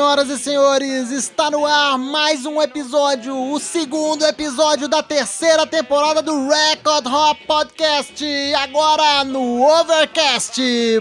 senhoras 0.00 0.30
e 0.30 0.38
senhores, 0.38 1.10
está 1.10 1.50
no 1.50 1.66
ar 1.66 1.98
mais 1.98 2.46
um 2.46 2.62
episódio, 2.62 3.36
o 3.36 3.60
segundo 3.60 4.24
episódio 4.24 4.88
da 4.88 5.02
terceira 5.02 5.66
temporada 5.66 6.22
do 6.22 6.48
Record 6.48 7.06
Hop 7.06 7.38
Podcast, 7.46 8.24
agora 8.54 9.24
no 9.24 9.62
Overcast. 9.62 10.58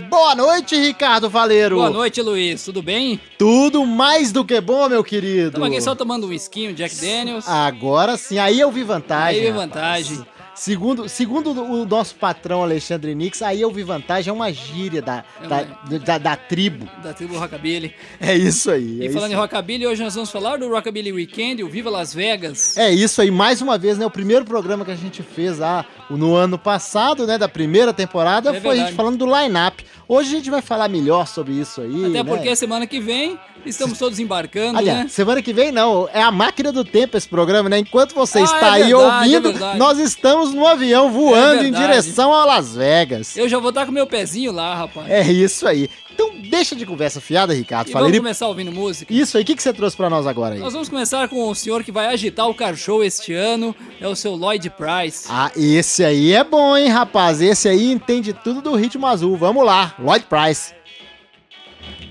Boa 0.09 0.35
noite, 0.35 0.75
Ricardo 0.75 1.29
Valeiro. 1.29 1.77
Boa 1.77 1.89
noite, 1.89 2.21
Luiz. 2.21 2.61
Tudo 2.65 2.83
bem? 2.83 3.21
Tudo 3.37 3.85
mais 3.85 4.33
do 4.33 4.43
que 4.43 4.59
bom, 4.59 4.89
meu 4.89 5.01
querido. 5.01 5.47
Estamos 5.47 5.69
aqui 5.69 5.81
só 5.81 5.95
tomando 5.95 6.27
um 6.27 6.33
esquinho, 6.33 6.73
Jack 6.73 6.93
Daniels. 6.95 7.47
Agora 7.47 8.17
sim, 8.17 8.37
aí 8.37 8.59
eu 8.59 8.69
vi 8.69 8.83
vantagem. 8.83 9.39
Aí 9.39 9.47
eu 9.47 9.53
vi 9.53 9.59
rapaz. 9.59 10.38
Segundo, 10.63 11.07
segundo 11.07 11.51
o 11.51 11.85
nosso 11.85 12.15
patrão 12.15 12.61
Alexandre 12.61 13.15
Nix, 13.15 13.41
aí 13.41 13.61
eu 13.61 13.71
vi 13.71 13.81
vantagem, 13.81 14.29
é 14.29 14.33
uma 14.33 14.51
gíria 14.51 15.01
da, 15.01 15.23
É 15.41 15.47
da, 15.47 15.61
uma- 15.61 15.99
da, 15.99 16.17
da 16.17 16.35
tribo. 16.35 16.85
Da 17.01 17.13
tribo 17.13 17.37
Rockabilly. 17.39 17.95
É 18.19 18.35
isso 18.35 18.69
aí. 18.69 18.97
E 18.99 19.07
é 19.07 19.09
falando 19.09 19.31
em 19.31 19.35
Rockabilly, 19.35 19.87
hoje 19.87 20.03
nós 20.03 20.13
vamos 20.15 20.29
falar 20.29 20.57
do 20.57 20.67
Rockabilly 20.67 21.13
Weekend, 21.13 21.63
o 21.63 21.69
Viva 21.69 21.89
Las 21.89 22.13
Vegas. 22.13 22.75
É 22.77 22.91
isso 22.91 23.21
aí, 23.21 23.31
mais 23.31 23.61
uma 23.61 23.77
vez, 23.77 23.97
né? 23.97 24.05
O 24.05 24.11
primeiro 24.11 24.43
programa 24.43 24.83
que 24.83 24.91
a 24.91 24.95
gente 24.97 25.23
fez 25.23 25.59
lá 25.59 25.85
no 26.09 26.35
ano 26.35 26.59
passado, 26.59 27.25
né? 27.25 27.37
Da 27.37 27.47
primeira 27.47 27.93
temporada, 27.93 28.49
É 28.53 28.59
foi 28.59 28.71
a 28.71 28.73
gente 28.73 28.77
verdade. 28.87 28.97
falando 28.97 29.17
do 29.17 29.25
line-up. 29.25 29.85
Hoje 30.11 30.29
a 30.29 30.37
gente 30.39 30.49
vai 30.49 30.59
falar 30.63 30.89
melhor 30.89 31.27
sobre 31.27 31.53
isso 31.53 31.81
aí. 31.81 32.05
Até 32.05 32.09
né? 32.09 32.23
porque 32.23 32.55
semana 32.55 32.87
que 32.87 32.99
vem 32.99 33.37
estamos 33.63 33.99
todos 33.99 34.17
embarcando, 34.17 34.79
Aliás, 34.79 35.03
né? 35.03 35.07
semana 35.07 35.39
que 35.39 35.53
vem 35.53 35.71
não, 35.71 36.09
é 36.11 36.19
a 36.19 36.31
máquina 36.31 36.71
do 36.71 36.83
tempo 36.83 37.15
esse 37.15 37.29
programa, 37.29 37.69
né? 37.69 37.77
Enquanto 37.77 38.15
você 38.15 38.39
Ah, 38.39 38.43
está 38.43 38.67
é 38.79 38.81
aí 38.81 38.83
verdade, 38.91 39.35
ouvindo, 39.35 39.63
é 39.63 39.77
nós 39.77 39.99
estamos 39.99 40.51
no 40.51 40.65
avião 40.65 41.11
voando 41.11 41.61
É 41.61 41.67
em 41.67 41.71
direção 41.71 42.33
a 42.33 42.43
Las 42.43 42.75
Vegas. 42.75 43.37
Eu 43.37 43.47
já 43.47 43.59
vou 43.59 43.69
estar 43.69 43.85
com 43.85 43.91
meu 43.91 44.07
pezinho 44.07 44.51
lá, 44.51 44.73
rapaz. 44.73 45.07
É 45.07 45.21
isso 45.31 45.67
aí. 45.67 45.87
Então 46.19 46.35
deixa 46.49 46.75
de 46.75 46.85
conversa 46.85 47.21
fiada, 47.21 47.53
Ricardo. 47.53 47.87
e 47.87 47.93
Falei, 47.93 48.07
vamos 48.09 48.19
começar 48.19 48.47
ouvindo 48.47 48.73
música. 48.73 49.13
Isso 49.13 49.37
aí, 49.37 49.43
o 49.43 49.45
que, 49.45 49.55
que 49.55 49.63
você 49.63 49.71
trouxe 49.71 49.95
pra 49.95 50.09
nós 50.09 50.27
agora 50.27 50.55
aí? 50.55 50.59
Nós 50.59 50.73
vamos 50.73 50.89
começar 50.89 51.29
com 51.29 51.49
o 51.49 51.55
senhor 51.55 51.81
que 51.81 51.93
vai 51.93 52.07
agitar 52.07 52.45
o 52.49 52.53
car 52.53 52.75
show 52.75 53.01
este 53.01 53.33
ano, 53.33 53.73
é 54.01 54.07
o 54.07 54.13
seu 54.17 54.35
Lloyd 54.35 54.69
Price. 54.71 55.27
Ah, 55.29 55.49
esse 55.55 56.03
aí 56.03 56.33
é 56.33 56.43
bom, 56.43 56.75
hein, 56.75 56.89
rapaz? 56.89 57.41
Esse 57.41 57.69
aí 57.69 57.89
entende 57.89 58.33
tudo 58.33 58.61
do 58.61 58.75
ritmo 58.75 59.07
azul. 59.07 59.37
Vamos 59.37 59.65
lá, 59.65 59.95
Lloyd 59.97 60.25
Price. 60.25 60.73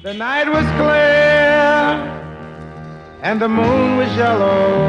The 0.03 0.14
night 0.14 0.48
was 0.48 0.64
clear 0.79 1.98
and 3.23 3.39
the 3.39 3.48
moon 3.48 3.98
was 3.98 4.09
yellow 4.17 4.89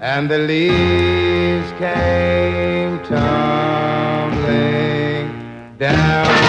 and 0.00 0.28
the 0.28 0.38
leaves 0.38 1.70
came 1.78 2.98
tumbling 3.06 4.40
down. 5.78 6.39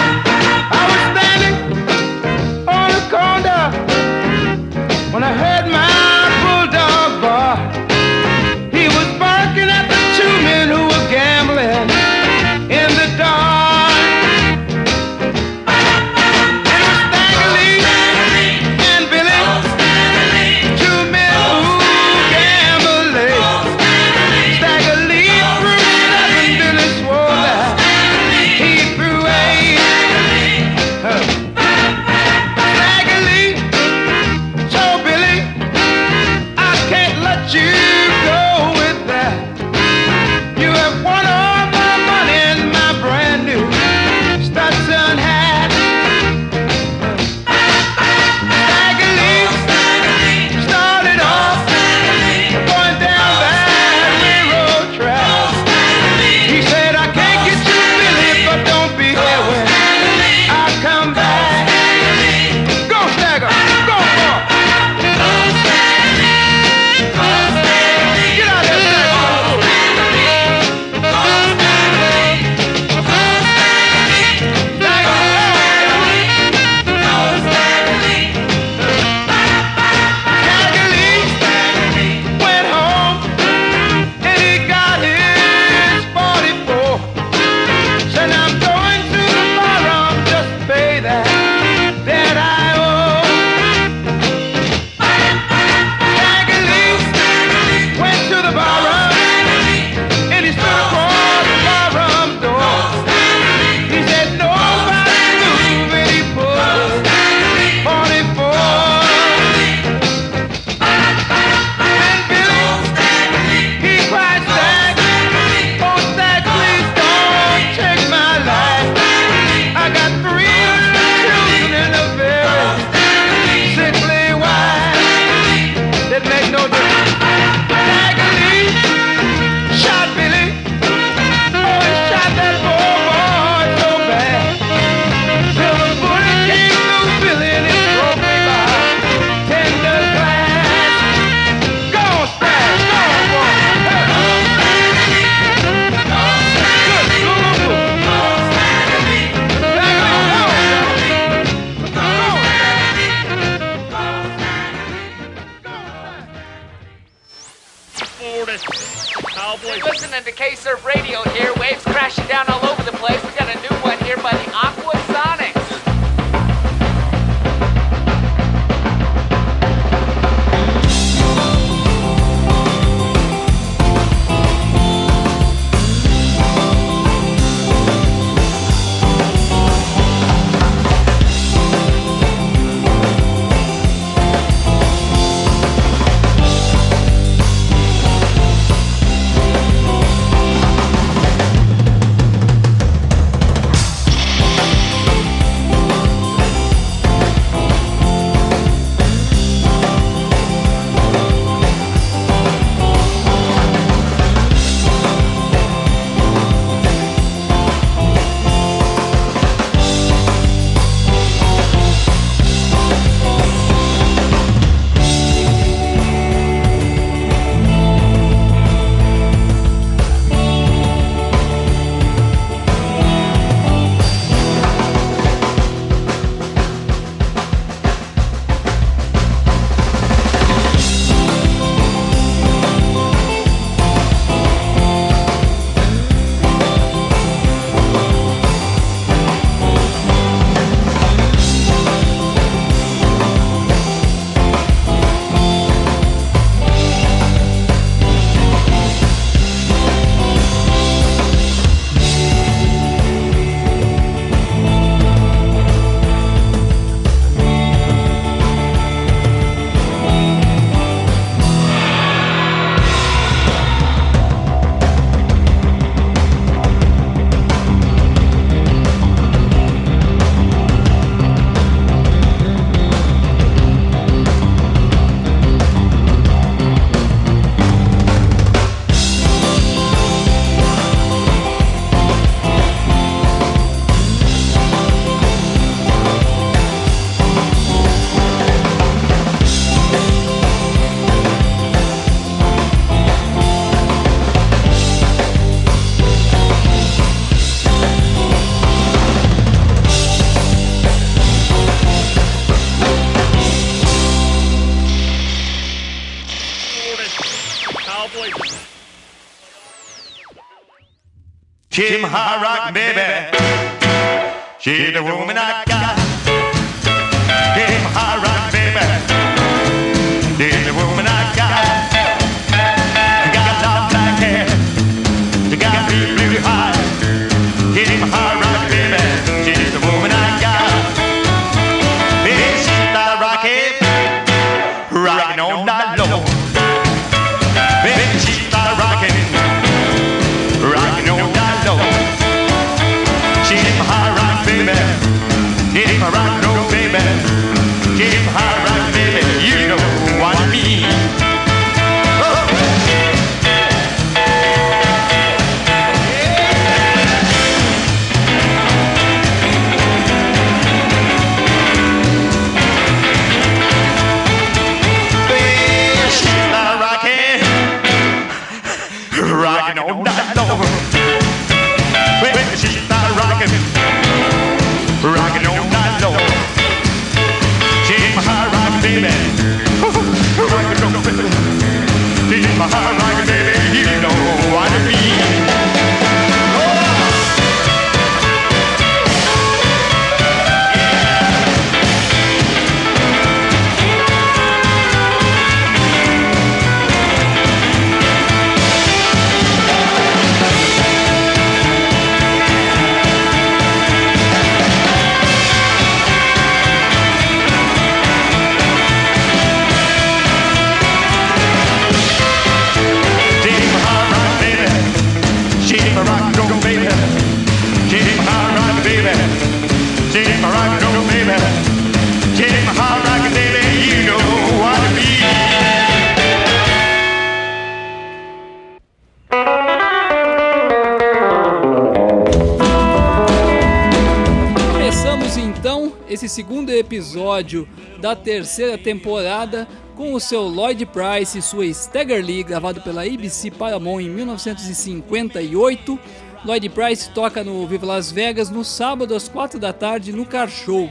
Episódio 436.82 437.66
da 438.00 438.14
terceira 438.14 438.76
temporada 438.76 439.66
com 439.96 440.12
o 440.12 440.20
seu 440.20 440.42
Lloyd 440.42 440.84
Price 440.86 441.38
e 441.38 441.42
sua 441.42 441.64
Stagger 441.66 442.24
Lee, 442.24 442.42
gravado 442.42 442.80
pela 442.80 443.04
ABC 443.04 443.50
Paramount 443.50 444.00
em 444.00 444.10
1958. 444.10 445.98
Lloyd 446.44 446.68
Price 446.70 447.10
toca 447.10 447.42
no 447.42 447.66
Viva 447.66 447.86
Las 447.86 448.10
Vegas 448.10 448.50
no 448.50 448.64
sábado 448.64 449.14
às 449.14 449.28
4 449.28 449.58
da 449.58 449.72
tarde 449.72 450.12
no 450.12 450.26
Car 450.26 450.48
Show. 450.48 450.90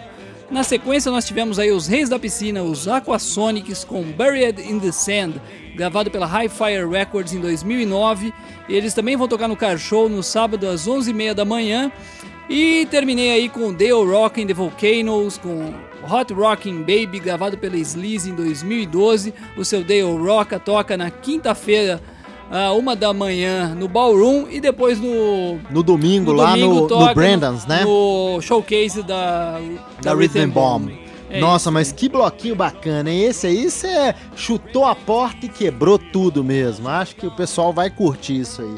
Na 0.49 0.63
sequência 0.63 1.11
nós 1.11 1.25
tivemos 1.25 1.59
aí 1.59 1.71
os 1.71 1.87
Reis 1.87 2.09
da 2.09 2.19
Piscina, 2.19 2.61
os 2.61 2.87
Aquasonics 2.87 3.85
com 3.85 4.03
Buried 4.03 4.61
in 4.61 4.79
the 4.79 4.91
Sand, 4.91 5.33
gravado 5.75 6.11
pela 6.11 6.25
High 6.25 6.49
Fire 6.49 6.89
Records 6.89 7.33
em 7.33 7.39
2009. 7.39 8.33
Eles 8.67 8.93
também 8.93 9.15
vão 9.15 9.29
tocar 9.29 9.47
no 9.47 9.55
Car 9.55 9.77
Show 9.77 10.09
no 10.09 10.21
sábado 10.21 10.67
às 10.67 10.87
11h30 10.87 11.33
da 11.33 11.45
manhã. 11.45 11.91
E 12.49 12.85
terminei 12.87 13.31
aí 13.31 13.49
com 13.49 13.71
Dale 13.71 14.05
Rock 14.05 14.41
and 14.41 14.47
the 14.47 14.53
Volcanoes, 14.53 15.37
com 15.37 15.73
Hot 16.09 16.33
Rockin' 16.33 16.79
Baby, 16.79 17.19
gravado 17.19 17.57
pela 17.57 17.77
Sleaze 17.77 18.29
em 18.29 18.35
2012. 18.35 19.33
O 19.55 19.63
seu 19.63 19.81
Dale 19.83 20.01
Rock 20.01 20.59
toca 20.59 20.97
na 20.97 21.09
quinta-feira, 21.09 22.01
a 22.49 22.73
uma 22.73 22.95
da 22.95 23.13
manhã, 23.13 23.73
no 23.73 23.87
Ballroom 23.87 24.47
e 24.49 24.59
depois 24.59 24.99
no, 24.99 25.59
No 25.69 25.81
domingo, 25.81 26.33
no 26.33 26.37
lá 26.37 26.51
domingo 26.51 26.87
no, 26.89 27.07
no 27.07 27.13
Brandon's, 27.13 27.65
né? 27.65 27.85
No 27.85 28.41
showcase 28.41 29.01
da, 29.03 29.57
da 30.01 30.13
Rhythm 30.13 30.49
Bomb. 30.49 30.91
É 31.29 31.39
Nossa, 31.39 31.69
isso. 31.69 31.71
mas 31.71 31.91
que 31.93 32.09
bloquinho 32.09 32.55
bacana, 32.55 33.09
hein? 33.09 33.23
Esse 33.23 33.47
aí 33.47 33.71
você 33.71 34.13
chutou 34.35 34.83
a 34.83 34.93
porta 34.93 35.45
e 35.45 35.49
quebrou 35.49 35.97
tudo 35.97 36.43
mesmo. 36.43 36.89
Acho 36.89 37.15
que 37.15 37.25
o 37.25 37.31
pessoal 37.31 37.71
vai 37.71 37.89
curtir 37.89 38.41
isso 38.41 38.61
aí. 38.61 38.75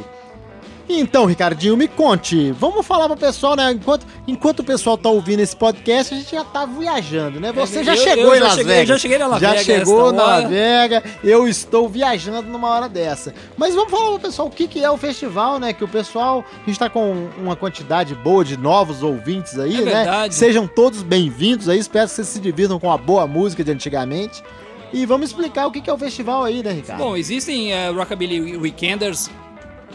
Então, 0.88 1.26
Ricardinho, 1.26 1.78
me 1.78 1.88
conte. 1.88 2.52
Vamos 2.52 2.86
falar 2.86 3.08
pro 3.08 3.16
pessoal, 3.18 3.56
né? 3.56 3.72
Enquanto, 3.72 4.06
enquanto 4.28 4.60
o 4.60 4.64
pessoal 4.64 4.98
tá 4.98 5.10
ouvindo 5.10 5.40
esse 5.40 5.56
podcast, 5.56 6.14
a 6.14 6.18
gente 6.18 6.32
já 6.32 6.44
tá 6.44 6.66
viajando, 6.66 7.40
né? 7.40 7.54
Você 7.54 7.80
É, 7.80 7.84
já 7.86 7.96
eu- 7.96 8.04
chegou 8.04 8.26
eu 8.26 8.36
em 8.36 8.40
já 8.40 8.44
Las 8.46 8.54
cheguei- 8.56 8.74
Vegas. 8.74 8.88
já 8.90 8.98
cheguei 8.98 9.18
na 9.18 9.28
Las 9.28 9.42
Já 9.42 9.50
Vegas 9.52 9.66
chegou 9.66 10.06
esta 10.10 10.12
na 10.18 10.24
hora. 10.24 10.42
Las 10.42 10.50
Vegas. 10.50 11.04
Eu 11.24 11.48
estou 11.48 11.88
viajando 11.88 12.50
numa 12.50 12.70
hora 12.70 12.90
dessa. 12.90 13.34
Mas 13.58 13.74
vamos 13.74 13.90
falar 13.92 14.10
pro 14.12 14.20
pessoal 14.20 14.50
o 14.50 14.52
que, 14.52 14.68
que 14.68 14.84
é 14.84 14.92
o 14.92 14.98
festival, 14.98 15.58
né? 15.58 15.72
Que 15.72 15.86
o 15.86 15.88
pessoal, 15.88 16.44
a 16.64 16.66
gente 16.70 16.78
tá 16.78 16.90
com 16.90 17.30
uma 17.38 17.56
quantidade 17.56 18.14
boa 18.16 18.44
de 18.44 18.58
novos 18.58 19.02
ouvintes 19.04 19.58
aí, 19.58 19.78
É 19.78 19.82
né? 19.82 19.94
verdade. 19.94 20.36
Sejam 20.36 20.68
todos 20.68 21.02
bem-vindos 21.02 21.70
aí. 21.70 21.80
Espero 21.80 22.08
que 22.10 22.14
vocês 22.16 22.28
se 22.28 22.40
divirtam 22.42 22.78
com 22.78 22.92
a 22.92 22.98
boa 22.98 23.26
música 23.26 23.64
de 23.64 23.72
antigamente. 23.72 24.44
E 24.92 25.06
vamos 25.06 25.30
explicar 25.30 25.66
o 25.66 25.72
que, 25.72 25.90
é 25.90 25.94
o 25.94 25.98
festival 25.98 26.44
aí, 26.44 26.62
né, 26.62 26.72
Ricardo? 26.72 27.00
Bom, 27.00 27.16
existem 27.18 27.74
eh, 27.74 27.90
Rockabilly 27.90 28.58
Weekenders 28.58 29.28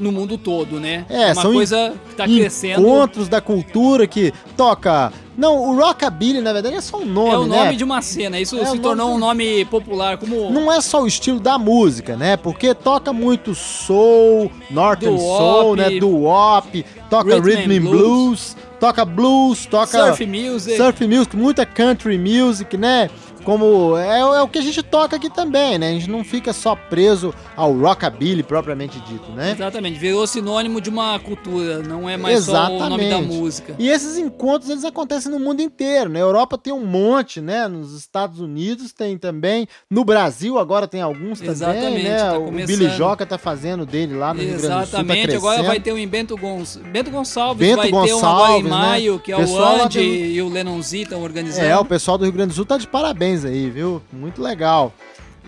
no 0.00 0.12
mundo 0.12 0.36
todo, 0.38 0.78
né? 0.80 1.04
É, 1.08 1.26
uma 1.32 1.42
são 1.42 1.52
coisa 1.52 1.94
que 2.08 2.14
tá 2.16 2.24
crescendo. 2.24 2.80
encontros 2.80 3.28
da 3.28 3.40
cultura 3.40 4.06
que 4.06 4.32
toca. 4.56 5.12
Não, 5.36 5.56
o 5.70 5.76
rockabilly 5.76 6.40
na 6.40 6.52
verdade 6.52 6.74
é 6.74 6.80
só 6.80 6.98
um 6.98 7.04
nome, 7.04 7.30
É 7.30 7.38
o 7.38 7.46
né? 7.46 7.56
nome 7.64 7.76
de 7.76 7.84
uma 7.84 8.02
cena. 8.02 8.40
Isso 8.40 8.58
É 8.58 8.64
se 8.66 8.78
tornou 8.80 9.08
de- 9.10 9.14
um 9.14 9.18
nome 9.18 9.64
popular 9.66 10.18
como 10.18 10.50
Não 10.50 10.72
é 10.72 10.80
só 10.80 11.02
o 11.02 11.06
estilo 11.06 11.38
da 11.38 11.56
música, 11.56 12.16
né? 12.16 12.36
Porque 12.36 12.74
toca 12.74 13.12
muito 13.12 13.54
soul, 13.54 14.50
northern 14.70 15.16
Doo-wop, 15.16 15.38
soul, 15.38 15.76
né? 15.76 15.90
Do-wop, 16.00 16.84
toca 17.08 17.36
Rhythm 17.38 17.44
rhythm, 17.46 17.70
and 17.72 17.76
and 17.76 17.90
blues. 17.90 18.56
toca 18.80 19.04
blues, 19.04 19.66
toca 19.66 19.86
surf 20.06 20.26
music. 20.26 20.76
surf 20.76 21.06
music, 21.06 21.36
muita 21.36 21.64
country 21.64 22.18
music, 22.18 22.76
né? 22.76 23.08
Como 23.48 23.96
é, 23.96 24.20
é 24.20 24.42
o 24.42 24.46
que 24.46 24.58
a 24.58 24.62
gente 24.62 24.82
toca 24.82 25.16
aqui 25.16 25.30
também, 25.30 25.78
né? 25.78 25.88
A 25.88 25.92
gente 25.92 26.10
não 26.10 26.22
fica 26.22 26.52
só 26.52 26.76
preso 26.76 27.34
ao 27.56 27.72
rockabilly 27.72 28.42
propriamente 28.42 29.00
dito, 29.00 29.32
né? 29.32 29.52
Exatamente, 29.52 29.98
virou 29.98 30.26
sinônimo 30.26 30.82
de 30.82 30.90
uma 30.90 31.18
cultura, 31.18 31.78
não 31.78 32.06
é 32.06 32.18
mais 32.18 32.44
só 32.44 32.66
o 32.66 32.78
nome 32.78 33.04
da 33.04 33.16
Exatamente. 33.16 33.34
música. 33.34 33.74
E 33.78 33.88
esses 33.88 34.18
encontros 34.18 34.68
eles 34.68 34.84
acontecem 34.84 35.32
no 35.32 35.40
mundo 35.40 35.62
inteiro. 35.62 36.10
Na 36.10 36.18
Europa 36.18 36.58
tem 36.58 36.74
um 36.74 36.84
monte, 36.84 37.40
né? 37.40 37.66
Nos 37.68 37.94
Estados 37.94 38.38
Unidos 38.38 38.92
tem 38.92 39.16
também. 39.16 39.66
No 39.88 40.04
Brasil 40.04 40.58
agora 40.58 40.86
tem 40.86 41.00
alguns 41.00 41.38
também, 41.38 41.54
Exatamente, 41.54 42.02
né? 42.02 42.18
tá 42.18 42.38
o 42.38 42.44
começando. 42.44 42.78
Billy 42.78 42.90
Joca 42.98 43.24
tá 43.24 43.38
fazendo 43.38 43.86
dele 43.86 44.14
lá 44.14 44.34
no 44.34 44.40
Rio 44.40 44.58
Grande 44.58 44.60
do 44.60 44.68
Sul. 44.68 44.76
Tá 44.76 44.82
Exatamente, 44.82 45.36
agora 45.36 45.62
vai 45.62 45.80
ter 45.80 45.94
um 45.94 45.96
em 45.96 46.06
Bento, 46.06 46.36
Gonç... 46.36 46.76
Bento 46.92 47.10
Gonçalves, 47.10 47.66
Bento 47.66 47.78
vai 47.78 47.86
ter 47.88 47.94
um 47.94 47.98
agora 47.98 48.10
em 48.10 48.12
Gonçalves, 48.12 48.64
né? 48.64 48.68
maio, 48.68 49.18
que 49.18 49.32
é 49.32 49.36
Pessoal 49.36 49.78
o 49.78 49.82
Andy 49.84 50.00
e 50.00 50.42
o 50.42 50.50
Lennon 50.50 50.82
Z 50.82 50.98
estão 50.98 51.22
organizando. 51.22 51.66
É, 51.66 51.78
o 51.78 51.84
pessoal 51.86 52.18
do 52.18 52.24
Rio 52.24 52.32
Grande 52.34 52.50
do 52.50 52.54
Sul 52.54 52.66
tá 52.66 52.76
de 52.76 52.86
parabéns 52.86 53.37
aí, 53.44 53.70
viu? 53.70 54.02
Muito 54.12 54.40
legal. 54.42 54.92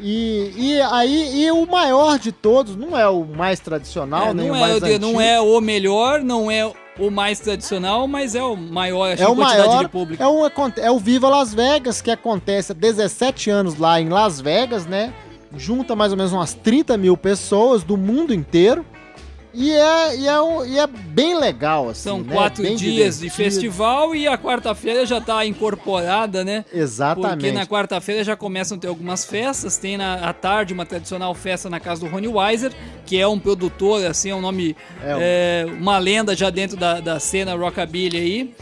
E, 0.03 0.53
e 0.57 0.81
aí, 0.81 1.43
e 1.45 1.51
o 1.53 1.67
maior 1.67 2.19
de 2.19 2.33
todos, 2.33 2.75
não 2.75 2.97
é 2.99 3.07
o 3.09 3.23
mais 3.25 3.61
tradicional, 3.61 4.29
É, 4.29 4.35
nem 4.35 4.47
não, 4.47 4.55
o 4.55 4.57
é, 4.57 4.61
mais 4.61 4.75
digo, 4.75 4.87
antigo. 4.87 5.07
não 5.13 5.21
é 5.21 5.41
o 5.41 5.61
melhor, 5.61 6.23
não 6.23 6.51
é 6.51 6.73
o 6.99 7.11
mais 7.11 7.39
tradicional, 7.39 8.09
mas 8.09 8.35
é 8.35 8.43
o 8.43 8.57
maior, 8.57 9.13
acho 9.13 9.23
É 9.23 9.29
o 9.29 9.35
quantidade 9.37 9.69
maior, 9.69 9.85
de 9.85 9.91
público. 9.91 10.23
é 10.23 10.27
o, 10.27 10.45
aconte- 10.45 10.81
é 10.81 10.91
o 10.91 10.99
Viva 10.99 11.29
Las 11.29 11.53
Vegas, 11.53 12.01
que 12.01 12.11
acontece 12.11 12.73
há 12.73 12.75
17 12.75 13.51
anos 13.51 13.77
lá 13.79 14.01
em 14.01 14.09
Las 14.09 14.41
Vegas, 14.41 14.87
né? 14.87 15.13
Junta 15.57 15.95
mais 15.95 16.13
ou 16.13 16.17
menos 16.19 16.33
umas 16.33 16.55
30 16.55 16.97
mil 16.97 17.17
pessoas 17.17 17.83
do 17.83 17.97
mundo 17.97 18.33
inteiro. 18.33 18.85
E 19.53 19.73
é, 19.73 20.17
e, 20.17 20.27
é, 20.29 20.41
um- 20.41 20.65
e 20.65 20.79
é 20.79 20.87
bem 20.87 21.37
legal, 21.39 21.89
assim. 21.89 22.03
São 22.03 22.21
né? 22.21 22.33
quatro 22.35 22.63
Bem 22.63 22.77
dias 22.77 23.17
de 23.17 23.23
divertido. 23.29 23.35
festival 23.51 24.15
e 24.15 24.29
a 24.29 24.39
quarta-feira 24.39 25.05
já 25.05 25.21
tá 25.21 25.45
incorporada, 25.45 26.45
né? 26.45 26.65
Exatamente. 26.73 27.31
Porque 27.31 27.53
na 27.53 27.67
quarta-feira 27.67 28.23
já 28.23 28.37
começam 28.37 28.77
a 28.77 28.81
ter 28.81 28.87
algumas 28.89 29.25
festas. 29.25 29.77
Tem 29.77 29.97
na 29.97 30.15
à 30.29 30.33
tarde 30.33 30.73
uma 30.73 30.87
tradicional 30.87 31.35
festa 31.35 31.69
na 31.69 31.81
casa 31.81 32.01
do 32.03 32.07
Rony 32.13 32.29
Weiser, 32.29 32.73
que 33.05 33.19
é 33.19 33.27
um 33.27 33.39
produtor, 33.39 34.05
assim, 34.07 34.31
é 34.31 34.35
um 34.35 34.41
nome, 34.41 34.77
É, 35.03 35.65
é, 35.67 35.73
uma 35.73 35.99
lenda 35.99 36.37
já 36.37 36.49
dentro 36.51 36.77
da, 36.77 37.01
da 37.01 37.19
cena 37.19 37.55
rockabilly 37.55 38.17
aí. 38.17 38.55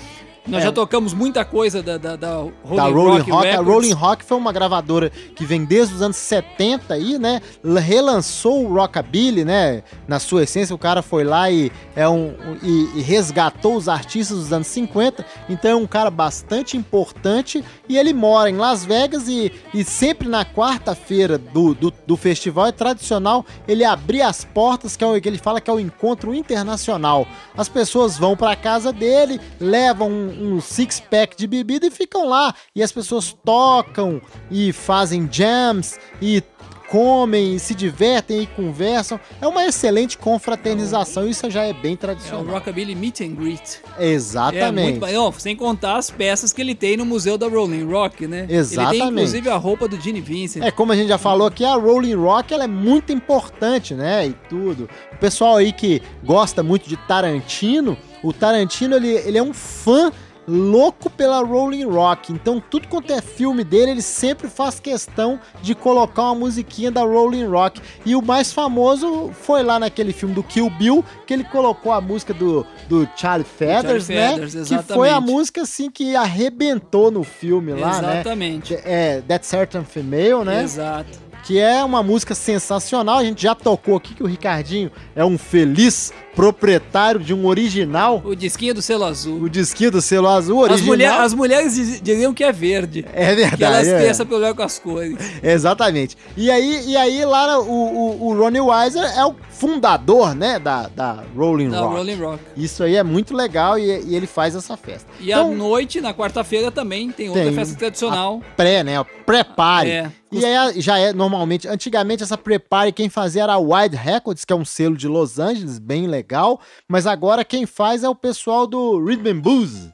Nós 0.49 0.63
É. 0.63 0.67
já 0.67 0.73
tocamos 0.73 1.13
muita 1.13 1.45
coisa 1.45 1.83
da, 1.83 1.99
da, 1.99 2.17
da 2.17 2.37
Rolling, 2.37 2.77
da 2.77 2.83
Rolling 2.85 3.19
Rock, 3.19 3.31
Rock. 3.31 3.49
A. 3.49 3.61
Rolling 3.61 3.93
Rock 3.93 4.25
foi 4.25 4.37
uma 4.39 4.53
gravadora 4.53 5.11
que 5.37 5.45
vem 5.45 5.65
desde 5.65 5.95
os 5.95 6.03
anos 6.03 6.17
70 6.17 6.95
aí, 6.95 7.19
né? 7.19 7.41
Relançou 7.63 8.65
o 8.65 8.75
Rockabilly, 8.75 9.45
né? 9.45 9.83
Na 10.07 10.19
sua 10.19 10.45
essência, 10.45 10.75
o 10.75 10.79
cara 10.79 11.03
foi 11.03 11.25
lá 11.25 11.51
e, 11.51 11.71
é 11.95 12.09
um, 12.09 12.35
e, 12.63 12.99
e 12.99 13.03
resgatou 13.03 13.77
os 13.77 13.89
artistas 13.89 14.39
dos 14.39 14.53
anos 14.53 14.67
50. 14.69 15.25
Então 15.49 15.71
é 15.71 15.75
um 15.77 15.87
cara 15.87 16.11
bastante 16.11 16.77
importante 16.77 17.65
e 17.89 17.97
ele 17.97 18.13
mora 18.13 18.51
em 18.51 18.57
Las 18.57 18.85
Vegas 18.85 19.29
e, 19.29 19.53
e 19.75 19.85
sempre 19.85 20.29
na 20.29 20.45
quarta-feira 20.45 21.39
do, 21.39 21.75
do, 21.75 21.93
do 22.07 22.17
festival 22.17 22.67
é 22.67 22.73
tradicional 22.73 23.45
ele 23.67 23.85
abrir 23.85 24.23
as 24.23 24.45
portas, 24.45 24.97
que 24.97 25.05
é 25.05 25.07
o 25.07 25.21
que 25.21 25.29
ele 25.29 25.39
fala 25.39 25.61
que 25.61 25.71
é 25.71 25.73
o 25.73 25.81
encontro 25.81 26.35
internacional. 26.35 27.27
As 27.57 27.69
pessoas 27.69 28.17
vão 28.17 28.37
pra 28.37 28.55
casa 28.57 28.93
dele, 28.93 29.41
levam 29.61 30.09
um, 30.11 30.38
um 30.39 30.61
six-pack 30.61 31.37
de 31.37 31.47
bebida 31.47 31.87
e 31.87 31.91
ficam 31.91 32.29
lá. 32.29 32.55
E 32.75 32.83
as 32.83 32.93
pessoas 32.93 33.37
tocam 33.45 34.21
e 34.51 34.73
fazem 34.73 35.29
jams 35.31 35.99
e 36.21 36.43
comem, 36.89 37.55
e 37.55 37.59
se 37.59 37.75
divertem 37.75 38.43
e 38.43 38.47
conversam. 38.47 39.21
É 39.41 39.47
uma 39.47 39.65
excelente 39.65 40.17
confraternização, 40.17 41.29
isso 41.29 41.51
já 41.51 41.65
é 41.65 41.73
bem 41.73 41.93
É 41.93 41.95
o 41.95 41.99
tradicional. 41.99 42.45
Rockabilly 42.45 42.95
Meet 42.95 43.21
and 43.21 43.35
Greet. 43.35 43.81
Exatamente. 43.99 44.69
É 44.69 44.83
muito 44.83 45.01
sem 45.39 45.55
contar 45.55 45.97
as 45.97 46.11
peças 46.11 46.53
que 46.53 46.61
ele 46.61 46.75
tem 46.75 46.97
no 46.97 47.05
Museu 47.05 47.37
da 47.37 47.47
Rolling 47.47 47.85
Rock, 47.85 48.27
né? 48.27 48.47
Ele 48.49 48.59
Exatamente. 48.59 48.99
tem 48.99 49.09
inclusive 49.09 49.51
a 49.51 49.57
roupa 49.57 49.87
do 49.87 50.01
Gene 50.01 50.21
Vincent. 50.21 50.65
É, 50.65 50.71
como 50.71 50.93
a 50.93 50.97
gente 50.97 51.09
já 51.09 51.19
falou 51.19 51.47
aqui, 51.47 51.65
a 51.65 51.75
Rolling 51.75 52.15
Rock 52.15 52.55
ela 52.55 52.65
é 52.65 52.69
muito 52.69 53.13
importante, 53.13 53.95
né? 53.95 54.27
E 54.27 54.33
tudo. 54.49 54.89
O 55.13 55.17
pessoal 55.19 55.57
aí 55.57 55.73
que 55.73 56.03
gosta 56.25 56.63
muito 56.63 56.89
de 56.89 56.97
Tarantino, 56.97 57.97
o 58.23 58.33
Tarantino 58.33 58.97
ele, 58.97 59.09
ele 59.09 59.39
é 59.39 59.43
um 59.43 59.53
fã 59.53 60.11
louco 60.49 61.11
pela 61.11 61.41
Rolling 61.43 61.85
Rock. 61.85 62.33
Então, 62.33 62.61
tudo 62.61 62.89
quanto 62.89 63.13
é 63.13 63.21
filme 63.21 63.63
dele, 63.63 63.93
ele 63.93 64.03
sempre 64.03 64.49
faz 64.49 64.81
questão 64.81 65.39
de 65.63 65.75
colocar 65.75 66.23
uma 66.23 66.35
musiquinha 66.35 66.91
da 66.91 67.03
Rolling 67.03 67.47
Rock. 67.47 67.81
E 68.07 68.17
o 68.17 68.23
mais 68.23 68.53
famoso 68.53 69.31
foi 69.33 69.63
lá 69.63 69.79
naquele 69.79 70.13
filme 70.13 70.35
do 70.35 70.43
Kill 70.43 70.71
Bill, 70.71 71.05
que 71.27 71.35
ele 71.35 71.45
colocou 71.45 71.93
a 71.93 72.01
música 72.01 72.33
do, 72.33 72.67
do 72.89 73.07
Charlie 73.15 73.47
Feathers, 73.47 74.07
Charlie 74.07 74.41
né? 74.41 74.49
Feathers, 74.49 74.69
que 74.69 74.95
foi 74.95 75.09
a 75.09 75.13
exatamente. 75.13 75.33
música 75.33 75.63
assim 75.63 75.91
que 75.91 76.17
arrebentou 76.17 77.11
no 77.11 77.23
filme 77.23 77.73
lá, 77.75 78.01
né? 78.01 78.15
Exatamente. 78.15 78.75
É, 78.75 79.23
That 79.29 79.47
Certain 79.47 79.85
Female, 79.85 80.45
né? 80.45 80.63
Exato. 80.63 81.28
Que 81.49 81.59
é 81.59 81.83
uma 81.83 82.03
música 82.03 82.35
sensacional. 82.35 83.17
A 83.17 83.25
gente 83.25 83.43
já 83.43 83.55
tocou 83.55 83.97
aqui 83.97 84.13
que 84.15 84.23
o 84.23 84.27
Ricardinho 84.27 84.93
é 85.17 85.25
um 85.25 85.39
feliz 85.39 86.13
proprietário 86.37 87.19
de 87.19 87.33
um 87.33 87.47
original, 87.47 88.21
O 88.25 88.37
disquinho 88.37 88.75
do 88.75 88.83
selo 88.83 89.05
azul. 89.05 89.41
o 89.43 89.49
disquinho 89.49 89.91
do 89.91 90.03
selo 90.03 90.29
azul 90.29 90.59
original. 90.59 90.79
As, 90.79 90.87
mulher, 90.87 91.11
as 91.21 91.35
mulheres 91.35 92.01
diriam 92.03 92.35
que 92.35 92.45
é 92.45 92.53
verde. 92.53 93.05
É 93.15 93.35
Que 93.35 93.65
elas 93.65 93.87
verdade. 93.87 93.87
têm 93.87 94.07
é. 94.07 94.07
essa 94.09 94.27
problema 94.27 94.55
com 94.55 94.63
as 94.63 94.79
cores. 94.79 95.17
Exatamente. 95.43 96.17
E 96.37 96.51
aí, 96.51 96.85
e 96.87 96.97
aí 96.99 97.25
lá 97.25 97.59
o, 97.59 97.65
o, 97.73 98.27
o 98.29 98.39
Ronnie 98.39 98.61
Weiser 98.61 99.03
é 99.19 99.25
o 99.25 99.35
fundador, 99.49 100.35
né, 100.35 100.59
da, 100.59 100.87
da 100.89 101.25
Rolling 101.35 101.71
Da 101.71 101.81
Rock. 101.81 101.97
Rolling 101.97 102.17
Rock. 102.21 102.43
Isso 102.57 102.85
aí 102.85 102.95
é 102.95 103.03
muito 103.03 103.35
legal 103.35 103.79
e, 103.79 103.85
e 104.05 104.15
ele 104.15 104.27
faz 104.27 104.55
essa 104.55 104.77
festa. 104.77 105.09
E 105.19 105.31
Então, 105.33 105.51
à 105.51 105.55
noite, 105.55 106.01
na 106.01 106.13
quarta-feira, 106.13 106.71
também 106.71 107.11
tem 107.11 107.29
outra 107.31 107.45
Tem 107.45 107.55
festa 107.55 107.75
tradicional. 107.75 108.41
pré, 108.55 108.85
né? 108.85 109.03
Prepare. 109.27 109.91
É. 109.91 110.13
E 110.31 110.45
aí 110.45 110.81
já 110.81 110.99
é 110.99 111.13
normalmente, 111.13 111.67
antigamente 111.67 112.23
essa 112.23 112.37
Prepare 112.37 112.93
quem 112.93 113.09
fazia 113.09 113.45
era 113.45 113.55
a 113.55 113.59
Wide 113.59 113.97
Records, 113.97 114.45
que 114.45 114.53
é 114.53 114.57
um 114.57 114.65
selo 114.65 114.97
de 114.97 115.09
Los 115.09 115.39
Angeles, 115.39 115.79
bem 115.79 116.07
legal, 116.07 116.61
mas 116.87 117.07
agora 117.07 117.45
quem 117.45 117.65
faz 117.65 118.05
é 118.05 118.09
o 118.09 118.15
pessoal 118.15 118.67
do 118.67 119.03
Rhythm 119.05 119.29
and 119.31 119.41
Blues, 119.41 119.89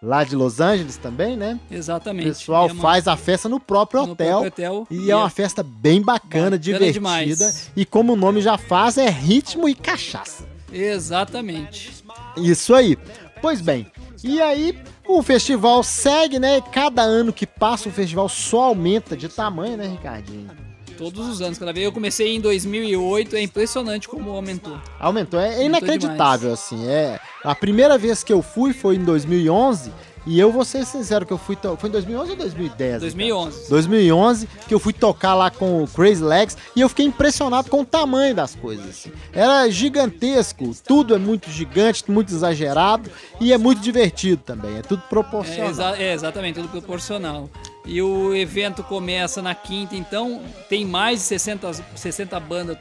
lá 0.00 0.22
de 0.24 0.36
Los 0.36 0.60
Angeles 0.60 0.96
também, 0.96 1.36
né? 1.36 1.58
O 1.70 1.74
Exatamente. 1.74 2.28
pessoal 2.28 2.68
É 2.68 2.72
uma- 2.72 2.82
faz 2.82 3.08
a 3.08 3.16
festa 3.16 3.48
no 3.48 3.58
próprio 3.58 4.04
no 4.06 4.12
hotel. 4.12 4.40
próprio 4.42 4.48
hotel. 4.76 4.86
E 4.90 5.10
é 5.10 5.16
uma 5.16 5.30
festa 5.30 5.62
bem 5.64 6.00
bacana, 6.00 6.28
Bacana 6.28 6.58
divertida. 6.58 6.92
demais. 6.92 7.70
E 7.76 7.84
como 7.84 8.12
o 8.12 8.16
nome 8.16 8.40
já 8.40 8.56
faz, 8.56 8.96
é 8.98 9.08
ritmo 9.08 9.68
e 9.68 9.74
cachaça. 9.74 10.44
Exatamente. 10.72 11.90
Isso 12.36 12.74
aí. 12.74 12.96
Pois 13.40 13.60
bem, 13.60 13.86
e 14.22 14.40
aí 14.40 14.78
o 15.06 15.22
festival 15.22 15.82
segue, 15.82 16.38
né? 16.38 16.60
Cada 16.60 17.02
ano 17.02 17.32
que 17.32 17.46
passa 17.46 17.88
o 17.88 17.92
festival 17.92 18.28
só 18.28 18.64
aumenta 18.64 19.16
de 19.16 19.28
tamanho, 19.28 19.76
né, 19.76 19.86
Ricardinho? 19.86 20.50
Todos 20.96 21.26
os 21.26 21.40
anos. 21.40 21.58
Cada 21.58 21.72
vez 21.72 21.84
eu 21.84 21.92
comecei 21.92 22.36
em 22.36 22.40
2008, 22.40 23.36
é 23.36 23.42
impressionante 23.42 24.08
como 24.08 24.30
aumentou. 24.30 24.78
Aumentou, 25.00 25.40
é 25.40 25.46
Aumentou 25.46 25.66
inacreditável, 25.66 26.52
assim. 26.52 26.86
É 26.86 27.18
a 27.42 27.54
primeira 27.54 27.98
vez 27.98 28.22
que 28.22 28.32
eu 28.32 28.42
fui 28.42 28.72
foi 28.72 28.96
em 28.96 29.04
2011 29.04 29.90
e 30.26 30.38
eu 30.38 30.52
vou 30.52 30.64
ser 30.64 30.84
sincero 30.86 31.26
que 31.26 31.32
eu 31.32 31.38
fui 31.38 31.56
to... 31.56 31.76
foi 31.76 31.88
em 31.88 31.92
2011 31.92 32.30
ou 32.32 32.36
2010? 32.36 33.00
2011. 33.00 33.68
2011 33.68 34.48
que 34.68 34.74
eu 34.74 34.78
fui 34.78 34.92
tocar 34.92 35.34
lá 35.34 35.50
com 35.50 35.82
o 35.82 35.88
Crazy 35.88 36.22
Legs 36.22 36.56
e 36.76 36.80
eu 36.80 36.88
fiquei 36.88 37.06
impressionado 37.06 37.68
com 37.68 37.80
o 37.80 37.84
tamanho 37.84 38.34
das 38.34 38.54
coisas. 38.54 38.88
assim. 38.88 39.12
Era 39.32 39.68
gigantesco, 39.70 40.70
tudo 40.86 41.14
é 41.14 41.18
muito 41.18 41.50
gigante, 41.50 42.04
muito 42.10 42.32
exagerado 42.32 43.10
e 43.40 43.52
é 43.52 43.58
muito 43.58 43.80
divertido 43.80 44.42
também. 44.44 44.78
É 44.78 44.82
tudo 44.82 45.02
É, 45.04 45.08
proporcional. 45.08 45.70
exa- 45.70 45.96
é, 45.98 46.12
exatamente, 46.12 46.56
tudo 46.56 46.68
proporcional. 46.68 47.48
E 47.84 48.00
o 48.00 48.34
evento 48.34 48.82
começa 48.84 49.42
na 49.42 49.54
quinta, 49.56 49.96
então 49.96 50.40
tem 50.68 50.84
mais 50.84 51.18
de 51.18 51.24
60, 51.26 51.72
60 51.96 52.38
bandas, 52.38 52.76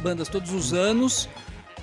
bandas 0.00 0.28
todos 0.28 0.50
os 0.52 0.72
anos. 0.72 1.28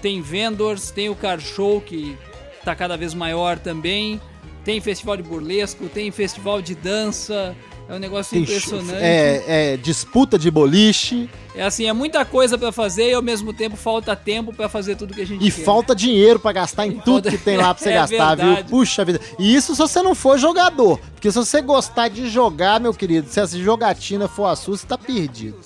Tem 0.02 0.22
vendors, 0.22 0.90
tem 0.92 1.08
o 1.08 1.16
car 1.16 1.40
show 1.40 1.80
que 1.80 2.18
tá 2.66 2.76
cada 2.76 2.98
vez 2.98 3.14
maior 3.14 3.58
também. 3.60 4.20
Tem 4.64 4.80
festival 4.82 5.18
de 5.18 5.24
burlesco, 5.24 5.88
tem 5.90 6.10
festival 6.12 6.62
de 6.62 6.74
dança. 6.76 7.56
É 7.90 7.94
um 7.96 8.00
negócio 8.00 8.32
Tem 8.32 8.44
impressionante. 8.44 8.94
É, 9.04 9.74
é, 9.74 9.78
disputa 9.78 10.40
de 10.40 10.50
boliche 10.50 11.30
É 11.54 11.64
assim, 11.64 11.86
é 11.86 11.92
muita 11.92 12.24
coisa 12.24 12.58
pra 12.58 12.72
fazer 12.72 13.10
e 13.10 13.14
ao 13.14 13.22
mesmo 13.22 13.52
tempo 13.52 13.76
falta 13.76 14.16
tempo 14.16 14.54
pra 14.54 14.70
fazer 14.70 14.96
tudo 14.96 15.14
que 15.14 15.20
a 15.22 15.26
gente 15.28 15.46
e 15.46 15.52
quer. 15.52 15.64
falta 15.66 15.94
dinheiro 15.94 16.40
pra 16.40 16.54
gastar 16.54 16.88
em 16.88 16.94
tudo 16.94 17.24
falta- 17.24 17.30
que 17.32 17.38
tem 17.38 17.58
lá 17.58 17.74
pra 17.74 17.84
você 17.84 17.90
É 17.90 17.94
gastar, 17.96 18.36
viu? 18.36 18.46
verdade. 18.46 18.70
Puxa 18.70 19.04
vida. 19.04 19.20
E 19.38 19.54
isso 19.54 19.74
se 19.76 19.80
você 19.82 20.02
não 20.02 20.16
for 20.16 20.38
jogador. 20.40 20.98
Porque 21.14 21.30
se 21.30 21.38
você 21.38 21.62
gostar 21.62 22.08
de 22.08 22.30
jogar, 22.30 22.80
meu 22.80 22.94
querido, 22.94 23.28
se 23.30 23.42
essa 23.42 23.58
jogatina 23.60 24.30
for 24.30 24.46
a 24.46 24.56
sua, 24.56 24.78
você 24.78 24.88
tá 24.88 24.98
perdido. 24.98 25.58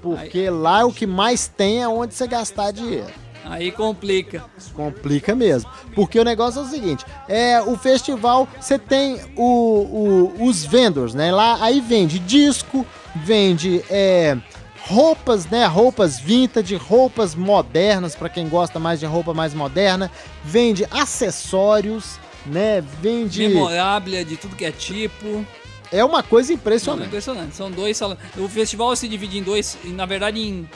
Porque 0.00 0.48
lá 0.48 0.86
o 0.86 0.92
que 0.92 1.06
mais 1.06 1.48
tem 1.48 1.82
é 1.82 1.88
onde 1.88 2.14
você 2.14 2.26
gastar 2.26 2.70
dinheiro. 2.70 3.08
Aí 3.48 3.70
complica. 3.72 4.44
Complica 4.74 5.34
mesmo. 5.34 5.70
Porque 5.94 6.18
o 6.20 6.24
negócio 6.24 6.60
é 6.60 6.64
o 6.64 6.68
seguinte: 6.68 7.04
é 7.28 7.60
o 7.62 7.76
festival, 7.76 8.46
você 8.60 8.78
tem 8.78 9.20
o, 9.36 10.32
o- 10.38 10.44
os 10.46 10.64
vendors, 10.64 11.14
né? 11.14 11.32
Lá 11.32 11.58
aí 11.62 11.80
vende 11.80 12.18
disco, 12.18 12.84
vende 13.16 13.82
é, 13.90 14.36
roupas, 14.86 15.46
né? 15.46 15.64
Roupas 15.66 16.18
vintage, 16.18 16.76
roupas 16.76 17.34
modernas, 17.34 18.14
para 18.14 18.28
quem 18.28 18.48
gosta 18.48 18.78
mais 18.78 19.00
de 19.00 19.06
roupa 19.06 19.32
mais 19.32 19.54
moderna, 19.54 20.10
vende 20.44 20.86
acessórios, 20.90 22.18
né? 22.46 22.82
Vende. 23.00 23.46
Memoráblia 23.48 24.24
de 24.24 24.36
tudo 24.36 24.56
que 24.56 24.64
é 24.64 24.72
tipo. 24.72 25.44
É 25.90 26.04
uma 26.04 26.22
coisa 26.22 26.50
Não, 26.50 26.54
é 26.54 26.60
impressionante. 26.60 27.06
impressionante. 27.06 27.56
São 27.56 27.70
dois 27.70 27.96
salões. 27.96 28.18
O 28.36 28.46
festival 28.46 28.94
se 28.94 29.08
divide 29.08 29.38
em 29.38 29.42
dois, 29.42 29.78
na 29.84 30.04
verdade, 30.04 30.38
em. 30.40 30.68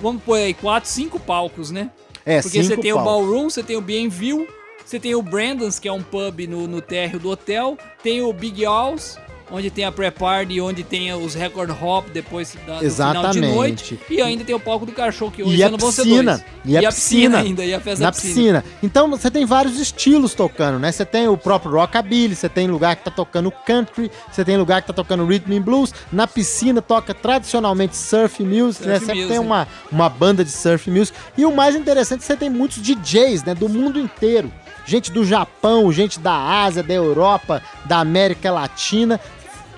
Vamos 0.00 0.22
pôr 0.22 0.34
aí, 0.38 0.54
quatro, 0.54 0.88
cinco 0.90 1.18
palcos, 1.18 1.70
né? 1.70 1.90
É, 2.24 2.40
Porque 2.40 2.62
você 2.62 2.76
tem 2.76 2.92
o 2.92 2.96
pau. 2.96 3.04
Ballroom, 3.04 3.50
você 3.50 3.62
tem 3.62 3.76
o 3.76 3.80
Bienville, 3.80 4.48
você 4.84 4.98
tem 4.98 5.14
o 5.14 5.22
Brandon's, 5.22 5.78
que 5.78 5.88
é 5.88 5.92
um 5.92 6.02
pub 6.02 6.40
no, 6.48 6.66
no 6.66 6.80
térreo 6.80 7.18
do 7.18 7.30
hotel, 7.30 7.76
tem 8.02 8.22
o 8.22 8.32
Big 8.32 8.64
Alls, 8.64 9.18
onde 9.50 9.70
tem 9.70 9.84
a 9.84 9.92
pré-party, 9.92 10.60
onde 10.60 10.82
tem 10.82 11.12
os 11.12 11.34
record 11.34 11.70
hop 11.82 12.06
depois 12.12 12.54
da, 12.54 12.58
do 12.58 12.64
final 12.64 12.78
de 12.80 12.86
Exatamente. 12.86 13.54
noite, 13.54 14.00
e 14.10 14.20
ainda 14.22 14.44
tem 14.44 14.54
o 14.54 14.60
palco 14.60 14.86
do 14.86 14.92
cachorro, 14.92 15.30
que 15.30 15.42
hoje 15.42 15.60
E 15.62 15.68
vão 15.68 15.92
ser 15.92 16.02
piscina. 16.02 16.32
dois. 16.38 16.44
E 16.64 16.76
a 16.86 16.90
piscina. 16.90 17.38
ainda, 17.44 17.64
e 17.64 17.74
a 17.74 17.80
festa 17.80 18.04
na 18.04 18.12
piscina. 18.12 18.62
piscina. 18.62 18.64
Então 18.82 19.10
você 19.10 19.30
tem 19.30 19.44
vários 19.44 19.78
estilos 19.78 20.34
tocando, 20.34 20.78
né? 20.78 20.90
Você 20.90 21.04
tem 21.04 21.28
o 21.28 21.36
próprio 21.36 21.72
rockabilly, 21.72 22.34
você 22.34 22.48
tem 22.48 22.66
lugar 22.68 22.96
que 22.96 23.04
tá 23.04 23.10
tocando 23.10 23.50
country, 23.50 24.10
você 24.30 24.44
tem 24.44 24.56
lugar 24.56 24.80
que 24.82 24.88
tá 24.88 24.92
tocando 24.94 25.26
rhythm 25.26 25.52
and 25.58 25.62
blues. 25.62 25.92
Na 26.12 26.26
piscina 26.26 26.80
toca 26.80 27.12
tradicionalmente 27.12 27.96
surf 27.96 28.42
music, 28.42 28.86
né? 28.86 28.94
Surf 28.94 29.06
Sempre 29.06 29.22
music. 29.24 29.28
tem 29.38 29.38
uma, 29.38 29.68
uma 29.92 30.08
banda 30.08 30.44
de 30.44 30.50
surf 30.50 30.90
music. 30.90 31.16
E 31.36 31.44
o 31.44 31.54
mais 31.54 31.76
interessante 31.76 32.18
é 32.18 32.20
que 32.20 32.24
você 32.24 32.36
tem 32.36 32.50
muitos 32.50 32.80
DJs, 32.82 33.44
né? 33.44 33.54
Do 33.54 33.68
mundo 33.68 33.98
inteiro. 34.00 34.50
Gente 34.86 35.10
do 35.10 35.24
Japão, 35.24 35.90
gente 35.92 36.18
da 36.20 36.34
Ásia, 36.62 36.82
da 36.82 36.94
Europa, 36.94 37.62
da 37.86 37.98
América 37.98 38.50
Latina. 38.52 39.20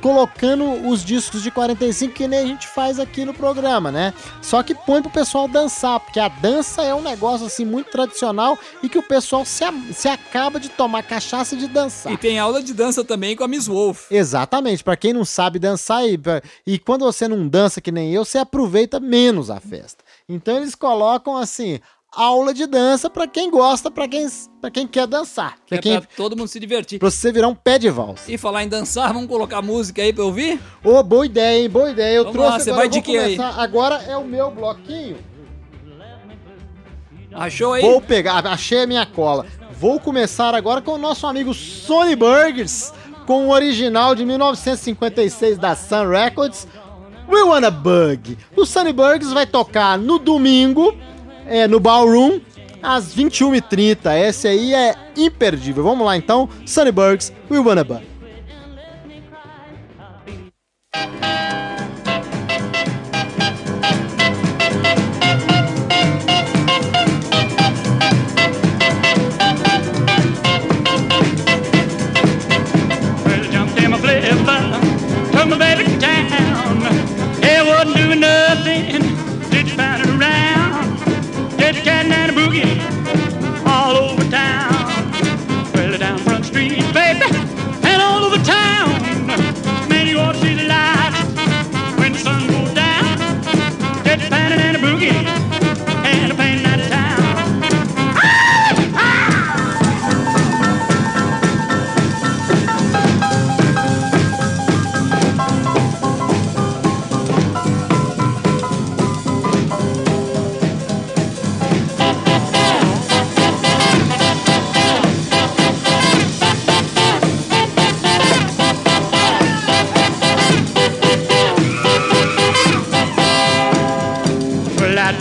colocando 0.00 0.86
os 0.88 1.02
discos 1.04 1.42
de 1.42 1.50
45 1.50 2.12
que 2.14 2.28
nem 2.28 2.38
a 2.38 2.46
gente 2.46 2.68
faz 2.68 3.00
aqui 3.00 3.24
no 3.24 3.34
programa, 3.34 3.90
né? 3.90 4.12
Só 4.42 4.62
que 4.62 4.72
põe 4.74 5.00
pro 5.02 5.10
pessoal 5.10 5.48
dançar, 5.48 5.98
porque 5.98 6.20
a 6.20 6.28
dança 6.28 6.82
é 6.82 6.94
um 6.94 7.00
negócio 7.02 7.46
assim 7.46 7.64
muito 7.64 7.90
tradicional 7.90 8.56
e 8.82 8.88
que 8.88 8.98
o 8.98 9.02
pessoal 9.02 9.44
se, 9.44 9.64
a- 9.64 9.72
se 9.92 10.06
acaba 10.06 10.60
de 10.60 10.68
tomar 10.68 11.02
cachaça 11.02 11.56
de 11.56 11.66
dançar. 11.66 12.12
E 12.12 12.16
tem 12.16 12.38
aula 12.38 12.62
de 12.62 12.72
dança 12.74 13.02
também 13.02 13.34
com 13.34 13.42
a 13.42 13.48
Miss 13.48 13.66
Wolf. 13.66 14.06
Exatamente, 14.12 14.84
pra 14.84 14.96
quem 14.96 15.12
não 15.12 15.24
sabe 15.24 15.58
dançar 15.58 16.06
e, 16.06 16.20
e 16.66 16.78
quando 16.78 17.04
você 17.04 17.26
não 17.26 17.48
dança 17.48 17.80
que 17.80 17.90
nem 17.90 18.12
eu, 18.12 18.24
você 18.24 18.38
aproveita 18.38 19.00
menos 19.00 19.50
a 19.50 19.58
festa. 19.58 20.04
Então 20.28 20.58
eles 20.58 20.74
colocam 20.76 21.36
assim, 21.36 21.80
aula 22.16 22.54
de 22.54 22.66
dança 22.66 23.10
pra 23.10 23.26
quem 23.26 23.50
gosta, 23.50 23.90
pra 23.90 24.08
quem, 24.08 24.26
pra 24.60 24.70
quem 24.70 24.86
quer 24.86 25.06
dançar, 25.06 25.56
Que 25.66 25.68
pra 25.68 25.78
é 25.78 25.80
quem 25.82 26.00
pra 26.00 26.08
todo 26.16 26.36
mundo 26.36 26.48
se 26.48 26.58
divertir. 26.58 26.98
pra 26.98 27.10
você 27.10 27.30
virar 27.30 27.48
um 27.48 27.54
pé 27.54 27.78
de 27.78 27.90
valsa. 27.90 28.32
E 28.32 28.38
falar 28.38 28.64
em 28.64 28.68
dançar, 28.68 29.12
vamos 29.12 29.28
colocar 29.28 29.60
música 29.62 30.00
aí 30.02 30.12
pra 30.12 30.22
eu 30.22 30.26
ouvir? 30.28 30.58
Ô, 30.82 31.02
boa 31.02 31.26
ideia, 31.26 31.62
hein? 31.62 31.68
Boa 31.68 31.90
ideia. 31.90 32.16
Eu 32.16 32.24
Vamos 32.24 32.32
trouxe 32.38 32.52
lá, 32.52 32.58
você 32.60 32.70
agora, 32.70 32.82
vai 32.82 32.88
de 32.88 33.02
quê 33.02 33.18
aí? 33.18 33.38
Agora 33.38 33.94
é 34.08 34.16
o 34.16 34.24
meu 34.24 34.50
bloquinho. 34.50 35.18
Achou 37.32 37.74
aí? 37.74 37.82
Vou 37.82 38.00
pegar, 38.00 38.46
achei 38.46 38.82
a 38.82 38.86
minha 38.86 39.04
cola. 39.04 39.44
Vou 39.78 40.00
começar 40.00 40.54
agora 40.54 40.80
com 40.80 40.92
o 40.92 40.98
nosso 40.98 41.26
amigo 41.26 41.52
Sonny 41.52 42.16
Burgers, 42.16 42.92
com 43.26 43.48
o 43.48 43.50
original 43.50 44.14
de 44.14 44.24
1956 44.24 45.58
da 45.58 45.76
Sun 45.76 46.08
Records, 46.08 46.66
We 47.28 47.42
Wanna 47.42 47.70
Bug. 47.70 48.38
O 48.56 48.64
Sonny 48.64 48.92
Burgers 48.92 49.32
vai 49.32 49.46
tocar 49.46 49.98
no 49.98 50.18
domingo, 50.18 50.96
é, 51.46 51.66
no 51.66 51.80
Ballroom, 51.80 52.40
às 52.82 53.14
21h30. 53.14 54.16
Esse 54.18 54.48
aí 54.48 54.74
é 54.74 54.94
imperdível. 55.16 55.82
Vamos 55.82 56.04
lá 56.06 56.16
então, 56.16 56.48
Sonny 56.64 56.92
Burgers, 56.92 57.32
We 57.50 57.58
Wanna 57.58 57.84
Bug. 57.84 58.16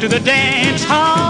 To 0.06 0.20
the 0.20 0.20
dance 0.20 0.84
hall 0.84 1.25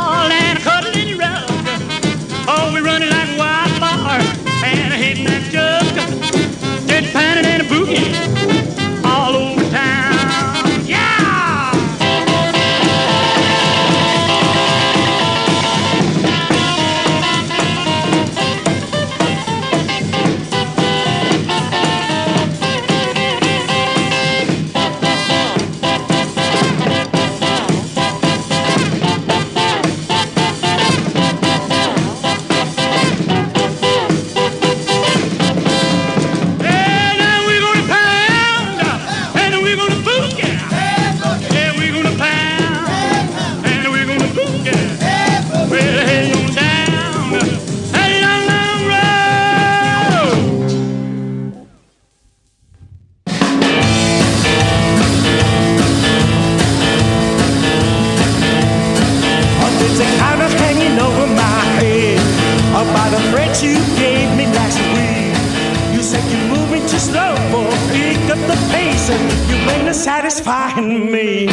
satisfying 70.15 71.11
me. 71.11 71.45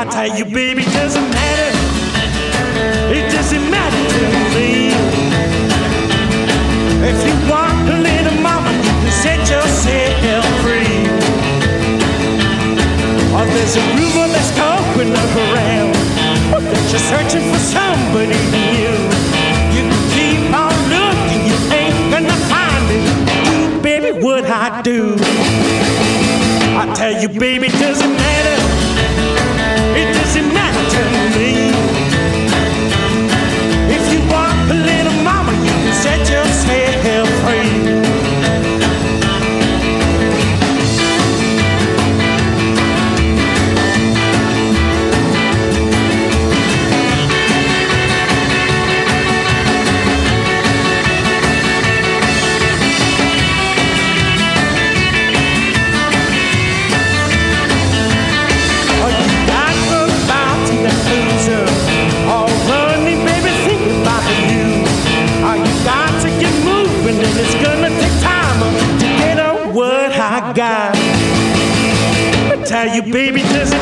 I 0.00 0.06
tell 0.10 0.38
you, 0.38 0.46
baby, 0.46 0.82
it 0.82 0.92
doesn't 1.00 1.28
matter. 1.36 1.70
It 3.18 3.30
doesn't 3.30 3.66
matter 3.70 4.02
to 4.14 4.22
me. 4.56 4.70
If 7.10 7.18
you 7.26 7.34
want 7.52 7.84
a 7.94 7.98
little 8.08 8.38
mama, 8.40 8.72
you 8.86 8.94
can 9.02 9.12
set 9.24 9.40
yourself 9.52 10.46
free. 10.64 10.96
Oh, 13.36 13.44
there's 13.52 13.76
a 13.76 13.84
rumor 13.98 14.28
that's 14.32 14.52
going 14.56 15.12
around 15.12 15.92
that 16.56 16.84
you're 16.90 17.06
searching 17.12 17.44
for 17.52 17.60
somebody 17.76 18.40
new. 18.56 18.96
You 19.76 19.82
can 19.92 20.04
keep 20.16 20.40
on 20.56 20.72
looking, 20.94 21.42
you 21.50 21.56
ain't 21.80 22.00
gonna 22.14 22.38
find 22.48 22.86
it. 22.96 23.04
Do, 23.44 23.82
baby, 23.82 24.10
what 24.24 24.46
I 24.46 24.80
do. 24.80 26.23
I 26.76 26.92
tell 26.92 27.22
you, 27.22 27.28
baby, 27.28 27.68
doesn't 27.68 28.12
matter. 28.16 28.63
You, 72.94 73.12
baby, 73.12 73.40
doesn't 73.40 73.73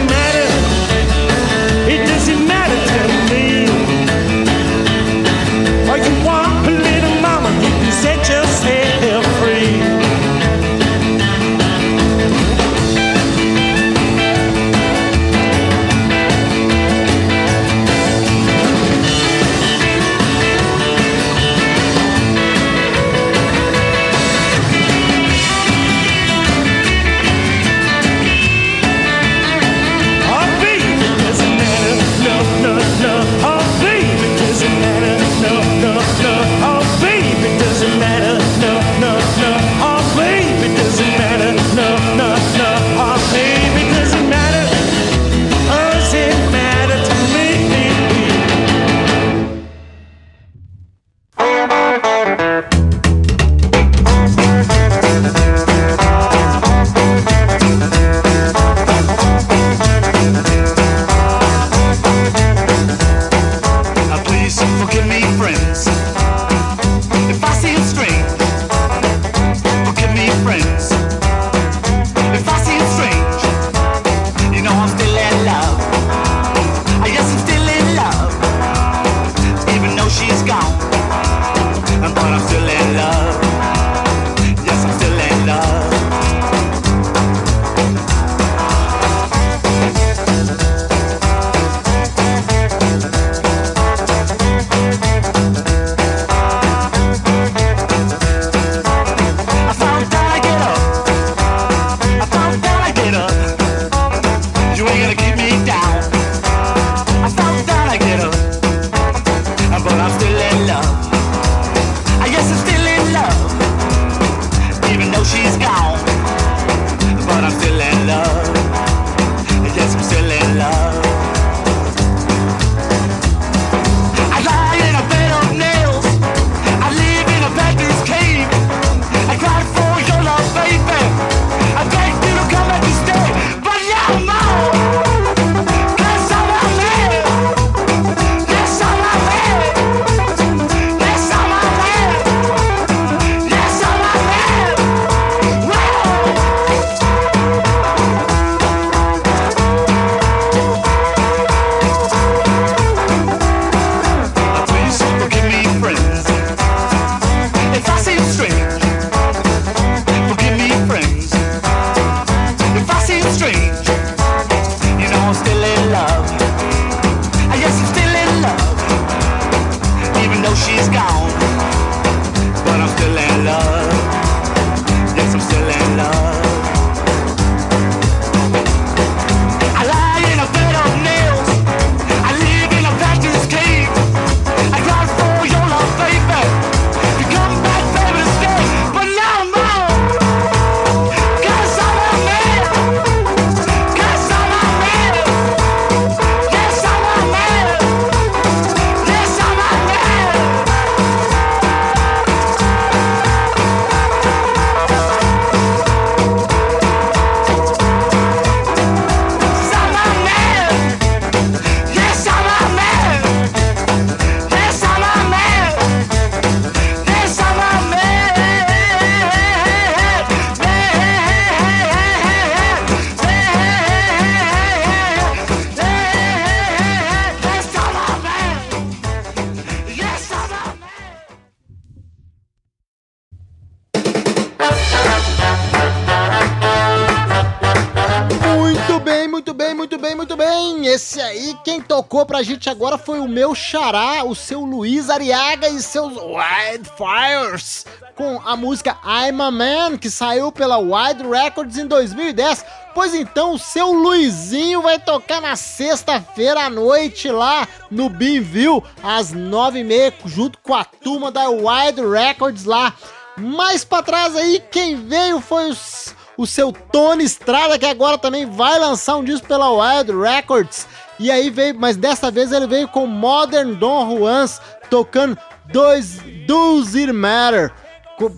tocou 242.13 242.27
pra 242.27 242.43
gente 242.43 242.69
agora 242.69 242.99
foi 242.99 243.21
o 243.21 243.27
meu 243.27 243.55
xará, 243.55 244.23
o 244.23 244.35
seu 244.35 244.67
Luiz 244.67 245.09
Ariaga 245.09 245.67
e 245.71 245.81
seus 245.81 246.13
Wildfires, 246.13 247.87
com 248.15 248.39
a 248.45 248.55
música 248.55 248.99
I'm 249.03 249.41
a 249.41 249.51
Man, 249.51 249.97
que 249.97 250.11
saiu 250.11 250.53
pela 250.53 250.77
Wide 250.77 251.27
Records 251.27 251.79
em 251.79 251.87
2010. 251.87 252.67
Pois 252.95 253.15
então, 253.15 253.55
o 253.55 253.59
seu 253.59 253.93
Luizinho 253.93 254.83
vai 254.83 254.99
tocar 254.99 255.41
na 255.41 255.57
sexta-feira 255.57 256.65
à 256.65 256.69
noite 256.69 257.31
lá 257.31 257.67
no 257.91 258.11
Beanville, 258.11 258.83
às 259.03 259.33
nove 259.33 259.79
e 259.79 259.85
meia, 259.85 260.13
junto 260.27 260.59
com 260.59 260.75
a 260.75 260.85
turma 260.85 261.31
da 261.31 261.49
Wide 261.49 262.07
Records 262.07 262.67
lá. 262.67 262.93
Mais 263.39 263.87
pra 263.87 264.03
trás 264.03 264.37
aí, 264.37 264.63
quem 264.71 264.97
veio 264.97 265.41
foi 265.41 265.71
os 265.71 266.15
o 266.37 266.47
seu 266.47 266.73
Tony 266.73 267.25
Estrada, 267.25 267.79
que 267.79 267.87
agora 267.87 268.19
também 268.19 268.47
vai 268.47 268.79
lançar 268.79 269.17
um 269.17 269.25
disco 269.25 269.47
pela 269.47 269.71
Wild 269.71 270.13
Records. 270.13 270.87
E 271.23 271.31
aí 271.31 271.51
veio, 271.51 271.79
mas 271.79 271.97
dessa 271.97 272.33
vez 272.33 272.51
ele 272.51 272.67
veio 272.67 272.89
com 272.89 273.07
Modern 273.07 273.75
Don 273.75 274.19
Juans 274.19 274.61
tocando 274.91 275.39
dois 275.67 276.19
Does 276.49 276.97
It 276.97 277.13
Matter, 277.13 277.73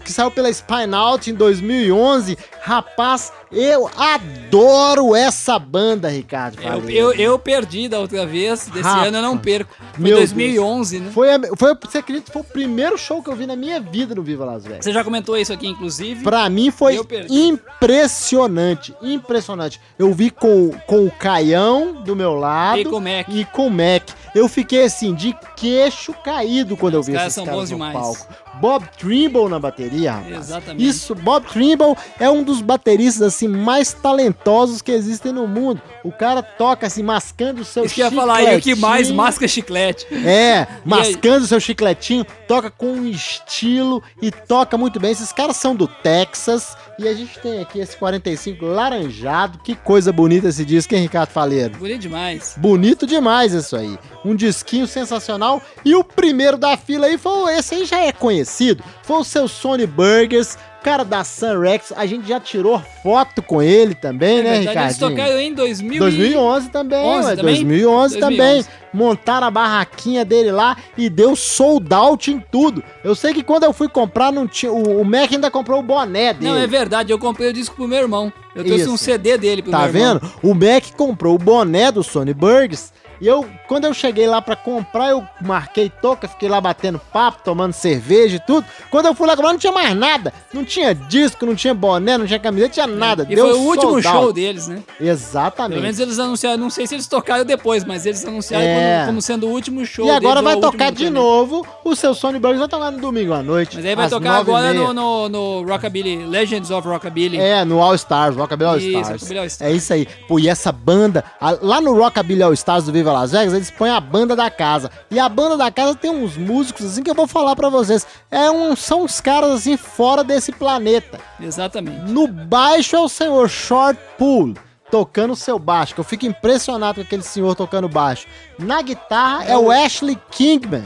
que 0.05 0.13
saiu 0.13 0.31
pela 0.31 0.53
Spine 0.53 0.95
Out 0.95 1.31
em 1.31 1.35
2011. 1.35 2.37
Rapaz, 2.61 3.33
eu 3.55 3.89
adoro 3.97 5.15
essa 5.15 5.59
banda, 5.59 6.09
Ricardo. 6.09 6.59
Eu, 6.63 6.91
eu, 6.91 7.13
eu 7.13 7.39
perdi 7.39 7.89
da 7.89 7.99
outra 7.99 8.27
vez, 8.27 8.67
desse 8.69 8.83
Rapaz. 8.87 9.09
ano 9.09 9.19
eu 9.19 9.23
não 9.23 9.39
perco. 9.39 9.75
Foi 9.95 10.03
Meu 10.05 10.17
2011, 10.17 11.01
né? 11.01 11.11
Foi, 11.13 11.33
a- 11.35 11.41
foi, 11.57 11.75
você 11.83 11.99
acredita, 11.99 12.33
foi 12.33 12.43
o 12.43 12.45
primeiro 12.45 12.97
show 12.99 13.23
que 13.23 13.31
eu 13.31 13.37
vi 13.37 13.47
na 13.47 13.57
minha 13.57 13.81
vida 13.81 14.15
no 14.15 14.23
Viva 14.23 14.45
Las 14.45 14.65
Vegas. 14.65 14.85
Você 14.85 14.93
já 14.93 15.03
comentou 15.05 15.37
isso 15.37 15.53
aqui, 15.53 15.67
inclusive. 15.67 16.23
Pra 16.23 16.49
mim 16.51 16.71
foi 16.71 16.99
impressionante, 17.31 18.95
impressionante. 19.03 19.81
Eu 19.99 20.13
vi 20.13 20.31
com, 20.31 20.71
com 20.87 21.05
o 21.05 21.11
Caião 21.11 22.03
do 22.03 22.17
meu 22.17 22.35
lado 22.35 22.79
E 22.81 22.85
com 22.85 22.97
o 22.97 23.01
Mac. 23.01 23.29
e 23.29 23.45
com 23.45 23.67
o 23.67 23.71
Mac. 23.71 24.09
Eu 24.35 24.49
fiquei 24.49 24.85
assim, 24.85 25.15
de 25.15 25.35
queixo 25.57 26.13
caído 26.25 26.77
quando 26.77 26.95
eu 26.95 27.03
vi 27.03 27.13
caras 27.13 27.27
esses 27.29 27.35
são 27.37 27.45
caras 27.45 27.61
no 27.71 27.77
demais. 27.77 27.93
palco. 27.93 28.27
Bob 28.61 28.85
Trimble 28.99 29.49
na 29.49 29.59
bateria, 29.59 30.13
rapaz. 30.13 30.37
Exatamente. 30.37 30.87
Isso, 30.87 31.15
Bob 31.15 31.45
Trimble 31.47 31.95
é 32.21 32.31
um 32.31 32.43
dos 32.43 32.61
bateristas 32.61 33.23
assim 33.23 33.44
mais 33.49 33.93
talentosos 33.93 34.83
que 34.83 34.93
existem 34.93 35.33
no 35.33 35.47
mundo. 35.47 35.81
O 36.03 36.13
cara 36.13 36.43
toca 36.43 36.87
assim, 36.87 37.03
mascando 37.03 37.63
o 37.63 37.65
seu 37.65 37.85
Isso 37.85 37.95
que 37.95 38.01
eu 38.01 38.07
ia 38.07 38.11
falar, 38.11 38.43
o 38.55 38.61
que 38.61 38.75
mais 38.75 39.07
chicletinho. 39.07 39.17
masca 39.17 39.49
chiclete. 39.49 40.07
É, 40.27 40.67
mascando 40.85 41.47
seu 41.47 41.61
chicletinho, 41.61 42.27
toca 42.47 42.71
com 42.71 42.87
um 42.87 43.07
estilo 43.07 44.03
e 44.21 44.31
toca 44.31 44.77
muito 44.77 45.01
bem. 45.01 45.13
Esses 45.13 45.33
caras 45.33 45.57
são 45.57 45.75
do 45.75 45.87
Texas 45.87 46.77
e 46.99 47.09
a 47.09 47.15
gente 47.15 47.39
tem 47.41 47.61
aqui 47.61 47.81
esse 47.81 47.97
45 47.97 48.65
laranjado. 48.65 49.59
Que 49.59 49.75
coisa 49.75 50.13
bonita 50.13 50.49
esse 50.49 50.65
disco, 50.65 50.95
hein, 50.95 51.03
Ricardo 51.03 51.31
Faleiro? 51.31 51.77
Bonito 51.79 52.01
demais. 52.01 52.55
Bonito 52.57 53.07
demais 53.07 53.53
isso 53.53 53.77
aí. 53.77 53.99
Um 54.25 54.35
disquinho 54.35 54.87
sensacional. 54.87 55.61
E 55.85 55.95
o 55.95 56.05
primeiro 56.05 56.57
da 56.57 56.77
fila 56.77 57.07
aí 57.07 57.19
foi 57.19 57.55
esse 57.57 57.75
aí 57.75 57.85
já 57.85 58.01
é 58.01 58.13
conhecido. 58.13 58.83
Foi 59.03 59.17
o 59.19 59.25
seu 59.25 59.49
Sony 59.49 59.87
Burgers 59.87 60.57
cara 60.85 61.03
da 61.05 61.25
Sun 61.25 61.59
Rex, 61.61 61.93
a 61.97 62.05
gente 62.05 62.29
já 62.29 62.39
tirou 62.39 62.81
foto 63.03 63.43
com 63.43 63.63
ele 63.63 63.95
também, 63.95 64.39
É 64.41 64.43
né, 64.43 64.51
verdade, 64.61 64.79
eles 64.79 64.97
Ricardinho? 64.99 65.11
tocaram 65.11 65.41
em 65.41 65.55
2000 65.55 65.95
e- 65.97 65.99
2011 65.99 66.69
também, 66.69 66.99
11 67.05 67.27
ué, 67.29 67.37
também? 67.37 67.55
2011 67.55 68.19
também. 68.21 68.37
2011. 68.39 68.69
Montaram 68.93 69.47
a 69.49 69.51
barraquinha 69.51 70.25
dele 70.25 70.53
lá 70.53 70.77
e 70.97 71.09
deu 71.09 71.35
sold 71.35 71.93
out 71.93 72.31
em 72.31 72.39
tudo. 72.39 72.85
Eu 73.03 73.15
sei 73.17 73.33
que 73.35 73.43
quando 73.43 73.65
eu 73.65 73.73
fui 73.73 73.89
comprar, 73.89 74.31
não 74.31 74.47
tinha, 74.47 74.71
o, 74.71 75.01
o 75.01 75.05
Mac 75.05 75.33
ainda 75.33 75.51
comprou 75.51 75.81
o 75.81 75.83
boné 75.83 76.33
dele. 76.33 76.53
Não, 76.53 76.57
é 76.57 76.67
verdade, 76.67 77.11
eu 77.13 77.19
comprei 77.19 77.49
o 77.49 77.53
disco 77.53 77.75
pro 77.75 77.89
meu 77.89 77.99
irmão. 77.99 78.33
Eu 78.55 78.63
trouxe 78.63 78.83
Isso. 78.85 78.93
um 78.93 78.97
CD 78.97 79.37
dele 79.37 79.63
pro 79.63 79.73
Tá 79.73 79.89
meu 79.89 79.89
irmão. 79.89 80.21
vendo? 80.21 80.33
O 80.45 80.55
Mac 80.55 80.85
comprou 80.97 81.35
o 81.35 81.39
boné 81.39 81.91
do 81.91 82.05
Sony 82.05 82.33
Burgs. 82.33 82.93
E 83.25 83.27
eu, 83.27 83.49
quando 83.67 83.87
eu 83.87 83.95
cheguei 83.95 84.27
lá 84.27 84.43
pra 84.43 84.55
comprar, 84.55 85.09
eu 85.09 85.27
marquei 85.41 85.89
toca, 85.89 86.29
fiquei 86.29 86.47
lá 86.47 86.61
batendo 86.61 87.01
papo, 87.11 87.41
tomando 87.43 87.73
cerveja 87.73 88.37
e 88.37 88.39
tudo. 88.39 88.67
Quando 88.91 89.07
eu 89.07 89.15
fui 89.15 89.27
lá 89.27 89.35
comprar, 89.35 89.53
não 89.53 89.59
tinha 89.59 89.73
mais 89.73 89.97
nada. 89.97 90.31
Não 90.53 90.63
tinha 90.63 90.95
disco, 90.95 91.47
não 91.47 91.55
tinha 91.55 91.73
boné, 91.73 92.19
não 92.19 92.27
tinha 92.27 92.39
camiseta, 92.39 92.67
não 92.69 92.75
tinha 92.75 92.87
nada. 92.87 93.27
E 93.31 93.35
foi 93.35 93.53
o 93.55 93.61
último 93.61 94.03
show 94.03 94.31
deles, 94.31 94.69
né? 94.69 94.83
Exatamente. 95.01 95.71
Pelo 95.73 95.83
menos 95.83 95.99
eles 95.99 96.19
anunciaram, 96.19 96.59
não 96.59 96.69
sei 96.69 96.87
se 96.87 96.95
eles 96.97 97.07
tocaram 97.07 97.47
depois, 97.47 97.83
mas 97.83 98.05
eles 98.05 98.23
anunciaram 98.27 98.63
É. 98.67 98.97
como, 98.97 99.07
como 99.07 99.23
sendo 99.23 99.47
o 99.47 99.51
último 99.53 99.87
show 99.87 100.07
E 100.07 100.11
agora 100.11 100.43
deles, 100.43 100.61
vai 100.61 100.71
tocar 100.71 100.93
de 100.93 101.09
novo. 101.09 101.67
O 101.83 101.97
seu 101.97 102.13
Sony 102.13 102.39
Burgs 102.39 102.59
vai 102.59 102.69
tocar 102.69 102.91
no 102.91 103.01
domingo 103.01 103.33
à 103.33 103.43
noite. 103.43 103.77
Mas 103.77 103.87
aí 103.87 103.95
vai 103.95 104.11
tocar 104.11 104.37
agora 104.37 104.75
no, 104.75 104.93
no, 104.93 105.29
no 105.31 105.63
Rockabilly, 105.67 106.27
Legends 106.27 106.71
of 106.71 106.87
Rockabilly. 106.87 107.39
É, 107.39 107.65
no 107.65 107.81
All 107.81 107.95
Stars, 107.95 108.37
Rockabilly 108.37 108.69
All 108.71 108.77
Isso, 108.77 108.89
Stars. 108.91 109.09
Rockabilly 109.09 109.39
All 109.39 109.47
Stars. 109.47 109.73
É 109.73 109.75
isso 109.75 109.93
aí. 109.95 110.07
Pô, 110.29 110.39
e 110.39 110.47
essa 110.47 110.71
banda, 110.71 111.25
a- 111.41 111.57
lá 111.63 111.81
no 111.81 111.95
Rockabilly 111.97 112.43
All 112.43 112.53
Stars 112.53 112.85
do 112.85 112.93
Viva 112.93 113.14
Las 113.15 113.33
Vegas, 113.33 113.55
eles 113.55 113.71
põem 113.71 113.91
a 113.91 114.01
banda 114.01 114.35
da 114.35 114.51
casa. 114.51 114.91
E 115.11 115.19
a 115.19 115.29
banda 115.29 115.57
da 115.57 115.71
casa 115.71 115.95
tem 115.95 116.11
uns 116.11 116.37
músicos 116.37 116.85
assim 116.87 117.03
que 117.03 117.11
eu 117.11 117.15
vou 117.15 117.27
falar 117.27 117.55
pra 117.57 117.69
vocês. 117.69 118.07
É 118.31 118.51
um, 118.51 118.75
são 118.75 119.03
uns 119.05 119.21
caras 119.21 119.51
assim 119.53 119.77
fora 119.77 120.25
desse 120.25 120.51
planeta. 120.53 121.21
Exatamente. 121.41 122.11
No 122.11 122.27
baixo 122.27 122.97
é 122.97 123.01
o 123.01 123.09
senhor 123.09 123.49
Short 123.49 123.99
Pool. 124.19 124.55
Tocando 124.91 125.35
seu 125.35 125.59
baixo, 125.59 125.95
que 125.95 126.01
eu 126.01 126.05
fico 126.05 126.27
impressionado 126.27 126.97
com 126.97 127.01
aquele 127.01 127.23
senhor 127.23 127.55
tocando 127.57 127.89
baixo. 127.89 128.27
Na 128.59 128.81
guitarra 128.83 129.45
é 129.45 129.57
o 129.57 129.71
Ashley 129.71 130.17
Kingman. 130.31 130.85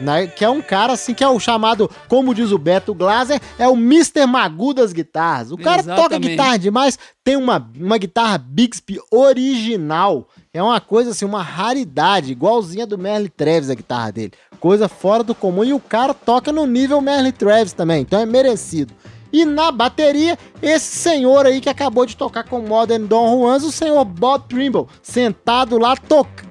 né, 0.00 0.26
que 0.26 0.44
é 0.44 0.48
um 0.50 0.60
cara 0.60 0.92
assim 0.92 1.14
que 1.14 1.24
é 1.24 1.28
o 1.28 1.40
chamado, 1.40 1.90
como 2.08 2.34
diz 2.34 2.50
o 2.52 2.58
Beto 2.58 2.92
Glaser, 2.94 3.40
é 3.58 3.66
o 3.66 3.74
Mr. 3.74 4.26
Magu 4.26 4.74
das 4.74 4.92
guitarras. 4.92 5.50
O 5.50 5.56
cara 5.56 5.82
toca 5.82 5.92
Exatamente. 5.92 6.30
guitarra 6.30 6.58
demais, 6.58 6.98
tem 7.24 7.36
uma, 7.36 7.64
uma 7.76 7.96
guitarra 7.98 8.38
Bixby 8.38 8.98
original. 9.10 10.28
É 10.54 10.62
uma 10.62 10.80
coisa 10.80 11.10
assim, 11.10 11.24
uma 11.24 11.42
raridade, 11.42 12.30
igualzinha 12.30 12.86
do 12.86 12.96
Merle 12.96 13.28
Travis 13.28 13.68
a 13.70 13.74
guitarra 13.74 14.12
dele. 14.12 14.32
Coisa 14.60 14.88
fora 14.88 15.24
do 15.24 15.34
comum 15.34 15.64
e 15.64 15.72
o 15.72 15.80
cara 15.80 16.14
toca 16.14 16.52
no 16.52 16.64
nível 16.64 17.00
Merle 17.00 17.32
Travis 17.32 17.72
também, 17.72 18.02
então 18.02 18.20
é 18.20 18.24
merecido. 18.24 18.94
E 19.32 19.44
na 19.44 19.72
bateria, 19.72 20.38
esse 20.62 20.96
senhor 20.96 21.44
aí 21.44 21.60
que 21.60 21.68
acabou 21.68 22.06
de 22.06 22.16
tocar 22.16 22.44
com 22.44 22.60
Modern 22.60 23.04
Don 23.04 23.36
Juans, 23.36 23.64
o 23.64 23.72
senhor 23.72 24.04
Bob 24.04 24.44
Trimble, 24.46 24.86
sentado 25.02 25.76
lá 25.76 25.96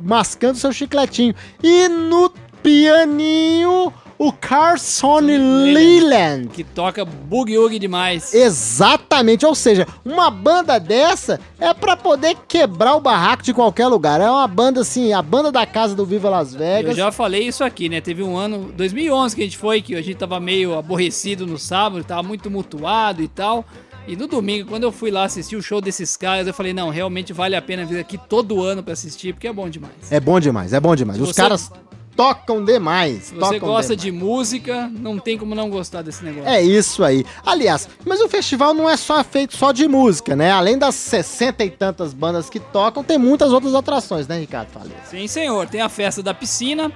mascando 0.02 0.58
seu 0.58 0.74
chicletinho. 0.74 1.34
E 1.64 1.88
no 1.88 2.30
pianinho, 2.62 3.94
o 4.28 4.32
Carson 4.32 5.20
Leland. 5.20 6.48
Que 6.54 6.64
toca 6.64 7.04
boogie 7.04 7.58
woogie 7.58 7.80
demais. 7.80 8.34
Exatamente, 8.34 9.46
ou 9.46 9.56
seja, 9.56 9.86
uma 10.06 10.30
banda 10.30 10.80
dessa 10.80 11.40
é 11.60 11.74
pra 11.74 11.96
poder 11.98 12.36
quebrar 12.48 12.96
o 12.96 13.02
barraco 13.02 13.44
de 13.44 13.54
qualquer 13.54 13.88
lugar. 13.88 14.22
É 14.22 14.30
uma 14.30 14.48
banda 14.48 14.82
assim, 14.82 15.14
a 15.14 15.22
banda 15.22 15.52
da 15.52 15.66
casa 15.66 15.96
do 15.96 16.06
Viva 16.06 16.30
Las 16.30 16.54
Eu 16.54 16.60
Vegas. 16.60 16.96
já 16.98 17.12
falei 17.12 17.48
isso 17.48 17.64
aqui, 17.64 17.90
né? 17.90 18.00
Teve 18.02 18.24
um 18.24 18.38
ano, 18.38 18.72
2011, 18.76 19.36
que 19.36 19.42
a 19.42 19.46
gente 19.46 19.58
foi, 19.58 19.82
que 19.82 19.96
a 19.96 20.02
gente 20.02 20.16
tava 20.18 20.40
meio 20.40 20.78
aborrecido 20.78 21.46
no 21.46 21.58
sábado, 21.58 22.04
tava 22.04 22.24
muito 22.24 22.50
mutuado 22.50 23.22
e 23.22 23.28
tal. 23.28 23.66
E 24.08 24.16
no 24.18 24.28
domingo, 24.28 24.68
quando 24.70 24.84
eu 24.84 24.92
fui 24.92 25.10
lá 25.12 25.24
assistir 25.24 25.56
o 25.56 25.62
show 25.62 25.80
desses 25.80 26.18
caras, 26.18 26.46
eu 26.46 26.54
falei, 26.54 26.74
não, 26.74 26.90
realmente 26.90 27.32
vale 27.32 27.56
a 27.56 27.62
pena 27.62 27.86
vir 27.86 28.00
aqui 28.00 28.18
todo 28.18 28.62
ano 28.62 28.84
pra 28.84 28.92
assistir, 28.94 29.34
porque 29.34 29.48
é 29.48 29.54
bom 29.54 29.70
demais. 29.70 29.94
É 30.12 30.20
bom 30.20 30.40
demais, 30.42 30.74
é 30.74 30.80
bom 30.80 30.94
demais. 30.94 31.18
Se 31.18 31.24
Os 31.24 31.30
você- 31.30 31.42
caras 31.42 31.72
tocam 32.16 32.64
demais. 32.64 33.24
Se 33.26 33.36
você 33.36 33.60
tocam 33.60 33.70
gosta 33.70 33.96
demais. 33.96 34.02
de 34.02 34.12
música, 34.26 34.92
não 35.00 35.20
tem 35.20 35.38
como 35.38 35.54
não 35.56 35.70
gostar 35.70 36.02
desse 36.02 36.24
negócio. 36.24 36.50
É 36.50 36.62
isso 36.62 37.04
aí. 37.04 37.26
Aliás, 37.46 37.88
mas 38.06 38.22
o 38.22 38.30
festival 38.30 38.74
não 38.74 38.90
é 38.90 38.98
só 38.98 39.24
feito 39.24 39.56
só 39.56 39.72
de 39.72 39.88
música, 39.88 40.36
né? 40.36 40.52
Além 40.52 40.78
das 40.78 40.96
60 40.96 41.64
e 41.64 41.70
tantas 41.70 42.14
bandas 42.14 42.50
que 42.50 42.60
tocam, 42.60 43.04
tem 43.04 43.18
muitas 43.18 43.52
outras 43.52 43.76
atrações, 43.76 44.28
né, 44.28 44.40
Ricardo? 44.40 44.70
Falei. 44.70 44.94
Sim, 45.10 45.28
senhor. 45.28 45.68
Tem 45.68 45.82
a 45.82 45.90
festa 45.90 46.22
da 46.22 46.34
piscina. 46.34 46.92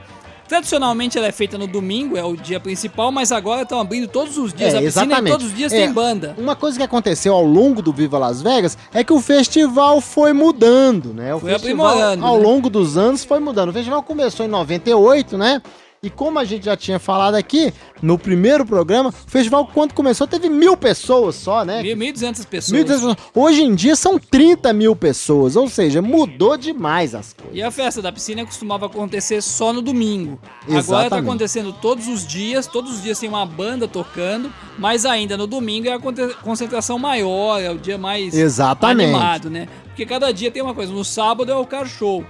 Tradicionalmente 0.47 1.17
ela 1.17 1.27
é 1.27 1.31
feita 1.31 1.57
no 1.57 1.67
domingo, 1.67 2.15
é 2.17 2.23
o 2.23 2.36
dia 2.36 2.60
principal, 2.60 3.12
mas 3.12 3.31
agora 3.31 3.63
estão 3.63 3.79
abrindo 3.79 4.07
todos 4.07 4.38
os 4.38 4.53
dias 4.53 4.73
É, 4.73 4.77
a 4.77 4.81
piscina 4.81 5.03
exatamente. 5.05 5.27
e 5.27 5.31
todos 5.31 5.47
os 5.47 5.53
dias 5.55 5.73
É, 5.73 5.77
tem 5.83 5.91
banda. 5.91 6.36
Uma 6.38 6.55
coisa 6.55 6.77
que 6.77 6.83
aconteceu 6.83 7.33
ao 7.33 7.43
longo 7.45 7.81
do 7.81 7.91
Viva 7.91 8.17
Las 8.17 8.41
Vegas 8.41 8.77
é 8.93 9.03
que 9.03 9.12
o 9.13 9.19
festival 9.21 9.99
foi 9.99 10.31
mudando, 10.33 11.13
né? 11.13 11.36
O 11.36 11.39
Foi 11.39 11.51
festival, 11.51 11.88
aprimorando, 11.88 12.25
ao 12.25 12.38
né? 12.38 12.43
longo 12.43 12.69
dos 12.69 12.97
anos, 12.97 13.23
foi 13.25 13.39
mudando. 13.39 13.69
O 13.69 13.73
festival 13.73 14.01
começou 14.03 14.45
em 14.45 14.49
98, 14.49 15.38
né? 15.38 15.62
E 16.01 16.12
como 16.12 16.38
a 16.38 16.45
gente 16.45 16.65
já 16.65 16.77
tinha 16.77 16.99
falado 16.99 17.33
aqui, 17.33 17.73
no 18.03 18.19
primeiro 18.19 18.63
programa, 18.63 19.10
o 19.10 19.12
festival, 19.12 19.67
quando 19.73 19.93
começou, 19.93 20.27
teve 20.27 20.47
mil 20.47 20.77
pessoas 20.77 21.36
só, 21.36 21.65
né? 21.65 21.81
1.200 21.81 22.45
pessoas. 22.45 22.81
1.200 22.81 22.88
pessoas. 22.88 23.17
Hoje 23.33 23.63
em 23.63 23.73
dia 23.73 23.95
são 23.95 24.19
30 24.19 24.71
mil 24.73 24.95
pessoas, 24.95 25.55
ou 25.55 25.67
seja, 25.67 25.99
mudou 25.99 26.55
demais 26.55 27.15
as 27.15 27.33
coisas. 27.33 27.55
E 27.55 27.63
a 27.63 27.71
festa 27.71 27.99
da 27.99 28.12
piscina 28.12 28.45
costumava 28.45 28.86
acontecer 28.86 29.41
só 29.41 29.73
no 29.73 29.81
domingo. 29.81 30.39
Agora 30.62 30.75
tá 30.75 30.79
Exatamente. 30.79 31.27
acontecendo 31.27 31.73
todos 31.73 32.07
os 32.07 32.27
dias, 32.27 32.67
todos 32.67 32.91
os 32.91 33.01
dias 33.01 33.19
tem 33.19 33.27
uma 33.27 33.45
banda 33.45 33.88
tocando, 33.88 34.53
mas 34.77 35.03
ainda 35.03 35.36
no 35.36 35.47
domingo 35.47 35.88
é 35.88 35.93
a 35.93 35.99
concentração 36.43 36.99
maior, 36.99 37.60
é 37.60 37.71
o 37.71 37.77
dia 37.77 37.97
mais 37.97 38.36
Exatamente. 38.36 39.10
animado, 39.10 39.49
né? 39.49 39.67
Porque 39.86 40.05
cada 40.05 40.31
dia 40.31 40.51
tem 40.51 40.62
uma 40.62 40.75
coisa. 40.75 40.93
No 40.93 41.03
sábado 41.03 41.51
é 41.51 41.55
o 41.55 41.65
car 41.65 41.88
show, 41.88 42.23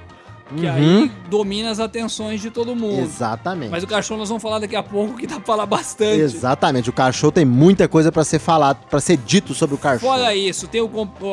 que 0.55 0.65
Uhum. 0.65 0.71
aí 0.73 1.11
domina 1.29 1.69
as 1.71 1.79
atenções 1.79 2.41
de 2.41 2.49
todo 2.49 2.75
mundo. 2.75 3.01
Exatamente. 3.01 3.69
Mas 3.69 3.83
o 3.83 4.01
show 4.01 4.17
nós 4.17 4.29
vamos 4.29 4.41
falar 4.41 4.59
daqui 4.59 4.75
a 4.75 4.83
pouco, 4.83 5.17
que 5.17 5.27
dá 5.27 5.35
pra 5.35 5.43
falar 5.45 5.65
bastante. 5.65 6.19
Exatamente. 6.21 6.89
O 6.89 6.93
Show 7.11 7.31
tem 7.31 7.45
muita 7.45 7.87
coisa 7.87 8.11
pra 8.11 8.23
ser 8.23 8.39
falado, 8.39 8.77
pra 8.89 8.99
ser 8.99 9.17
dito 9.17 9.53
sobre 9.53 9.75
o 9.75 9.79
Show. 9.81 9.99
Fora 9.99 10.35
isso, 10.35 10.67
tem 10.67 10.81
o 10.81 10.89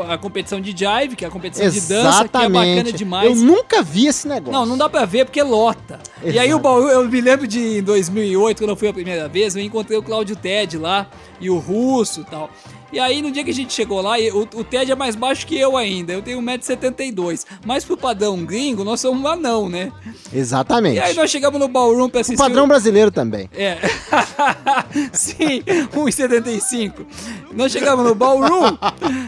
a 0.09 0.19
competição 0.19 0.61
de 0.61 0.71
jive, 0.71 1.17
que 1.17 1.25
é 1.25 1.29
a 1.29 1.31
competição 1.31 1.69
de 1.69 1.81
dança, 1.81 2.29
que 2.29 2.37
é 2.37 2.49
bacana 2.49 2.93
demais. 2.93 3.29
Eu 3.29 3.37
nunca 3.37 3.83
vi 3.83 4.07
esse 4.07 4.27
negócio. 4.27 4.53
Não, 4.53 4.67
não 4.67 4.77
dá 4.77 4.89
pra 4.89 5.05
ver 5.05 5.25
porque 5.27 5.43
lota. 5.43 6.01
E 6.23 6.29
Exato. 6.29 6.41
aí 6.41 6.55
o 6.55 6.59
Bauru, 6.59 6.89
eu 6.89 7.09
me 7.09 7.21
lembro 7.21 7.47
de 7.47 7.79
em 7.79 7.83
2008, 7.83 8.59
quando 8.59 8.71
eu 8.71 8.77
fui 8.77 8.89
a 8.89 8.93
primeira 8.93 9.29
vez, 9.29 9.55
eu 9.55 9.63
encontrei 9.63 9.97
o 9.99 10.03
Cláudio 10.03 10.37
Ted 10.37 10.77
lá 10.79 11.07
e 11.41 11.49
o 11.51 11.59
Russo 11.59 12.21
e 12.23 12.25
tal. 12.25 12.51
E 12.95 13.01
aí 13.01 13.21
no 13.21 13.33
dia 13.33 13.43
que 13.43 13.51
a 13.51 13.55
gente 13.55 13.73
chegou 13.73 14.01
lá, 14.01 14.13
o, 14.33 14.43
o 14.61 14.63
Ted 14.63 14.93
é 14.93 14.95
mais 14.95 15.17
baixo 15.17 15.45
que 15.49 15.59
eu 15.59 15.77
ainda, 15.77 16.13
eu 16.13 16.23
tenho 16.23 16.41
1,72m. 16.41 17.45
Mas 17.67 17.85
pro 17.85 17.97
padrão 17.97 18.45
gringo, 18.45 18.85
nós 18.85 19.01
somos 19.01 19.21
um 19.21 19.27
anão, 19.27 19.69
né? 19.69 19.91
Exatamente. 20.33 20.99
E 20.99 21.01
aí 21.01 21.13
nós 21.13 21.29
chegamos 21.29 21.59
no 21.59 21.67
Ballroom 21.67 22.09
pra 22.09 22.19
O 22.19 22.21
assistir... 22.21 22.41
padrão 22.41 22.69
brasileiro 22.69 23.11
também. 23.11 23.51
É. 23.53 23.79
Sim, 25.13 25.65
1,75. 25.93 27.05
Nós 27.53 27.73
chegamos 27.73 28.05
no 28.05 28.15
ballroom, 28.15 28.79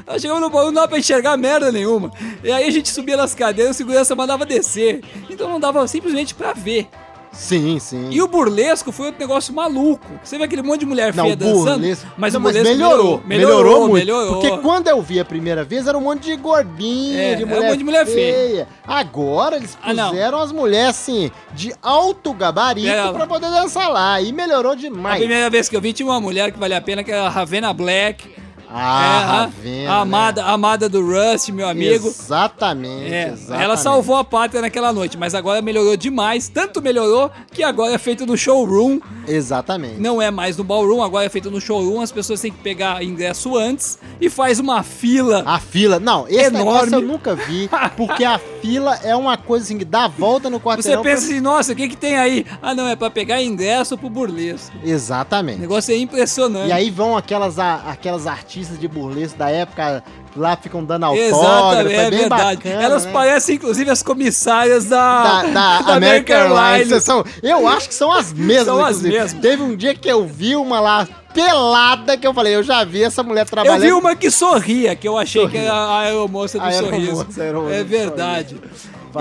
nós 0.07 0.23
chegamos 0.23 0.43
no 0.43 0.49
ballroom, 0.49 0.67
não 0.69 0.75
dava 0.75 0.89
pra 0.89 0.99
enxergar 1.01 1.37
merda 1.37 1.73
nenhuma. 1.73 2.13
E 2.45 2.53
aí 2.53 2.69
a 2.69 2.71
gente 2.71 2.89
subia 2.89 3.17
nas 3.17 3.35
cadeiras, 3.35 3.75
o 3.75 3.79
segurança 3.79 4.15
mandava 4.15 4.47
descer. 4.47 5.03
Então 5.29 5.49
não 5.49 5.59
dava 5.59 5.89
simplesmente 5.89 6.37
pra 6.37 6.53
ver. 6.53 6.87
Sim, 7.33 7.79
sim. 7.79 8.09
E 8.11 8.23
o 8.23 8.27
burlesco 8.29 8.91
foi 8.91 9.07
outro 9.07 9.21
negócio 9.21 9.53
maluco. 9.55 10.07
Você 10.25 10.39
vê 10.39 10.45
aquele 10.45 10.63
monte 10.63 10.81
de 10.81 10.87
mulher 10.87 11.15
Não, 11.15 11.25
feia 11.25 11.37
dançando, 11.37 11.73
burlesco. 11.81 12.07
mas 12.17 12.33
Não, 12.33 12.41
o 12.41 12.43
burlesco 12.45 12.69
melhorou, 12.69 13.23
melhorou, 13.27 13.57
melhorou, 13.59 13.81
muito. 13.89 13.95
melhorou. 14.07 14.33
Porque 14.41 14.59
quando 14.59 14.89
eu 14.89 15.03
vi 15.03 15.21
a 15.21 15.25
primeira 15.25 15.63
vez, 15.65 15.87
era 15.87 15.97
um 15.99 16.01
monte 16.01 16.25
de 16.25 16.37
gordinha, 16.37 17.19
É, 17.19 17.35
de 17.35 17.43
era 17.43 17.47
mulher, 17.47 17.61
um 17.61 17.69
monte 17.69 17.79
de 17.79 17.85
mulher 17.85 18.07
feia. 18.07 18.69
Agora 18.87 19.57
eles 19.57 19.77
Ah, 19.83 19.93
não. 19.93 20.09
puseram 20.11 20.39
as 20.41 20.51
mulheres 20.53 20.91
assim, 20.91 21.31
de 21.53 21.75
alto 21.83 22.33
gabarito 22.33 22.89
Ela. 22.89 23.13
pra 23.13 23.27
poder 23.27 23.51
dançar 23.51 23.91
lá. 23.91 24.21
E 24.21 24.33
melhorou 24.33 24.73
A 24.73 24.77
demais. 24.77 25.19
primeira 25.19 25.51
vez 25.51 25.69
que 25.69 25.77
eu 25.77 25.81
vi 25.81 25.93
tinha 25.93 26.07
uma 26.09 26.21
mulher 26.21 26.51
que 26.53 26.59
vale 26.59 26.75
a 26.75 26.81
pena, 26.81 27.05
que 27.05 27.11
era 27.13 27.25
a 27.27 27.29
Ravena 27.29 27.73
Black. 27.73 28.35
Ah, 28.79 29.03
É, 29.03 29.07
a- 29.07 29.27
Ravena, 29.43 29.91
a, 29.91 30.01
amada, 30.01 30.45
a 30.45 30.51
amada 30.53 30.89
do 30.89 31.01
Rust, 31.05 31.49
meu 31.51 31.69
amigo. 31.69 32.07
Exatamente, 32.09 33.13
É, 33.13 33.29
exatamente. 33.33 33.65
ela 33.65 33.77
salvou 33.77 34.17
a 34.17 34.25
pátria 34.25 34.61
naquela 34.61 34.93
noite, 34.93 35.17
mas 35.17 35.35
agora 35.35 35.63
melhorou 35.63 35.97
demais. 35.97 36.49
Tanto 36.49 36.83
melhorou 36.83 37.31
que 37.53 37.63
agora 37.63 37.93
é 37.95 37.99
feito 37.99 38.27
no 38.27 38.37
showroom. 38.37 39.01
Exatamente. 39.27 40.01
Não 40.01 40.21
é 40.21 40.31
mais 40.31 40.57
no 40.57 40.65
ballroom, 40.65 41.03
agora 41.03 41.25
é 41.27 41.29
feito 41.29 41.51
no 41.51 41.61
showroom. 41.61 42.01
As 42.01 42.13
pessoas 42.13 42.41
têm 42.41 42.53
que 42.53 42.59
pegar 42.59 43.03
ingresso 43.03 43.57
antes 43.57 43.99
e 44.21 44.29
faz 44.29 44.59
uma 44.59 44.83
fila. 44.83 45.43
A 45.47 45.59
fila, 45.59 45.99
não, 45.99 46.27
esse 46.29 46.47
Enorme. 46.47 46.59
negócio 46.59 46.95
eu 46.95 47.03
nunca 47.03 47.35
vi, 47.35 47.69
porque 47.97 48.25
a 48.25 48.39
fila 48.61 48.95
é 49.03 49.15
uma 49.15 49.37
coisa 49.37 49.65
assim 49.65 49.79
que 49.79 49.85
dá 49.85 50.05
a 50.05 50.09
volta 50.09 50.49
no 50.51 50.59
Você 50.59 50.65
quarteirão. 50.65 51.03
pensa 51.03 51.25
assim, 51.27 51.41
nossa, 51.41 51.73
o 51.73 51.77
que, 51.77 51.89
que 51.89 51.97
tem 51.97 52.17
aí? 52.17 52.45
Ah, 52.63 52.75
não, 52.75 52.87
é 52.89 52.97
pra 52.97 53.11
pegar 53.11 53.43
ingresso 53.43 53.97
pro 53.97 54.09
burlesco. 54.11 54.77
O 54.83 54.89
Exatamente. 54.89 55.61
negócio 55.61 55.93
é 55.95 55.99
impressionante. 55.99 56.69
E 56.69 56.73
aí 56.73 56.91
vão 56.91 57.17
aquelas, 57.17 57.59
aquelas 57.59 58.27
artistas 58.27 58.66
de 58.75 58.89
burlesco 58.89 59.39
da 59.39 59.51
época, 59.51 60.03
lá 60.37 60.57
ficam 60.57 60.85
dando 60.85 61.05
autógrafo, 61.05 61.37
Exatamente, 61.37 61.95
é 61.95 62.05
é 62.07 62.11
verdade. 62.11 62.57
bacana, 62.57 62.83
Elas 62.83 63.05
né? 63.05 63.13
parecem, 63.13 63.55
inclusive, 63.57 63.91
as 63.91 64.03
comissárias 64.03 64.87
da, 64.87 65.43
da, 65.43 65.81
da, 65.83 65.93
American 65.95 66.37
Airlines. 66.37 67.03
São, 67.03 67.25
eu 67.43 67.67
acho 67.69 67.89
que 67.89 67.95
são 67.95 68.11
as 68.13 68.33
mesmas, 68.33 68.65
São 68.67 68.85
as 68.85 68.97
inclusive. 68.97 69.15
mesmas. 69.19 69.41
Teve 69.43 69.63
um 69.63 69.77
dia 69.77 69.95
que 69.95 70.09
eu 70.09 70.27
vi 70.27 70.57
uma 70.57 70.81
lá 70.81 71.07
pelada 71.33 72.17
que 72.17 72.27
eu 72.27 72.33
falei, 72.33 72.55
eu 72.55 72.63
já 72.63 72.83
vi 72.83 73.03
essa 73.05 73.23
mulher 73.23 73.43
Eu 73.43 73.47
trabalhando. 73.47 73.81
vi 73.83 73.93
uma 73.93 74.17
que 74.17 74.31
sorria, 74.31 74.97
que 74.97 75.07
eu 75.07 75.19
achei 75.19 75.43
Sorria. 75.43 75.61
que 75.61 75.67
era 75.67 75.75
a 75.75 75.99
aeromoça 76.01 76.59
do 76.59 76.65
A 76.65 76.73
sorriso. 76.73 77.11
aeromoça, 77.13 77.43
aeromoça 77.43 77.75
é 77.75 77.85
verdade. 77.85 78.57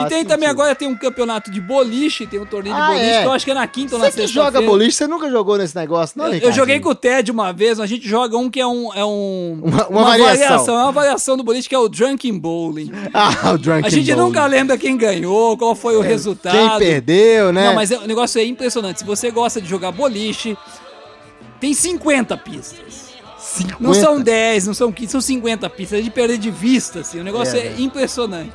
Faz 0.01 0.11
e 0.11 0.15
tem 0.15 0.25
também 0.25 0.47
sentido. 0.47 0.61
agora 0.61 0.75
tem 0.75 0.87
um 0.87 0.95
campeonato 0.95 1.51
de 1.51 1.59
boliche, 1.61 2.25
tem 2.27 2.39
um 2.39 2.45
torneio 2.45 2.75
de 2.75 2.81
Ah, 2.81 2.87
boliche, 2.87 3.05
é. 3.05 3.21
que 3.21 3.27
eu 3.27 3.31
acho 3.31 3.45
que 3.45 3.51
é 3.51 3.53
na 3.53 3.67
quinta 3.67 3.95
ou 3.95 3.99
na 3.99 4.05
Você 4.05 4.11
que 4.11 4.17
sexta-feira. 4.27 4.51
joga 4.51 4.61
boliche, 4.67 4.91
você 4.97 5.07
nunca 5.07 5.29
jogou 5.29 5.57
nesse 5.57 5.75
negócio, 5.75 6.17
não, 6.17 6.27
Eu, 6.33 6.39
eu 6.39 6.51
joguei 6.51 6.79
com 6.79 6.89
o 6.89 6.95
Ted 6.95 7.31
uma 7.31 7.51
vez, 7.53 7.79
a 7.79 7.85
gente 7.85 8.07
joga 8.07 8.37
um 8.37 8.49
que 8.49 8.59
é 8.59 8.67
um. 8.67 8.93
É 8.93 9.03
um 9.05 9.59
Uma- 9.63 9.87
uma 9.87 10.03
variação. 10.03 10.79
É 10.79 10.83
uma 10.83 10.91
variação 10.91 11.37
do 11.37 11.43
boliche 11.43 11.67
que 11.69 11.75
é 11.75 11.79
o 11.79 11.87
Drunken 11.89 12.37
Bowling. 12.37 12.91
Ah, 13.13 13.51
o 13.53 13.57
Drunken 13.57 13.85
A 13.85 13.89
gente 13.89 14.11
Bowling. 14.13 14.27
nunca 14.27 14.45
lembra 14.45 14.77
quem 14.77 14.97
ganhou, 14.97 15.57
qual 15.57 15.75
foi 15.75 15.95
o 15.95 16.01
resultado. 16.01 16.55
Quem 16.55 16.77
perdeu, 16.79 17.51
né? 17.53 17.67
Não, 17.67 17.75
mas 17.75 17.91
é- 17.91 17.97
o 17.97 18.05
negócio 18.07 18.39
é 18.39 18.45
impressionante. 18.45 18.99
Se 18.99 19.05
você 19.05 19.31
gosta 19.31 19.61
de 19.61 19.67
jogar 19.69 19.91
boliche, 19.91 20.57
tem 21.59 21.73
50 21.73 22.35
pistas. 22.37 23.05
50. 23.39 23.77
Não 23.79 23.93
são 23.93 24.19
10, 24.19 24.67
não 24.67 24.73
são 24.73 24.91
15, 24.91 25.11
são 25.13 25.21
50 25.21 25.69
pistas. 25.69 25.99
É 25.99 26.01
de 26.01 26.09
perder 26.09 26.37
de 26.37 26.51
vista, 26.51 26.99
assim. 26.99 27.19
O 27.19 27.23
negócio 27.23 27.55
É, 27.57 27.67
é, 27.67 27.75
impressionante. 27.79 28.51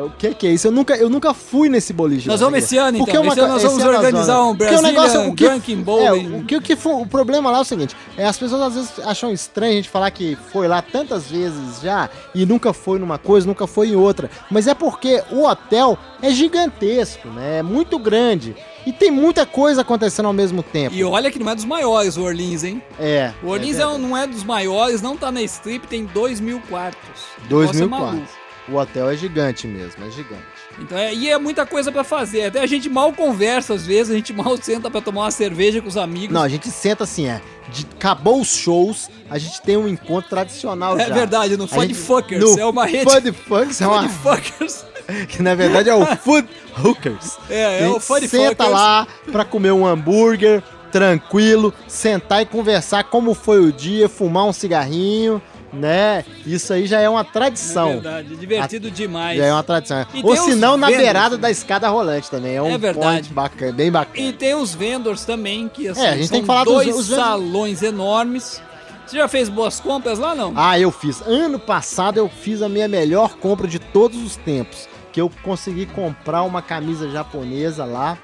O 0.00 0.10
que 0.10 0.34
que 0.34 0.46
é 0.46 0.50
isso? 0.52 0.66
Eu 0.66 0.72
nunca, 0.72 0.96
eu 0.96 1.10
nunca 1.10 1.34
fui 1.34 1.68
nesse 1.68 1.92
boliche. 1.92 2.26
Nós 2.26 2.40
vamos 2.40 2.58
esse 2.58 2.78
ano, 2.78 2.98
Porque 2.98 3.10
então. 3.10 3.22
é 3.22 3.26
uma 3.26 3.32
Esse 3.32 3.40
ano 3.40 3.52
nós 3.52 3.62
vamos 3.62 3.84
organizar 3.84 4.42
um 4.42 4.56
Porque 4.56 4.74
o 4.74 4.82
negócio, 4.82 5.12
Brazilian 5.12 5.32
o 5.32 5.34
que, 5.34 5.44
Drunken 5.48 5.76
Bowling. 5.82 6.34
É, 6.34 6.38
o, 6.38 6.44
que, 6.44 6.56
o 6.56 6.62
que 6.62 6.76
foi, 6.76 6.92
o 6.94 7.06
problema 7.06 7.50
lá 7.50 7.58
é 7.58 7.60
o 7.60 7.64
seguinte, 7.64 7.94
é, 8.16 8.24
as 8.26 8.38
pessoas 8.38 8.62
às 8.62 8.74
vezes 8.74 8.90
acham 9.04 9.30
estranho 9.32 9.72
a 9.72 9.76
gente 9.76 9.88
falar 9.88 10.10
que 10.10 10.36
foi 10.52 10.66
lá 10.66 10.80
tantas 10.80 11.30
vezes 11.30 11.80
já 11.82 12.08
e 12.34 12.46
nunca 12.46 12.72
foi 12.72 12.98
numa 12.98 13.18
coisa, 13.18 13.46
nunca 13.46 13.66
foi 13.66 13.88
em 13.88 13.96
outra. 13.96 14.30
Mas 14.50 14.66
é 14.66 14.74
porque 14.74 15.22
o 15.30 15.44
hotel 15.46 15.98
é 16.22 16.30
gigantesco, 16.30 17.28
né? 17.28 17.58
É 17.58 17.62
muito 17.62 17.98
grande. 17.98 18.56
E 18.86 18.92
tem 18.92 19.10
muita 19.10 19.46
coisa 19.46 19.82
acontecendo 19.82 20.26
ao 20.26 20.32
mesmo 20.32 20.62
tempo. 20.62 20.94
E 20.94 21.04
olha 21.04 21.30
que 21.30 21.38
não 21.38 21.50
é 21.50 21.54
dos 21.54 21.64
maiores 21.64 22.16
o 22.16 22.22
Orleans, 22.22 22.64
hein? 22.64 22.82
É. 22.98 23.32
O 23.42 23.48
Orleans 23.48 23.78
é 23.78 23.86
um- 23.86 23.98
não 23.98 24.16
é 24.16 24.26
dos 24.26 24.42
maiores, 24.42 25.00
não 25.00 25.16
tá 25.16 25.30
na 25.30 25.42
strip, 25.42 25.86
tem 25.86 26.04
2 26.04 26.40
mil 26.40 26.60
quartos. 26.68 27.22
Dois 27.48 27.70
é 27.70 27.74
mil 27.80 27.88
maluco. 27.88 28.12
quartos. 28.16 28.41
O 28.68 28.76
hotel 28.76 29.10
é 29.10 29.16
gigante 29.16 29.66
mesmo, 29.66 30.04
é 30.06 30.10
gigante. 30.10 30.42
Então, 30.78 30.96
é, 30.96 31.12
e 31.12 31.28
é 31.28 31.36
muita 31.38 31.66
coisa 31.66 31.90
pra 31.90 32.04
fazer. 32.04 32.44
Até 32.46 32.60
a 32.60 32.66
gente 32.66 32.88
mal 32.88 33.12
conversa 33.12 33.74
às 33.74 33.84
vezes, 33.86 34.12
a 34.12 34.14
gente 34.16 34.32
mal 34.32 34.56
senta 34.62 34.88
pra 34.90 35.00
tomar 35.00 35.22
uma 35.22 35.30
cerveja 35.30 35.82
com 35.82 35.88
os 35.88 35.96
amigos. 35.96 36.32
Não, 36.32 36.42
a 36.42 36.48
gente 36.48 36.68
senta 36.70 37.04
assim, 37.04 37.26
é. 37.26 37.40
De, 37.70 37.86
acabou 37.96 38.40
os 38.40 38.48
shows, 38.54 39.10
a 39.28 39.36
gente 39.38 39.60
tem 39.62 39.76
um 39.76 39.88
encontro 39.88 40.30
tradicional 40.30 40.98
É 40.98 41.06
já. 41.08 41.14
verdade, 41.14 41.56
no 41.56 41.66
gente- 41.66 41.94
Fuckers, 41.94 42.42
no 42.42 42.58
é 42.60 42.64
uma 42.66 42.86
rede- 42.86 43.10
Fud 43.10 43.32
Fuckers 43.32 43.80
é 43.80 43.86
uma, 43.86 44.08
Fuckers. 44.08 44.84
que 45.28 45.42
na 45.42 45.54
verdade 45.54 45.88
é 45.90 45.94
o 45.94 46.06
Food 46.16 46.48
Hookers. 46.84 47.38
É, 47.50 47.82
é 47.84 47.88
o 47.88 47.98
Fud 48.00 48.26
Senta 48.28 48.66
lá 48.66 49.06
pra 49.30 49.44
comer 49.44 49.72
um 49.72 49.84
hambúrguer, 49.86 50.62
tranquilo, 50.90 51.72
sentar 51.88 52.42
e 52.42 52.46
conversar 52.46 53.04
como 53.04 53.34
foi 53.34 53.60
o 53.60 53.72
dia, 53.72 54.08
fumar 54.08 54.44
um 54.44 54.52
cigarrinho, 54.52 55.40
né? 55.72 56.24
Isso 56.46 56.72
aí 56.72 56.86
já 56.86 57.00
é 57.00 57.08
uma 57.08 57.20
É 57.22 57.24
tradição. 57.24 57.88
verdade, 57.94 58.36
divertido 58.36 58.90
demais. 58.90 59.38
já 59.38 59.46
é 59.46 59.52
uma 59.52 59.62
tradição. 59.62 60.04
E 60.12 60.22
Ou 60.22 60.36
se 60.36 60.54
não, 60.54 60.76
na 60.76 60.86
vendors, 60.88 61.02
beirada 61.04 61.36
né? 61.36 61.42
da 61.42 61.50
escada 61.50 61.88
rolante 61.88 62.30
também. 62.30 62.56
É 62.56 62.62
um 62.62 62.70
É 62.74 62.78
verdade. 62.78 63.30
bacana, 63.32 63.72
bem 63.72 63.90
bacana. 63.90 64.26
E 64.28 64.32
tem 64.32 64.54
os 64.54 64.74
vendors 64.74 65.24
também, 65.24 65.68
que 65.68 65.88
assim, 65.88 66.02
É, 66.02 66.08
a 66.10 66.16
gente 66.16 66.26
são 66.28 66.34
tem 66.34 66.40
que 66.42 66.46
falar 66.46 66.64
dos- 66.64 66.74
dois 66.74 66.88
os 66.96 67.08
vendors- 67.08 67.26
salões 67.26 67.82
enormes. 67.82 68.62
Você 69.06 69.16
já 69.16 69.28
fez 69.28 69.48
boas 69.48 69.80
compras 69.80 70.18
lá, 70.18 70.34
não? 70.34 70.52
Ah, 70.56 70.78
eu 70.78 70.90
fiz. 70.90 71.20
Ano 71.22 71.58
passado 71.58 72.16
eu 72.18 72.28
fiz 72.28 72.62
a 72.62 72.68
minha 72.68 72.86
melhor 72.88 73.34
compra 73.36 73.66
de 73.66 73.78
todos 73.78 74.22
os 74.22 74.36
tempos. 74.36 74.88
Que 75.12 75.20
eu 75.20 75.30
consegui 75.42 75.84
comprar 75.84 76.42
uma 76.42 76.62
camisa 76.62 77.10
japonesa 77.10 77.84
lá. 77.84 78.16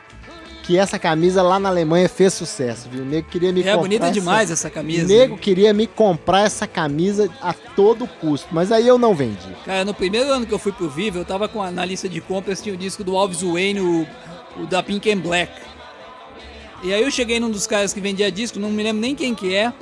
Que 0.68 0.76
essa 0.76 0.98
camisa 0.98 1.42
lá 1.42 1.59
na 1.59 1.70
Alemanha 1.70 2.07
fez 2.11 2.35
sucesso, 2.35 2.90
viu? 2.90 3.00
O 3.00 3.04
nego 3.07 3.26
queria 3.31 3.50
me 3.50 3.61
é 3.61 3.64
comprar. 3.64 3.78
bonita 3.78 4.04
essa- 4.04 4.12
demais 4.12 4.50
essa 4.50 4.68
O 4.68 4.70
camisa. 4.70 5.07
nego 5.09 5.38
queria 5.38 5.72
me 5.72 5.87
comprar 5.87 6.42
essa 6.42 6.66
camisa 6.66 7.31
a 7.40 7.54
todo 7.54 8.07
custo, 8.07 8.48
mas 8.52 8.70
aí 8.70 8.87
eu 8.87 8.98
não 8.98 9.14
vendi. 9.14 9.48
Cara, 9.64 9.83
no 9.87 9.94
primeiro 9.94 10.31
ano 10.31 10.44
que 10.44 10.52
eu 10.52 10.59
fui 10.59 10.70
pro 10.70 10.87
Vivo, 10.90 11.16
eu 11.18 11.24
tava 11.24 11.48
com 11.48 11.62
a, 11.62 11.70
na 11.70 11.87
lista 11.87 12.07
de 12.07 12.20
compras, 12.20 12.61
tinha 12.61 12.74
o 12.74 12.78
disco 12.78 13.02
do 13.02 13.16
Alves 13.16 13.40
Wayne, 13.40 13.81
o, 13.81 14.07
o 14.59 14.66
da 14.66 14.83
Pink 14.83 15.11
and 15.11 15.20
Black. 15.20 15.50
E 16.83 16.92
aí 16.92 17.02
eu 17.02 17.11
cheguei 17.11 17.40
num 17.40 17.50
dos 17.50 17.66
caras 17.66 17.94
que 17.94 18.00
vendia 18.00 18.31
disco, 18.31 18.59
não 18.61 18.70
me 18.70 18.83
lembro 18.83 19.00
nem 19.00 19.14
quem 19.14 19.35
que 19.35 19.54
é, 19.54 19.72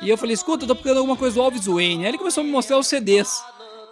e 0.00 0.08
eu 0.08 0.16
falei, 0.16 0.34
escuta, 0.34 0.62
eu 0.62 0.68
tô 0.68 0.74
procurando 0.76 0.98
alguma 0.98 1.16
coisa 1.16 1.34
do 1.34 1.42
Alves 1.42 1.66
Wayne. 1.66 2.04
Aí 2.04 2.10
ele 2.12 2.18
começou 2.18 2.42
a 2.42 2.44
me 2.44 2.52
mostrar 2.52 2.78
os 2.78 2.86
CDs. 2.86 3.42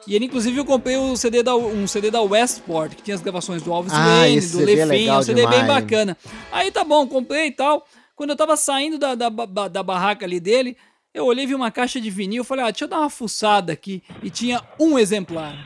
E 0.07 0.15
ele, 0.15 0.27
inclusive, 0.27 0.57
eu 0.59 0.65
comprei 0.65 0.97
o 0.97 1.17
CD 1.17 1.43
da, 1.43 1.57
um 1.57 1.87
CD 1.87 2.11
da 2.11 2.21
Westport, 2.21 2.95
que 2.95 3.03
tinha 3.03 3.15
as 3.15 3.23
gravações 3.23 3.63
do 3.63 3.73
Alves 3.73 3.93
Ah, 3.93 4.05
Wayne, 4.21 4.41
do 4.41 4.61
é 4.61 4.65
Lefim, 4.65 4.85
legal 4.85 5.19
um 5.21 5.23
CD 5.23 5.47
bem 5.47 5.61
demais. 5.61 5.67
bacana. 5.83 6.17
Aí 6.53 6.71
tá 6.71 6.85
bom, 6.85 7.07
comprei 7.07 7.47
e 7.47 7.51
tal. 7.53 7.87
Quando 8.15 8.31
eu 8.31 8.37
tava 8.37 8.57
saindo 8.57 8.99
da, 8.99 9.15
da, 9.15 9.29
da 9.29 9.83
barraca 9.83 10.25
ali 10.27 10.39
dele, 10.39 10.77
eu 11.13 11.25
olhei, 11.27 11.47
vi 11.47 11.55
uma 11.55 11.71
caixa 11.71 12.01
de 12.01 12.11
vinil, 12.11 12.41
eu 12.41 12.45
falei, 12.45 12.65
ah, 12.65 12.71
deixa 12.71 12.85
eu 12.85 12.89
dar 12.89 12.99
uma 13.01 13.11
fuçada 13.11 13.73
aqui. 13.73 14.03
E 14.23 14.29
tinha 14.31 14.61
um 14.79 14.99
exemplar 14.99 15.57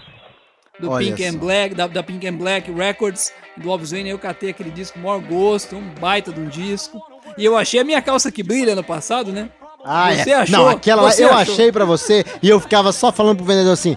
do 0.78 0.90
Olha 0.90 1.06
Pink 1.08 1.24
and. 1.24 1.34
Black, 1.38 1.74
da, 1.74 1.86
da 1.88 2.02
Pink 2.02 2.26
and 2.26 2.34
Black 2.36 2.70
Records, 2.70 3.32
do 3.56 3.70
Alves 3.70 3.90
Wayne, 3.90 4.10
eu 4.10 4.18
catei 4.18 4.50
aquele 4.50 4.70
disco 4.70 4.98
maior 4.98 5.20
gosto, 5.20 5.74
um 5.76 5.88
baita 6.00 6.32
de 6.32 6.40
um 6.40 6.48
disco. 6.48 7.02
E 7.36 7.44
eu 7.44 7.56
achei 7.56 7.80
a 7.80 7.84
minha 7.84 8.00
calça 8.00 8.30
que 8.30 8.42
brilha 8.42 8.74
no 8.76 8.84
passado, 8.84 9.32
né? 9.32 9.50
Ah, 9.84 10.12
Você 10.14 10.30
é. 10.30 10.34
achou? 10.34 10.58
Não, 10.58 10.68
aquela 10.68 11.02
lá 11.02 11.14
eu 11.16 11.28
achou? 11.32 11.54
achei 11.54 11.72
pra 11.72 11.84
você 11.84 12.24
e 12.42 12.48
eu 12.48 12.58
ficava 12.60 12.92
só 12.92 13.12
falando 13.12 13.36
pro 13.36 13.46
vendedor 13.46 13.72
assim: 13.72 13.96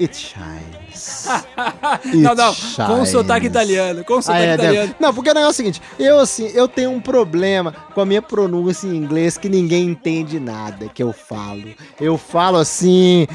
It 0.00 0.16
shines. 0.16 1.26
não, 2.14 2.34
não, 2.36 2.48
It 2.52 2.86
com 2.86 3.00
o 3.02 3.06
sotaque 3.06 3.40
shines. 3.46 3.50
italiano, 3.50 4.04
com 4.04 4.14
o 4.14 4.18
Ah, 4.18 4.22
sotaque 4.22 4.44
é, 4.44 4.54
italiano. 4.54 4.94
Não, 5.00 5.14
porque 5.14 5.30
o 5.30 5.34
negócio 5.34 5.48
é 5.48 5.52
o 5.52 5.54
seguinte, 5.54 5.82
eu 5.98 6.18
assim, 6.20 6.48
eu 6.54 6.68
tenho 6.68 6.90
um 6.90 7.00
problema 7.00 7.72
com 7.94 8.00
a 8.00 8.06
minha 8.06 8.20
pronúncia 8.22 8.86
em 8.86 8.94
inglês 8.96 9.36
que 9.38 9.48
ninguém 9.48 9.86
entende 9.88 10.38
nada 10.38 10.88
que 10.88 11.02
eu 11.02 11.12
falo. 11.12 11.64
Eu 12.00 12.18
falo 12.18 12.58
assim, 12.58 13.26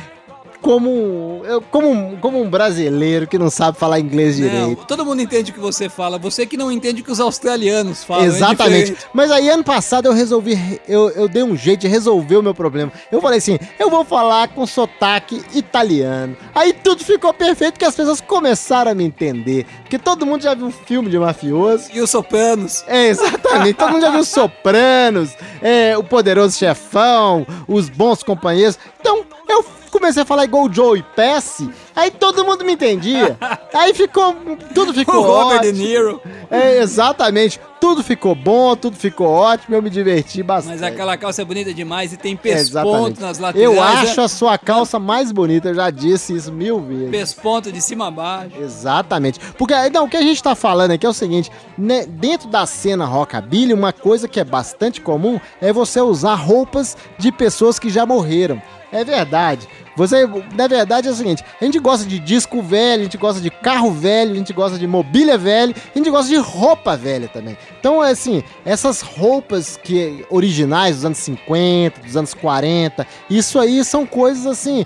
como, 0.62 1.42
eu, 1.46 1.62
como, 1.62 1.90
um- 1.90 2.18
como 2.18 2.42
um 2.42 2.50
brasileiro 2.50 3.28
que 3.28 3.38
não 3.38 3.50
sabe 3.50 3.78
falar 3.78 4.00
inglês 4.00 4.38
Não, 4.40 4.48
direito. 4.50 4.86
todo 4.86 5.04
mundo 5.06 5.22
entende 5.22 5.52
o 5.52 5.54
que 5.54 5.60
você 5.60 5.90
fala, 5.90 6.18
você 6.18 6.46
que 6.46 6.56
não 6.56 6.72
entende 6.72 7.02
o 7.02 7.04
que 7.06 7.12
os 7.12 7.20
australianos 7.20 8.04
falam. 8.04 8.24
é 8.24 8.28
Exatamente. 8.28 8.80
diferente. 8.92 9.06
Mas 9.14 9.32
aí 9.32 9.50
ano 9.50 9.64
passado 9.64 10.06
eu 10.06 10.14
resolvi, 10.14 10.80
eu, 10.88 11.10
eu 11.12 11.28
dei 11.28 11.44
um 11.44 11.56
jeito 11.56 11.82
de 11.82 11.88
resolver 11.88 12.38
o 12.38 12.44
meu 12.44 12.54
problema. 12.54 12.92
Eu 13.12 13.22
falei 13.22 13.40
assim, 13.40 13.58
eu 13.80 13.90
vou 13.90 14.06
falar 14.06 14.50
com 14.50 14.66
sotaque 14.66 15.42
italiano. 15.54 16.36
Aí 16.54 16.74
tudo 16.74 17.04
ficou 17.04 17.34
perfeito 17.34 17.74
porque 17.74 17.86
as 17.86 17.96
pessoas 17.96 18.22
começaram 18.22 18.92
a 18.92 18.96
me 18.96 19.04
entender. 19.04 19.66
Porque 19.82 19.98
todo 19.98 20.26
mundo 20.26 20.44
já 20.44 20.54
viu 20.54 20.68
um 20.68 20.72
filme 20.72 21.10
de 21.10 21.18
mafioso. 21.20 21.90
E 21.94 22.00
os 22.00 22.10
sopranos. 22.10 22.84
É, 22.88 23.08
exatamente. 23.08 23.74
Todo 23.74 23.92
mundo 23.92 24.02
já 24.02 24.10
viu 24.12 24.24
Sopranos, 24.24 25.36
é, 25.62 25.98
O 25.98 26.04
Poderoso 26.04 26.58
Chefão, 26.58 27.46
Os 27.68 27.90
Bons 27.90 28.24
Companheiros. 28.24 28.78
Então, 29.02 29.26
eu 29.50 29.66
comecei 29.90 30.22
a 30.22 30.26
falar 30.26 30.46
igual 30.46 30.66
o 30.66 30.74
Joe 30.74 31.00
e 31.00 31.04
Pesci, 31.04 31.70
aí 31.96 32.10
todo 32.10 32.46
mundo 32.46 32.64
me 32.64 32.74
entendia. 32.74 33.38
Aí 33.74 33.94
ficou, 33.94 34.36
tudo 34.76 34.92
O 34.92 34.94
ficou 34.94 35.22
Robert 35.22 35.62
De. 35.62 35.72
Niro. 35.72 36.22
É, 36.50 36.80
exatamente. 36.80 37.60
Tudo 37.80 38.04
ficou 38.04 38.36
bom, 38.36 38.76
tudo 38.76 38.96
ficou 38.98 39.28
ótimo, 39.28 39.76
eu 39.76 39.82
me 39.82 39.90
diverti 39.90 40.44
bastante. 40.44 40.74
Mas 40.74 40.84
aquela 40.84 41.18
calça 41.18 41.42
é 41.42 41.46
bonita 41.46 41.74
demais 41.74 42.14
e 42.14 42.18
tem 42.18 42.34
É, 42.34 42.38
pesponto 42.38 43.20
nas 43.22 43.40
laterais. 43.40 43.66
Eu 43.66 43.76
é 43.76 43.80
acho 43.80 44.22
a 44.22 44.28
sua 44.28 44.58
calça 44.58 45.00
mais 45.00 45.32
bonita, 45.32 45.70
eu 45.70 45.76
já 45.76 45.90
disse 45.90 46.36
isso 46.36 46.52
mil 46.52 46.82
vezes. 46.82 47.10
Pesponto 47.10 47.72
de 47.72 47.82
cima 47.82 48.10
a 48.10 48.12
baixo. 48.12 48.52
Exatamente. 48.62 49.40
Porque 49.58 49.74
não, 49.90 50.06
o 50.06 50.10
que 50.10 50.18
a 50.18 50.22
gente 50.22 50.44
tá 50.44 50.54
falando 50.54 50.92
aqui 50.92 51.06
é 51.06 51.10
o 51.10 51.14
seguinte, 51.14 51.50
né, 51.78 52.06
dentro 52.06 52.50
da 52.50 52.66
cena 52.66 53.06
rockabilly, 53.06 53.74
uma 53.74 53.94
coisa 53.94 54.28
que 54.28 54.40
é 54.40 54.44
bastante 54.44 55.02
comum 55.02 55.40
é 55.62 55.72
você 55.74 56.02
usar 56.02 56.36
roupas 56.36 56.96
de 57.18 57.32
pessoas 57.32 57.80
que 57.80 57.90
já 57.90 58.06
morreram. 58.06 58.62
É 58.92 59.04
verdade. 59.04 59.68
Você, 59.96 60.28
na 60.56 60.68
verdade, 60.68 61.08
é 61.08 61.12
o 61.12 61.14
seguinte: 61.14 61.44
a 61.60 61.64
gente 61.64 61.80
gosta 61.80 62.06
de 62.06 62.20
disco 62.20 62.62
velho, 62.62 63.02
a 63.02 63.04
gente 63.04 63.18
gosta 63.18 63.42
de 63.42 63.50
carro 63.50 63.92
velho, 63.92 64.32
a 64.32 64.36
gente 64.36 64.54
gosta 64.54 64.78
de 64.78 64.88
mobília 64.88 65.38
velha, 65.38 65.76
a 65.94 65.98
gente 65.98 66.10
gosta 66.10 66.30
de 66.30 66.38
roupa 66.38 66.96
velha 66.98 67.28
também. 67.28 67.58
Então, 67.80 68.04
é 68.04 68.12
assim, 68.12 68.44
essas 68.66 69.02
roupas 69.02 69.78
que 69.78 70.26
originais 70.30 70.98
dos 70.98 71.06
anos 71.06 71.18
50, 71.20 72.02
dos 72.02 72.18
anos 72.18 72.34
40, 72.34 73.06
isso 73.30 73.60
aí 73.60 73.84
são 73.84 74.06
coisas 74.06 74.46
assim 74.46 74.86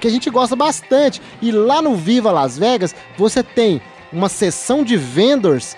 que 0.00 0.06
a 0.06 0.10
gente 0.10 0.28
gosta 0.30 0.56
bastante. 0.56 1.20
E 1.40 1.50
lá 1.50 1.82
no 1.82 1.94
Viva 1.94 2.30
Las 2.30 2.58
Vegas, 2.58 2.94
você 3.16 3.42
tem 3.42 3.80
uma 4.12 4.28
seção 4.28 4.84
de 4.84 4.96
vendors 4.96 5.76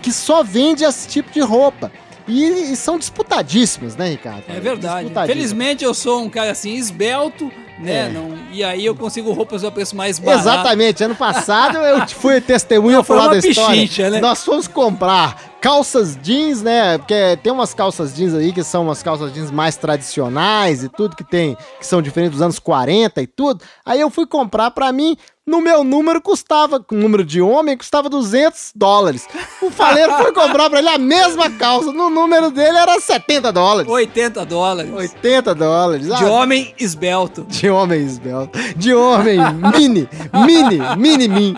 que 0.00 0.12
só 0.12 0.42
vende 0.42 0.84
esse 0.84 1.06
tipo 1.06 1.30
de 1.30 1.40
roupa. 1.40 1.92
E, 2.28 2.72
e 2.72 2.76
são 2.76 2.98
disputadíssimas, 2.98 3.96
né, 3.96 4.10
Ricardo? 4.10 4.44
É 4.48 4.58
verdade. 4.58 5.10
Felizmente 5.26 5.84
eu 5.84 5.94
sou 5.94 6.22
um 6.22 6.28
cara 6.28 6.50
assim, 6.50 6.74
esbelto, 6.74 7.52
né? 7.78 8.06
É. 8.06 8.08
Não, 8.08 8.36
e 8.52 8.64
aí 8.64 8.84
eu 8.84 8.94
consigo 8.94 9.32
roupas 9.32 9.62
a 9.62 9.70
preço 9.70 9.94
mais 9.94 10.18
barato. 10.18 10.42
Exatamente. 10.48 11.04
Ano 11.04 11.14
passado 11.14 11.78
eu 11.78 12.06
fui 12.08 12.40
testemunha 12.40 13.02
foi 13.02 13.16
falar 13.16 13.28
uma 13.28 13.40
da 13.40 13.48
história. 13.48 14.10
né? 14.10 14.20
Nós 14.20 14.44
fomos 14.44 14.66
comprar 14.66 15.55
calças 15.66 16.16
jeans, 16.22 16.62
né? 16.62 16.96
Porque 16.96 17.36
tem 17.42 17.52
umas 17.52 17.74
calças 17.74 18.14
jeans 18.14 18.32
aí 18.34 18.52
que 18.52 18.62
são 18.62 18.84
umas 18.84 19.02
calças 19.02 19.32
jeans 19.34 19.50
mais 19.50 19.76
tradicionais 19.76 20.84
e 20.84 20.88
tudo 20.88 21.16
que 21.16 21.24
tem, 21.24 21.56
que 21.80 21.84
são 21.84 22.00
diferentes 22.00 22.34
dos 22.34 22.42
anos 22.42 22.60
40 22.60 23.20
e 23.20 23.26
tudo. 23.26 23.64
Aí 23.84 24.00
eu 24.00 24.08
fui 24.08 24.28
comprar 24.28 24.70
pra 24.70 24.92
mim, 24.92 25.16
no 25.44 25.60
meu 25.60 25.82
número 25.82 26.22
custava, 26.22 26.78
com 26.78 26.94
número 26.94 27.24
de 27.24 27.42
homem, 27.42 27.76
custava 27.76 28.08
200 28.08 28.70
dólares. 28.76 29.26
O 29.60 29.68
faleiro 29.68 30.12
foi 30.18 30.32
comprar 30.32 30.70
pra 30.70 30.78
ele 30.78 30.88
a 30.88 30.98
mesma 30.98 31.50
calça, 31.50 31.90
no 31.92 32.10
número 32.10 32.52
dele 32.52 32.78
era 32.78 33.00
70 33.00 33.52
dólares. 33.52 33.90
80 33.90 34.44
dólares. 34.46 34.92
80 34.94 35.52
dólares. 35.52 36.06
De 36.06 36.12
Ah, 36.24 36.30
homem 36.30 36.72
esbelto. 36.78 37.44
de 37.48 37.68
homem 37.68 38.02
esbelto. 38.04 38.56
De 38.76 38.94
homem 38.94 39.38
mini, 39.76 40.08
mini, 40.32 40.78
mini 40.96 41.26
min. 41.26 41.56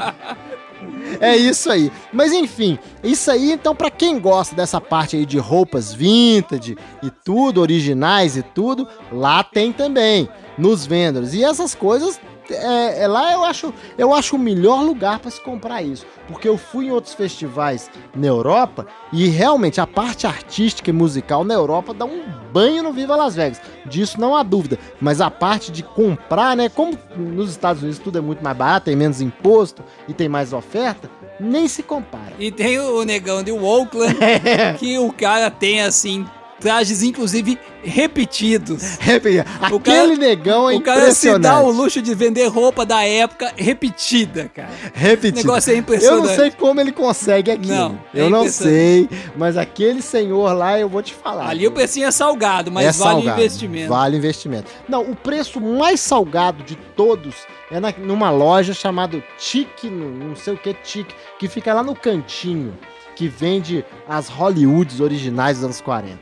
É 1.20 1.36
isso 1.36 1.70
aí. 1.70 1.90
Mas 2.12 2.32
enfim, 2.32 2.78
isso 3.02 3.30
aí, 3.30 3.52
então, 3.52 3.74
pra 3.74 3.90
quem 3.90 4.18
gosta 4.18 4.54
dessa 4.54 4.80
parte 4.80 5.16
aí 5.16 5.26
de 5.26 5.38
roupas 5.38 5.92
vintage 5.92 6.76
e 7.02 7.10
tudo, 7.10 7.60
originais 7.60 8.36
e 8.36 8.42
tudo, 8.42 8.86
lá 9.12 9.42
tem 9.42 9.72
também, 9.72 10.28
nos 10.56 10.86
vendors. 10.86 11.34
E 11.34 11.44
essas 11.44 11.74
coisas, 11.74 12.20
é, 12.51 13.03
é 13.03 13.09
lá 13.09 13.32
eu 13.32 13.44
acho, 13.44 13.72
eu 13.96 14.12
acho 14.12 14.36
o 14.36 14.38
melhor 14.38 14.82
lugar 14.82 15.18
pra 15.18 15.30
se 15.30 15.40
comprar 15.40 15.82
isso. 15.82 16.07
Porque 16.26 16.49
eu 16.49 16.59
fui 16.59 16.86
em 16.86 16.90
outros 16.90 17.14
festivais 17.14 17.90
na 18.14 18.26
Europa 18.26 18.86
e 19.12 19.28
realmente 19.28 19.80
a 19.80 19.86
parte 19.86 20.26
artística 20.26 20.90
e 20.90 20.92
musical 20.92 21.44
na 21.44 21.55
Europa 21.55 21.94
dá 21.94 22.05
um 22.05 22.22
banho 22.53 22.82
no 22.82 22.92
Viva 22.92 23.16
Las 23.16 23.34
Vegas. 23.34 23.61
Disso 23.86 24.20
não 24.20 24.34
há 24.34 24.42
dúvida. 24.42 24.78
Mas 25.01 25.20
a 25.20 25.30
parte 25.30 25.72
de 25.72 25.82
comprar, 25.82 26.57
né? 26.57 26.68
Como 26.68 26.99
nos 27.16 27.51
Estados 27.51 27.82
Unidos 27.82 27.99
tudo 27.99 28.18
é 28.18 28.20
muito 28.20 28.42
mais 28.42 28.57
barato, 28.57 28.86
tem 28.86 28.96
menos 28.96 29.20
imposto 29.20 29.82
e 30.07 30.12
tem 30.12 30.28
mais 30.28 30.53
oferta, 30.53 31.11
nem 31.40 31.68
se 31.68 31.82
compara. 31.82 32.32
E 32.38 32.51
tem 32.51 32.78
o 32.78 33.05
negão 33.05 33.42
de 33.42 33.53
Oakland, 33.53 34.16
que 34.78 34.99
o 34.99 35.12
cara 35.12 35.51
tem, 35.51 35.82
assim, 35.82 36.26
trajes, 36.61 37.02
inclusive, 37.02 37.59
repetidos. 37.82 38.96
Repita, 39.00 39.44
O 39.70 39.76
Aquele 39.76 39.80
cara- 39.82 40.16
negão 40.16 40.70
é 40.70 40.74
o 40.76 40.80
cara 40.80 41.11
se 41.12 41.38
dá 41.38 41.61
o 41.61 41.70
luxo 41.70 42.00
de 42.02 42.14
vender 42.14 42.46
roupa 42.48 42.84
da 42.86 43.04
época 43.04 43.52
repetida, 43.56 44.50
cara. 44.54 44.70
Repetido. 44.94 45.40
O 45.40 45.42
negócio 45.46 45.70
é 45.70 45.74
Eu 45.74 45.78
impressionante. 45.78 46.26
não 46.28 46.34
sei 46.34 46.50
como 46.50 46.80
ele 46.80 46.92
consegue 46.92 47.50
aquilo. 47.50 47.74
Não, 47.74 48.00
é 48.14 48.20
eu 48.20 48.30
não 48.30 48.40
impressionante. 48.40 49.09
sei, 49.09 49.09
mas 49.36 49.56
aquele 49.56 50.02
senhor 50.02 50.52
lá 50.52 50.78
eu 50.78 50.88
vou 50.88 51.02
te 51.02 51.14
falar. 51.14 51.48
Ali 51.48 51.66
o 51.66 51.72
precinho 51.72 52.06
é 52.06 52.11
salgado, 52.11 52.70
mas 52.70 52.84
É 52.86 52.92
vale 52.92 53.14
salgado, 53.22 53.40
investimento. 53.40 53.88
Vale 53.88 54.16
investimento. 54.16 54.70
Não, 54.88 55.02
o 55.11 55.14
preço 55.16 55.61
mais 55.61 56.00
salgado 56.00 56.62
de 56.64 56.74
todos 56.96 57.34
é 57.70 57.78
na- 57.80 57.92
numa 57.98 58.30
loja 58.30 58.72
chamada 58.74 59.22
Tique, 59.38 59.88
não 59.90 60.09
não 60.28 60.36
sei 60.36 60.54
o 60.54 60.56
que 60.59 60.72
Tique, 60.74 61.14
que 61.38 61.48
fica 61.48 61.72
lá 61.74 61.82
no 61.82 61.94
cantinho, 61.94 62.76
que 63.14 63.28
vende 63.28 63.84
as 64.09 64.28
Hollywoods 64.28 65.00
originais 65.00 65.56
dos 65.59 65.64
anos 65.64 65.80
40. 65.80 66.18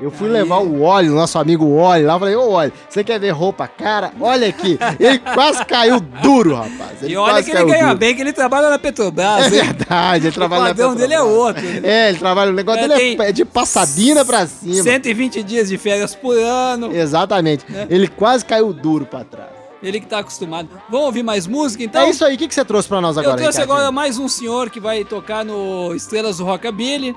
Eu 0.00 0.10
fui 0.10 0.28
Aí. 0.28 0.32
levar 0.32 0.58
o 0.58 0.80
óleo, 0.82 1.12
nosso 1.14 1.38
amigo 1.38 1.74
óleo 1.76 2.06
lá, 2.06 2.18
falei, 2.18 2.34
ô 2.34 2.50
óleo, 2.52 2.72
você 2.88 3.04
quer 3.04 3.20
ver 3.20 3.30
roupa 3.30 3.68
cara? 3.68 4.12
Olha 4.20 4.48
aqui. 4.48 4.78
Ele 4.98 5.18
quase 5.18 5.64
caiu 5.66 6.00
duro, 6.00 6.54
rapaz. 6.54 7.02
Ele 7.02 7.12
E 7.12 7.16
olha 7.16 7.42
que 7.42 7.50
ele 7.50 7.64
ganha 7.64 7.86
duro. 7.88 7.98
bem, 7.98 8.14
que 8.14 8.22
ele 8.22 8.32
trabalha 8.32 8.70
na 8.70 8.78
Petrobras. 8.78 9.46
É 9.46 9.50
verdade, 9.50 10.24
ele 10.26 10.28
o 10.28 10.32
trabalha 10.32 10.62
na 10.62 10.68
padrão 10.70 10.94
dele 10.94 11.12
é 11.14 11.18
Petrobras. 11.18 11.38
outro. 11.46 11.62
né? 11.62 11.80
É, 11.84 12.08
ele 12.08 12.18
trabalha, 12.18 12.50
o 12.50 12.54
negócio 12.54 12.84
É, 12.84 12.88
dele 12.88 13.22
é, 13.22 13.28
é 13.28 13.32
de 13.32 13.44
passadina 13.44 14.24
pra 14.24 14.46
cima. 14.46 14.82
120 14.82 15.42
dias 15.42 15.68
de 15.68 15.76
férias 15.76 16.14
por 16.14 16.36
ano. 16.36 16.90
Exatamente. 16.96 17.64
Né? 17.70 17.86
Ele 17.90 18.08
quase 18.08 18.44
caiu 18.44 18.72
duro 18.72 19.04
pra 19.04 19.22
trás. 19.24 19.50
Ele 19.82 19.98
que 20.00 20.06
tá 20.06 20.18
acostumado. 20.18 20.68
Vamos 20.90 21.06
ouvir 21.06 21.22
mais 21.22 21.46
música, 21.46 21.82
então? 21.82 22.02
é 22.02 22.10
isso 22.10 22.22
aí, 22.24 22.34
o 22.34 22.38
que, 22.38 22.46
que 22.48 22.54
você 22.54 22.64
trouxe 22.64 22.86
pra 22.86 23.00
nós 23.00 23.16
agora? 23.16 23.32
Eu 23.34 23.36
trouxe 23.42 23.58
Ricardinho? 23.60 23.76
agora 23.78 23.92
mais 23.92 24.18
um 24.18 24.28
senhor 24.28 24.68
que 24.68 24.78
vai 24.78 25.04
tocar 25.04 25.42
no 25.44 25.94
Estrelas 25.94 26.36
do 26.38 26.44
Rockabilly. 26.44 27.16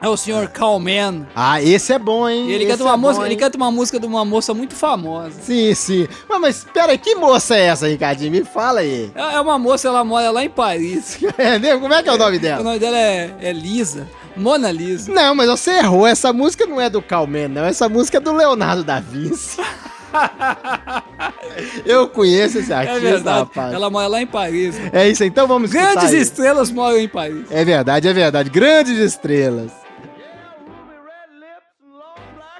É 0.00 0.08
o 0.08 0.16
senhor 0.16 0.48
Calman. 0.48 1.26
Ah, 1.34 1.60
esse 1.62 1.90
é 1.92 1.98
bom, 1.98 2.28
hein? 2.28 2.50
Ele 2.50 2.66
canta 2.66 2.84
uma 2.84 2.92
é 2.92 2.96
música, 2.98 3.20
bom, 3.20 3.26
ele 3.26 3.36
canta 3.36 3.56
uma 3.56 3.70
música 3.72 3.98
de 3.98 4.06
uma 4.06 4.24
moça 4.26 4.52
muito 4.52 4.74
famosa. 4.74 5.32
Sim, 5.40 5.74
sim. 5.74 6.06
Mas, 6.28 6.38
mas 6.40 6.64
pera, 6.64 6.96
que 6.98 7.14
moça 7.14 7.56
é 7.56 7.62
essa, 7.62 7.88
Ricardinho? 7.88 8.30
Me 8.30 8.44
fala 8.44 8.80
aí. 8.80 9.10
É 9.14 9.36
é 9.36 9.40
uma 9.40 9.58
moça, 9.58 9.88
ela 9.88 10.04
mora 10.04 10.30
lá 10.30 10.44
em 10.44 10.50
Paris. 10.50 11.18
É, 11.38 11.58
né? 11.58 11.76
Como 11.78 11.92
é 11.94 12.02
que 12.02 12.08
é 12.10 12.12
o 12.12 12.18
nome 12.18 12.36
O 12.36 12.40
dela? 12.40 12.62
nome 12.62 12.78
dela 12.78 12.96
é, 12.96 13.34
é 13.40 13.52
Lisa. 13.52 14.06
Mona 14.36 14.70
Lisa. 14.70 15.10
Não, 15.10 15.34
mas 15.34 15.48
você 15.48 15.78
errou. 15.78 16.06
Essa 16.06 16.30
música 16.30 16.66
não 16.66 16.78
é 16.78 16.90
do 16.90 17.00
Calman, 17.00 17.48
não. 17.48 17.64
Essa 17.64 17.88
música 17.88 18.18
é 18.18 18.20
do 18.20 18.32
Leonardo 18.34 18.84
da 18.84 19.00
Vinci. 19.00 19.56
Eu 21.86 22.08
conheço 22.08 22.58
esse 22.58 22.70
É 22.72 22.76
artista, 22.76 23.00
verdade. 23.00 23.38
rapaz. 23.40 23.72
Ela 23.72 23.88
mora 23.90 24.06
lá 24.08 24.20
em 24.20 24.26
Paris. 24.26 24.76
É 24.92 25.08
isso, 25.08 25.24
então 25.24 25.46
vamos 25.46 25.70
escutar 25.70 25.92
Grandes 25.94 26.12
aí. 26.12 26.20
estrelas 26.20 26.70
moram 26.70 26.98
em 26.98 27.08
Paris. 27.08 27.46
É 27.50 27.64
verdade, 27.64 28.08
é 28.08 28.12
verdade. 28.12 28.50
Grandes 28.50 28.98
estrelas. 28.98 29.70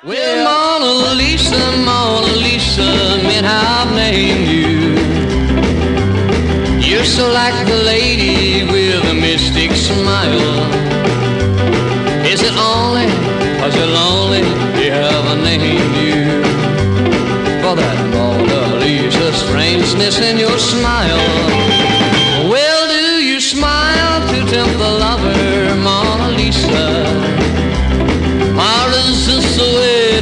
Well, 0.07 0.45
Mona 0.45 1.15
Lisa, 1.17 1.59
Mona 1.85 2.33
Lisa, 2.37 3.19
man, 3.27 3.45
I've 3.45 3.93
named 3.93 4.47
you. 4.47 4.95
You're 6.79 7.05
so 7.05 7.29
like 7.33 7.67
the 7.67 7.75
lady 7.75 8.63
with 8.71 9.05
a 9.11 9.15
mystic 9.15 9.73
smile. 9.73 10.63
Is 12.25 12.41
it 12.41 12.55
only 12.55 13.09
cause 13.59 13.75
you're 13.75 13.87
lonely 13.87 14.47
you 14.81 14.93
haven't 14.93 15.43
named 15.43 15.97
you? 15.97 16.41
For 17.61 17.75
that 17.75 17.99
Mona 18.15 18.77
Lisa 18.77 19.33
strangeness 19.33 20.21
in 20.21 20.39
your 20.39 20.57
smile. 20.57 21.76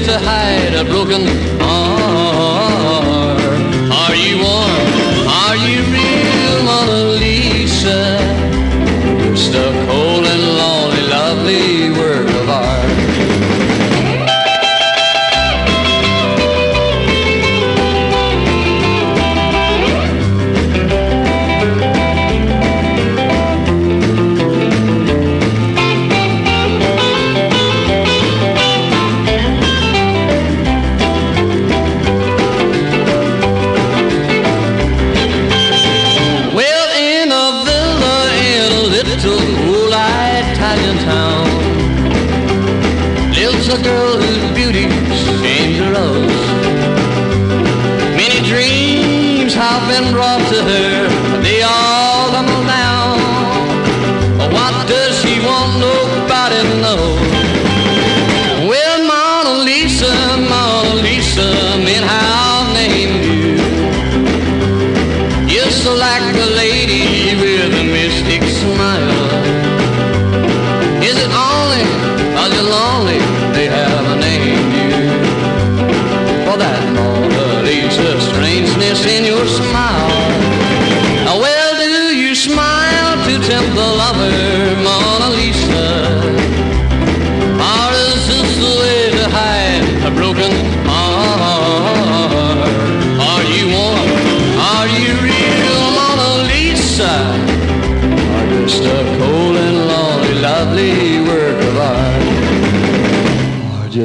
To 0.05 0.19
hide 0.19 0.75
a 0.75 0.85
broken 0.85 1.54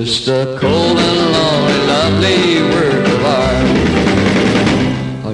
just 0.09 0.27
a 0.27 0.57
cold 0.59 0.97
and 0.97 1.19
lonely, 1.35 1.77
lovely 1.85 2.63
work 2.73 3.05
of 3.15 3.25
art? 3.25 3.77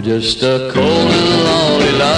Just 0.04 0.44
a 0.44 0.70
cold 0.74 1.12
and 1.12 1.44
lonely, 1.46 1.92
lovely 1.94 2.15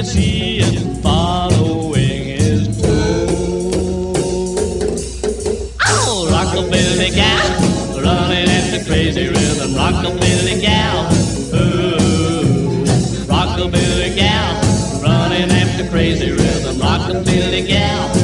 Tennessee 0.00 0.62
and 0.62 1.02
following 1.02 2.24
his 2.24 2.80
toe. 2.80 4.14
Oh, 5.84 6.26
rockabilly 6.32 7.14
gal, 7.14 8.02
running 8.02 8.48
at 8.48 8.70
the 8.70 8.82
crazy 8.88 9.28
rhythm, 9.28 9.72
rockabilly 9.72 10.62
gal. 10.62 11.04
Ooh, 11.54 12.82
rockabilly 13.26 14.16
gal, 14.16 15.02
running 15.02 15.50
at 15.50 15.76
the 15.76 15.86
crazy 15.90 16.30
rhythm, 16.30 16.76
rockabilly 16.76 17.66
gal. 17.66 18.19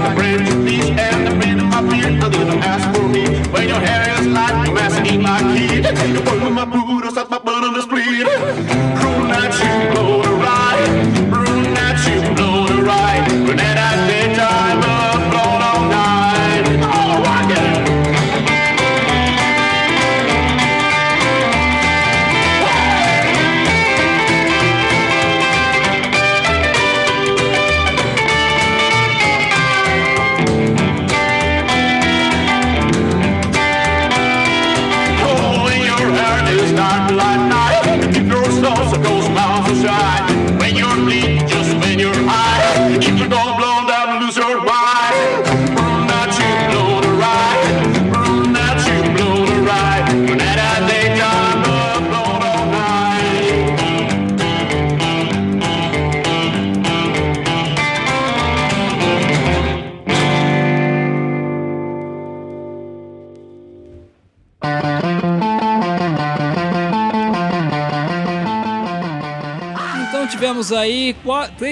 like 0.00 0.10
a 0.10 0.14
branch 0.16 0.53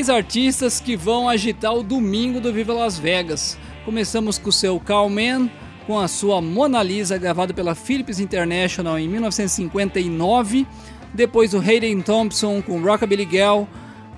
três 0.02 0.10
artistas 0.10 0.80
que 0.80 0.96
vão 0.96 1.28
agitar 1.28 1.72
o 1.72 1.80
domingo 1.80 2.40
do 2.40 2.52
Viva 2.52 2.72
Las 2.72 2.98
Vegas. 2.98 3.56
Começamos 3.84 4.36
com 4.36 4.48
o 4.48 4.52
seu 4.52 4.80
Calman, 4.80 5.48
com 5.86 5.96
a 5.96 6.08
sua 6.08 6.42
Mona 6.42 6.82
Lisa, 6.82 7.16
gravada 7.16 7.54
pela 7.54 7.72
Philips 7.76 8.18
International 8.18 8.98
em 8.98 9.08
1959. 9.08 10.66
Depois 11.14 11.54
o 11.54 11.60
Hayden 11.60 12.00
Thompson 12.02 12.60
com 12.60 12.82
Rockabilly 12.82 13.28
Girl 13.30 13.62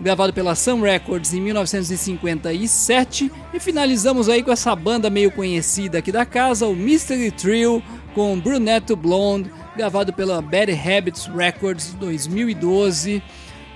gravado 0.00 0.32
pela 0.32 0.54
Sun 0.54 0.80
Records 0.80 1.34
em 1.34 1.40
1957. 1.42 3.30
E 3.52 3.60
finalizamos 3.60 4.30
aí 4.30 4.42
com 4.42 4.50
essa 4.50 4.74
banda 4.74 5.10
meio 5.10 5.30
conhecida 5.30 5.98
aqui 5.98 6.10
da 6.10 6.24
casa, 6.24 6.66
o 6.66 6.74
Mystery 6.74 7.30
Trio, 7.30 7.82
com 8.14 8.40
Brunetto 8.40 8.96
Blonde, 8.96 9.50
gravado 9.76 10.14
pela 10.14 10.40
Bad 10.40 10.72
Habits 10.72 11.26
Records 11.26 11.94
2012. 11.94 13.22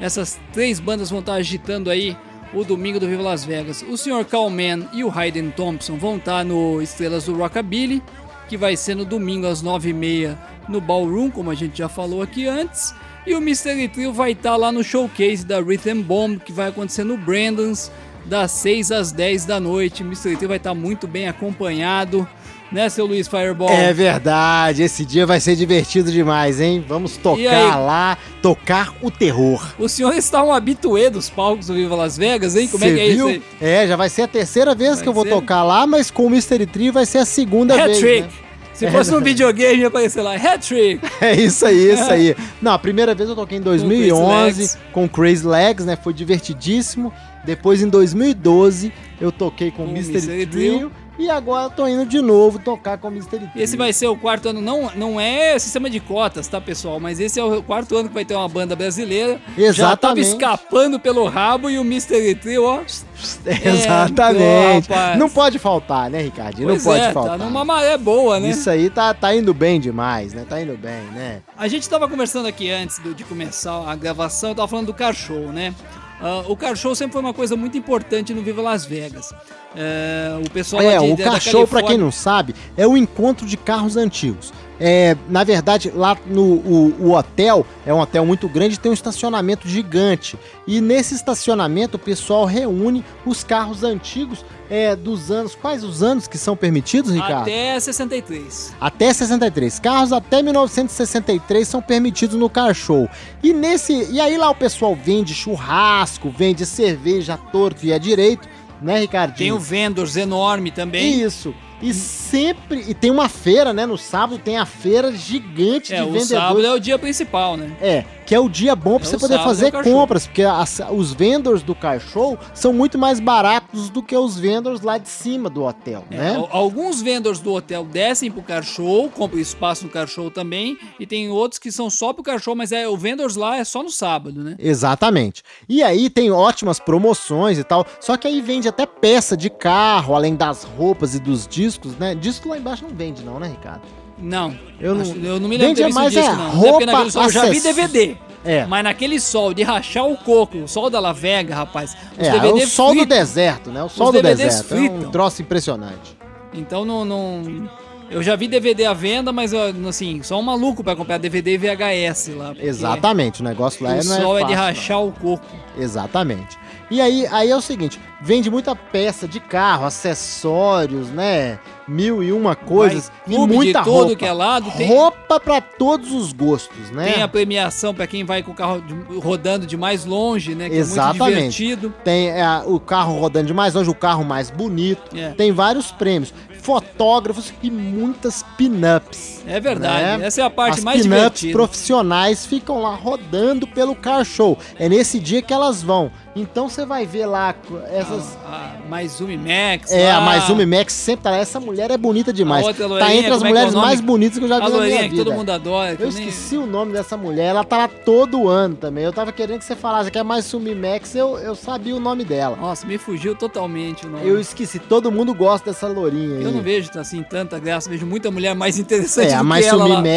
Essas 0.01 0.39
três 0.53 0.79
bandas 0.79 1.11
vão 1.11 1.21
estar 1.21 1.35
agitando 1.35 1.91
aí 1.91 2.17
o 2.53 2.65
domingo 2.65 2.99
do 2.99 3.07
Viva 3.07 3.23
Las 3.23 3.45
Vegas. 3.45 3.83
O 3.83 3.97
Sr. 3.97 4.25
Calman 4.25 4.89
e 4.93 5.05
o 5.05 5.11
Hayden 5.11 5.51
Thompson 5.51 5.97
vão 5.97 6.17
estar 6.17 6.45
no 6.45 6.81
Estrelas 6.81 7.25
do 7.25 7.37
Rockabilly, 7.37 8.03
que 8.49 8.57
vai 8.57 8.77
ser 8.77 8.95
no 8.95 9.05
domingo 9.05 9.47
às 9.47 9.63
9h30 9.63 10.37
no 10.69 10.81
Ballroom, 10.81 11.31
como 11.31 11.51
a 11.51 11.55
gente 11.55 11.79
já 11.79 11.89
falou 11.89 12.23
aqui 12.23 12.47
antes. 12.47 12.95
E 13.27 13.35
o 13.35 13.41
Mystery 13.41 13.89
Trio 13.89 14.13
vai 14.13 14.33
estar 14.33 14.57
lá 14.57 14.73
no 14.73 14.83
showcase 14.83 15.45
da 15.45 15.61
Rhythm 15.61 16.01
Bomb, 16.01 16.39
que 16.39 16.53
vai 16.53 16.69
acontecer 16.69 17.05
no 17.05 17.17
Brandon's, 17.17 17.91
das 18.25 18.53
6 18.53 18.93
às 18.93 19.13
10 19.13 19.45
da 19.45 19.61
noite. 19.61 20.03
O 20.03 20.07
Mystery 20.07 20.37
Trio 20.37 20.49
vai 20.49 20.57
estar 20.57 20.75
muito 20.75 21.07
bem 21.07 21.29
acompanhado, 21.29 22.27
né, 22.71 22.89
seu 22.89 23.07
Luiz 23.07 23.27
Fireball? 23.29 23.71
É 23.71 23.93
verdade, 23.93 24.83
esse 24.83 25.05
dia 25.05 25.25
vai 25.27 25.41
ser 25.41 25.57
divertido 25.57 26.11
demais, 26.13 26.61
hein? 26.61 26.85
Vamos 26.87 27.17
tocar 27.17 27.77
lá, 27.77 28.19
tocar 28.43 28.95
o 29.03 29.11
terror. 29.11 29.75
O 29.79 29.89
senhor 29.89 30.15
está 30.15 30.43
um 30.43 30.53
habituê 30.53 31.09
dos 31.11 31.29
palcos 31.31 31.67
do 31.69 31.75
Viva 31.75 31.95
Las 31.97 32.17
Vegas, 32.17 32.57
hein? 32.57 32.69
Como 32.69 32.85
é 32.85 32.89
Cê 32.89 32.95
que 32.95 33.01
é 33.01 33.09
viu? 33.15 33.31
isso 33.31 33.43
aí? 33.61 33.69
É, 33.69 33.87
já 33.87 33.97
vai 33.97 34.09
ser 34.09 34.23
a 34.23 34.29
terceira 34.29 34.75
vez 34.75 34.97
Vai 34.97 35.03
que 35.03 35.09
eu 35.09 35.13
vou 35.13 35.25
ser? 35.25 35.31
tocar 35.31 35.63
lá, 35.63 35.87
mas 35.87 36.11
com 36.11 36.27
o 36.27 36.31
Mystery 36.31 36.67
Trio 36.67 36.93
vai 36.93 37.07
ser 37.07 37.19
a 37.19 37.25
segunda 37.25 37.75
vez. 37.77 37.97
Hat-trick! 37.99 38.23
né? 38.23 38.29
Se 38.75 38.89
fosse 38.93 39.13
um 39.13 39.21
videogame, 39.21 39.81
ia 39.81 39.89
aparecer 39.89 40.23
lá, 40.23 40.35
hat-trick! 40.37 41.01
É 41.21 41.35
isso 41.35 41.67
aí, 41.67 41.93
isso 41.93 42.09
aí. 42.13 42.37
Não, 42.63 42.73
a 42.73 42.79
primeira 42.79 43.13
vez 43.13 43.29
eu 43.29 43.35
toquei 43.35 43.59
em 43.59 43.63
Crazy 43.63 43.85
2011 43.85 44.61
Legs. 44.61 44.79
com 44.93 45.09
Crazy 45.09 45.45
Legs, 45.47 45.85
né? 45.85 45.97
Foi 45.97 46.13
divertidíssimo. 46.13 47.13
Depois 47.45 47.83
em 47.83 47.89
2012 47.89 48.93
eu 49.21 49.33
toquei 49.33 49.71
com 49.73 49.85
Com 49.85 49.91
o 49.91 49.93
Mystery 49.93 50.47
Trio. 50.47 50.49
Trio. 50.49 50.93
E 51.19 51.29
agora 51.29 51.65
eu 51.65 51.71
tô 51.71 51.89
indo 51.89 52.07
de 52.07 52.21
novo 52.21 52.61
tocar 52.61 52.97
com 52.97 53.09
o 53.09 53.11
Mystery 53.11 53.49
Trio. 53.49 53.63
Esse 53.65 53.77
vai 53.77 53.93
ser 53.93 54.07
o 54.07 54.17
quarto 54.17 54.51
ano, 54.51 54.61
não, 54.61 54.89
não 54.95 55.21
é 55.21 55.59
sistema 55.59 55.91
de 55.91 55.99
cotas, 55.99 56.47
tá, 56.47 56.61
pessoal? 56.61 57.01
Mas 57.01 57.19
esse 57.19 57.41
é 57.41 57.45
o 57.45 57.61
quarto 57.61 57.97
ano 57.97 58.09
que 58.09 58.15
vai 58.15 58.25
ter 58.25 58.35
uma 58.35 58.49
banda 58.49 58.77
brasileira. 58.77 59.41
Já 59.57 59.97
tava 59.97 60.21
Exatamente. 60.21 60.29
escapando 60.29 61.01
pelo 61.01 61.27
rabo 61.27 61.69
e 61.69 61.77
o 61.79 61.83
Mystery 61.83 62.37
Trio, 62.37 62.65
ó. 62.65 62.81
Exatamente. 63.65 64.89
rapaz. 64.89 65.19
não 65.19 65.29
pode 65.29 65.59
faltar, 65.59 66.09
né, 66.09 66.23
Ricardinho? 66.23 66.69
Pois 66.69 66.85
não 66.85 66.93
pode 66.93 67.05
é, 67.05 67.13
faltar. 67.13 67.39
tá 67.39 67.45
numa 67.45 67.65
maré 67.65 67.99
boa, 67.99 68.39
né? 68.39 68.51
Isso 68.51 68.71
aí 68.71 68.89
tá, 68.89 69.13
tá 69.13 69.35
indo 69.35 69.53
bem 69.53 69.81
demais, 69.81 70.33
né? 70.33 70.47
Tá 70.49 70.61
indo 70.63 70.77
bem, 70.77 71.03
né? 71.15 71.43
A 71.57 71.67
gente 71.67 71.89
tava 71.89 72.09
conversando 72.09 72.47
aqui 72.47 72.71
antes 72.71 73.01
do- 73.01 73.13
de 73.13 73.25
começar 73.25 73.91
a 73.91 73.97
gravação, 73.97 74.51
eu 74.51 74.55
tava 74.55 74.69
falando 74.69 74.93
do 74.93 75.13
show, 75.13 75.53
né? 75.53 75.75
Ah, 76.21 76.45
o 76.49 76.57
car 76.57 76.75
show 76.77 76.95
sempre 76.95 77.13
foi 77.13 77.21
uma 77.23 77.33
coisa 77.35 77.57
muito 77.57 77.79
importante 77.79 78.35
no 78.35 78.43
Viva 78.43 78.61
Las 78.63 78.85
Vegas. 78.85 79.33
É, 79.77 80.37
o 80.45 80.51
pessoal 80.51 80.83
É, 80.83 80.99
de- 80.99 81.13
o 81.13 81.17
car 81.17 81.41
show, 81.41 81.67
pra 81.67 81.83
quem 81.83 81.97
não 81.99 82.11
sabe, 82.11 82.55
é 82.77 82.87
o 82.87 82.97
encontro 82.97 83.47
de 83.47 83.57
carros 83.57 83.97
antigos. 83.97 84.53
É, 84.81 85.17
na 85.29 85.43
verdade, 85.43 85.91
lá 85.95 86.17
no 86.27 86.43
o, 86.43 86.95
o 87.01 87.13
hotel, 87.13 87.67
é 87.85 87.93
um 87.93 88.01
hotel 88.01 88.25
muito 88.25 88.49
grande, 88.49 88.79
tem 88.79 88.91
um 88.91 88.95
estacionamento 88.95 89.69
gigante. 89.69 90.39
E 90.67 90.81
nesse 90.81 91.15
estacionamento 91.15 91.97
o 91.97 92.01
pessoal 92.01 92.45
reúne 92.45 93.05
os 93.27 93.43
carros 93.43 93.83
antigos 93.83 94.45
é, 94.71 94.95
dos 94.95 95.31
anos. 95.31 95.55
Quais 95.55 95.83
os 95.83 96.03
anos 96.03 96.29
que 96.29 96.39
são 96.39 96.57
permitidos, 96.57 97.13
Ricardo? 97.13 97.43
Até 97.43 97.81
63. 97.81 98.75
Até 98.81 99.13
63. 99.13 99.79
Carros 99.79 100.13
até 100.13 100.43
1963 100.43 101.67
são 101.67 101.83
permitidos 101.83 102.37
no 102.37 102.49
car 102.49 102.75
show. 102.75 103.09
E 103.43 103.53
nesse, 103.53 104.11
e 104.13 104.21
aí 104.21 104.37
lá 104.37 104.51
o 104.51 104.55
pessoal 104.55 104.95
vende 104.95 105.35
churrasco, 105.35 106.31
vende 106.31 106.65
cerveja 106.65 107.37
torto 107.37 107.85
e 107.85 107.93
à 107.93 107.99
direito, 107.99 108.49
né, 108.81 109.01
Ricardinho? 109.01 109.39
Tem 109.39 109.53
o 109.53 109.59
Vendors 109.59 110.17
enorme 110.17 110.71
também. 110.71 111.21
Isso. 111.21 111.55
E 111.81 111.95
sempre. 111.95 112.85
E 112.89 112.95
tem 112.95 113.11
uma 113.11 113.29
feira, 113.29 113.73
né? 113.73 113.87
No 113.87 113.97
sábado 113.97 114.39
tem 114.39 114.57
a 114.59 114.67
feira 114.67 115.13
gigante 115.13 115.93
É, 115.95 115.97
de 115.97 116.03
o 116.03 116.07
vendedores. 116.07 116.29
sábado 116.29 116.67
é 116.67 116.73
o 116.73 116.79
dia 116.81 116.99
principal, 116.99 117.57
né? 117.57 117.71
É, 117.81 118.05
que 118.29 118.35
é 118.35 118.39
o 118.39 118.47
dia 118.49 118.77
bom 118.77 118.99
pra 118.99 119.09
É, 119.09 119.11
você 119.11 119.17
poder 119.19 119.35
é 119.37 119.39
fazer 119.43 119.73
show. 119.73 119.83
compras, 119.83 120.27
porque 120.27 120.43
as- 120.43 120.83
os 120.93 121.15
vendors 121.15 121.63
do 121.63 121.75
car 121.75 121.99
show 121.99 122.39
são 122.53 122.75
muito 122.75 122.99
mais 122.99 123.19
baratos 123.21 123.89
do 123.89 124.03
que 124.03 124.15
os 124.15 124.39
vendors 124.39 124.83
lá 124.83 124.99
de 124.99 125.09
cima 125.09 125.49
do 125.49 125.65
hotel, 125.65 126.05
É, 126.11 126.17
né? 126.17 126.37
al- 126.37 126.49
Alguns 126.53 127.01
vendors 127.01 127.41
do 127.41 127.55
hotel 127.55 127.85
descem 127.87 128.31
pro 128.31 128.43
car 128.43 128.63
show, 128.63 129.09
compram 129.09 129.41
espaço 129.41 129.85
no 129.85 129.91
car 129.91 130.07
show 130.07 130.31
também, 130.31 130.77
e 131.01 131.07
tem 131.07 131.31
outros 131.31 131.59
que 131.59 131.73
são 131.73 131.89
só 131.89 132.13
pro 132.13 132.23
car 132.23 132.39
show, 132.39 132.55
mas 132.55 132.71
é, 132.71 132.87
o 132.87 132.99
vendors 132.99 133.35
lá 133.35 133.57
é 133.57 133.65
só 133.65 133.83
no 133.83 133.91
sábado, 133.91 134.45
né? 134.45 134.57
Exatamente. 134.59 135.43
E 135.67 135.83
aí 135.83 136.11
tem 136.11 136.31
ótimas 136.31 136.79
promoções 136.79 137.57
e 137.59 137.65
tal. 137.65 137.87
Só 137.99 138.17
que 138.19 138.29
aí 138.29 138.43
vende 138.43 138.69
até 138.69 138.85
peça 138.85 139.37
de 139.39 139.49
carro, 139.49 140.15
além 140.15 140.37
das 140.37 140.65
roupas 140.65 141.15
e 141.15 141.19
dos 141.19 141.47
discos, 141.49 141.97
né? 141.97 142.15
Disco 142.15 142.49
lá 142.51 142.59
embaixo 142.59 142.85
não 142.87 142.95
vende, 142.95 143.23
não, 143.25 143.41
né, 143.41 143.49
Ricardo? 143.49 143.83
Não, 144.21 144.55
Eu 144.81 144.95
não- 144.95 145.05
eu 145.25 145.41
não 145.41 145.49
me 145.49 145.57
lembro 145.57 145.75
de 145.75 145.83
ter 145.85 145.93
mais 145.93 146.13
disco, 146.13 146.29
é 146.31 146.33
não. 146.37 146.45
Não 146.45 146.51
roupa, 146.51 146.69
é 146.69 146.71
porque 146.73 146.87
naquele 146.87 147.11
sol, 147.11 147.23
eu 147.25 147.31
já 147.31 147.45
vi 147.47 147.61
DVD. 147.61 148.17
É. 148.45 148.65
Mas 148.67 148.85
naquele 148.85 149.21
sol 149.21 149.53
de 149.53 149.63
rachar 149.63 150.07
o 150.07 150.17
coco, 150.17 150.59
o 150.59 150.69
sol 150.69 150.89
da 150.89 151.01
La 151.01 151.13
Vega, 151.13 151.55
rapaz, 151.55 151.97
os 152.19 152.27
É, 152.27 152.31
DVD 152.33 152.65
o 152.65 152.67
sol 152.69 152.95
do 152.95 153.05
deserto, 153.05 153.71
né? 153.71 153.83
O 153.83 153.89
sol 153.89 154.07
do 154.13 154.23
DVDs 154.23 154.63
deserto. 154.63 154.75
É 154.75 154.81
um 155.07 155.11
troço 155.11 155.43
impressionante. 155.43 156.17
Então 156.55 156.85
não, 156.85 157.05
não. 157.05 157.69
Eu 158.11 158.23
já 158.23 158.35
vi 158.37 158.49
DVD 158.49 158.87
à 158.87 158.95
venda, 158.95 159.33
mas 159.33 159.53
assim, 159.53 160.23
só 160.23 160.39
um 160.39 160.43
maluco 160.43 160.83
pra 160.83 160.97
comprar 160.97 161.19
DVD 161.19 161.55
e 161.55 161.59
VHS 161.59 162.29
lá. 162.35 162.55
Exatamente, 162.59 163.43
o 163.43 163.45
negócio 163.45 163.85
lá 163.85 163.91
O 163.91 163.93
é, 163.93 164.03
não 164.05 164.15
é 164.17 164.21
sol 164.21 164.39
é, 164.39 164.45
de 164.45 164.55
fácil, 164.55 164.57
não. 164.57 164.65
rachar 164.67 165.03
o 165.05 165.13
coco. 165.13 165.47
Exatamente. 165.77 166.57
E 166.91 167.01
aí, 167.01 167.27
aí 167.31 167.51
é 167.51 167.57
o 167.57 167.61
seguinte, 167.61 168.01
vende 168.21 168.51
muita 168.51 168.75
peça 168.75 169.29
de 169.29 169.39
carro, 169.41 169.85
acessórios, 169.85 171.09
né? 171.11 171.59
Mil 171.87 172.23
e 172.23 172.33
uma 172.33 172.55
coisas. 172.55 173.09
Vai 173.27 173.35
e 173.35 173.37
clube 173.37 173.51
de 173.53 173.57
muita 173.57 173.83
todo 173.83 173.93
roupa. 174.07 174.17
que 174.17 174.25
é 174.25 174.33
lado, 174.33 174.71
tem- 174.73 174.89
Roupa 174.89 175.41
pra 175.41 175.61
todos 175.61 176.13
os 176.13 176.33
gostos, 176.33 176.91
né? 176.91 177.13
Tem 177.13 177.23
a 177.23 177.29
premiação 177.29 177.95
pra 177.95 178.07
quem 178.07 178.25
vai 178.25 178.43
com 178.43 178.51
o 178.53 178.55
carro 178.55 178.81
de- 178.83 179.19
rodando 179.19 179.67
de 179.67 179.77
mais 179.77 180.05
longe, 180.05 180.55
né? 180.55 180.69
Que 180.69 180.75
é 180.75 180.79
muito 180.79 180.91
Exatamente. 180.93 181.57
divertido. 181.57 181.95
Tem 182.05 182.29
é, 182.31 182.45
o 182.67 182.79
carro 182.79 183.19
rodando 183.19 183.47
de 183.47 183.55
mais 183.55 183.75
longe, 183.75 183.89
o 183.89 183.95
carro 183.95 184.25
mais 184.25 184.51
bonito. 184.51 185.17
É. 185.17 185.31
Tem 185.31 185.51
vários 185.53 185.91
prêmios, 185.91 186.33
fotógrafos 186.69 187.51
e 187.63 187.71
muitas 187.71 188.45
pin-ups. 188.59 189.43
É 189.47 189.59
verdade. 189.59 190.19
né? 190.19 190.27
Essa 190.27 190.43
é 190.43 190.45
a 190.45 190.51
parte 190.51 190.79
As 190.79 190.85
mais 190.85 191.01
pin-ups 191.01 191.15
divertida. 191.17 191.53
profissionais 191.55 192.45
ficam 192.45 192.83
lá 192.83 192.95
rodando 192.95 193.67
pelo 193.67 193.95
car 193.95 194.23
show. 194.23 194.59
É 194.79 194.87
nesse 194.87 195.19
dia 195.19 195.41
que 195.41 195.55
elas 195.55 195.83
vão. 195.83 196.11
Então 196.37 196.69
você 196.69 196.85
vai 196.85 197.07
ver 197.07 197.25
lá 197.27 197.55
essas. 197.91 198.37
A, 198.47 198.75
a 198.85 198.89
Maizumi 198.89 199.37
Max. 199.39 199.91
É, 199.91 200.11
a 200.13 200.19
lá, 200.19 200.25
Maizumi 200.27 200.67
Max 200.67 200.93
sempre 200.93 201.23
tá 201.25 201.31
lá. 201.31 201.39
Essa 201.39 201.59
mulher 201.59 201.91
é 201.91 201.97
bonita 201.97 202.33
demais. 202.33 202.65
Tá 202.77 203.15
entre 203.15 203.33
as 203.33 203.43
é 203.43 203.47
é 203.47 203.49
mulheres 203.49 203.75
nome? 203.75 203.87
mais 203.87 204.01
bonitas 204.01 204.39
que 204.39 204.45
eu 204.45 204.49
já 204.49 204.57
vi 204.57 204.61
na 204.65 204.69
minha 204.69 204.79
loirinha 204.79 205.03
que 205.05 205.09
vida. 205.09 205.25
todo 205.25 205.35
mundo 205.35 205.51
adora. 205.51 205.93
Eu 205.93 205.99
nem- 205.99 206.09
esqueci 206.09 206.57
o 206.59 206.67
nome 206.67 206.93
dessa 206.93 207.17
mulher, 207.17 207.47
ela 207.47 207.65
tá 207.65 207.79
lá 207.79 207.89
todo 207.89 208.47
ano 208.47 208.77
também. 208.77 209.05
Eu 209.05 209.13
tava 209.13 209.33
querendo 209.33 209.59
que 209.59 209.65
você 209.65 209.75
falasse 209.75 210.11
que 210.11 210.19
é 210.19 210.23
mais 210.23 210.45
Sumi 210.45 210.75
Max, 210.75 211.15
eu, 211.15 211.39
eu 211.39 211.55
sabia 211.57 211.97
o 211.97 212.01
nome 212.01 212.25
dela. 212.25 212.57
Nossa, 212.57 212.87
me 212.87 212.99
fugiu 212.99 213.35
totalmente 213.35 214.07
o 214.07 214.11
nome. 214.11 214.29
Eu 214.29 214.39
esqueci, 214.39 214.79
todo 214.79 215.11
mundo 215.11 215.35
gosta 215.35 215.71
dessa 215.71 215.89
lourinha 215.89 216.37
aí. 216.39 216.45
Eu 216.45 216.53
não 216.59 216.65
vejo 216.65 216.91
assim 216.99 217.23
tanta 217.23 217.59
graça, 217.59 217.89
vejo 217.89 218.07
muita 218.07 218.31
mulher 218.31 218.55
mais 218.55 218.79
interessante 218.79 219.29
É, 219.29 219.35
a 219.35 219.43
mais. 219.43 219.67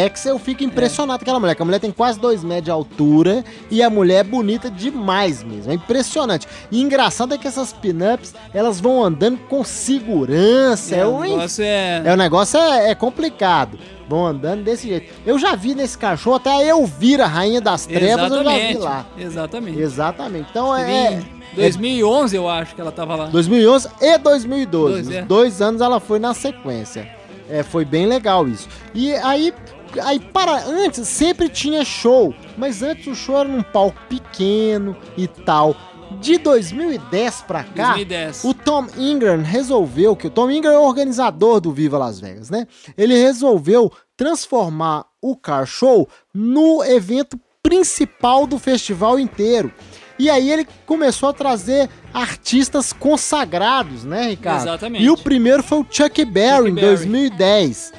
Max, 0.02 0.26
eu 0.26 0.38
fico 0.38 0.62
impressionado 0.62 1.18
com 1.18 1.22
aquela 1.22 1.40
mulher, 1.40 1.54
que 1.54 1.62
a 1.62 1.64
mulher 1.64 1.78
tem 1.78 1.90
quase 1.90 2.18
dois 2.18 2.42
metros 2.44 2.64
de 2.64 2.70
altura 2.70 3.44
e 3.70 3.82
a 3.82 3.90
mulher 3.90 4.20
é 4.20 4.24
bonita 4.24 4.70
demais 4.70 5.42
mesmo. 5.42 5.70
É 5.70 5.74
impressionante. 5.74 6.46
E 6.70 6.80
engraçado 6.80 7.34
é 7.34 7.38
que 7.38 7.46
essas 7.46 7.72
pin-ups, 7.72 8.34
elas 8.52 8.80
vão 8.80 9.02
andando 9.02 9.38
com 9.48 9.64
segurança. 9.64 10.94
É, 10.94 11.00
É, 11.00 11.06
um 11.06 11.18
o 11.18 11.22
negócio 11.22 11.64
é... 11.64 12.02
É, 12.04 12.12
o 12.12 12.16
negócio 12.16 12.58
é, 12.58 12.90
é 12.90 12.94
complicado. 12.94 13.78
Vão 14.12 14.26
andando 14.26 14.62
desse 14.62 14.88
jeito. 14.88 15.10
Eu 15.24 15.38
já 15.38 15.54
vi 15.54 15.74
nesse 15.74 15.96
cachorro, 15.96 16.36
até 16.36 16.50
a 16.50 16.62
Elvira, 16.62 17.24
Rainha 17.24 17.62
das 17.62 17.86
Trevas, 17.86 18.30
eu 18.30 18.44
já 18.44 18.50
vi 18.50 18.58
Exatamente. 18.58 18.78
lá. 18.78 19.06
Exatamente. 19.16 19.78
Exatamente. 19.78 20.46
Então 20.50 20.76
é. 20.76 21.14
em 21.14 21.24
2011, 21.54 22.36
eu 22.36 22.46
acho 22.46 22.74
que 22.74 22.80
ela 22.82 22.92
tava 22.92 23.16
lá. 23.16 23.24
2011 23.28 23.88
e 24.02 24.18
2012. 24.18 25.02
Dois, 25.02 25.10
é. 25.16 25.22
dois 25.22 25.62
anos 25.62 25.80
ela 25.80 25.98
foi 25.98 26.18
na 26.18 26.34
sequência. 26.34 27.08
É, 27.48 27.62
foi 27.62 27.86
bem 27.86 28.04
legal 28.04 28.46
isso. 28.46 28.68
E 28.94 29.14
aí, 29.14 29.50
aí 30.02 30.20
para 30.20 30.62
antes 30.62 31.08
sempre 31.08 31.48
tinha 31.48 31.82
show, 31.82 32.34
mas 32.58 32.82
antes 32.82 33.06
o 33.06 33.14
show 33.14 33.38
era 33.38 33.48
num 33.48 33.62
palco 33.62 33.96
pequeno 34.10 34.94
e 35.16 35.26
tal. 35.26 35.74
De 36.20 36.38
2010 36.38 37.42
pra 37.42 37.64
cá, 37.64 37.94
2010. 37.94 38.44
o 38.44 38.54
Tom 38.54 38.86
Ingram 38.96 39.42
resolveu 39.42 40.14
que 40.14 40.26
o 40.26 40.30
Tom 40.30 40.50
Ingram 40.50 40.72
é 40.72 40.78
o 40.78 40.82
organizador 40.82 41.60
do 41.60 41.72
Viva 41.72 41.98
Las 41.98 42.20
Vegas, 42.20 42.50
né? 42.50 42.66
Ele 42.96 43.14
resolveu 43.16 43.92
transformar 44.16 45.06
o 45.20 45.36
car 45.36 45.66
show 45.66 46.08
no 46.32 46.82
evento 46.84 47.38
principal 47.62 48.46
do 48.46 48.58
festival 48.58 49.18
inteiro. 49.18 49.72
E 50.18 50.30
aí 50.30 50.50
ele 50.50 50.66
começou 50.86 51.30
a 51.30 51.32
trazer 51.32 51.88
artistas 52.12 52.92
consagrados, 52.92 54.04
né, 54.04 54.28
Ricardo? 54.28 54.62
Exatamente. 54.62 55.04
E 55.04 55.10
o 55.10 55.16
primeiro 55.16 55.62
foi 55.62 55.78
o 55.78 55.86
Chuck 55.88 56.24
Berry, 56.24 56.68
Chuck 56.68 56.70
em 56.70 56.74
Berry. 56.74 56.86
2010. 56.86 57.92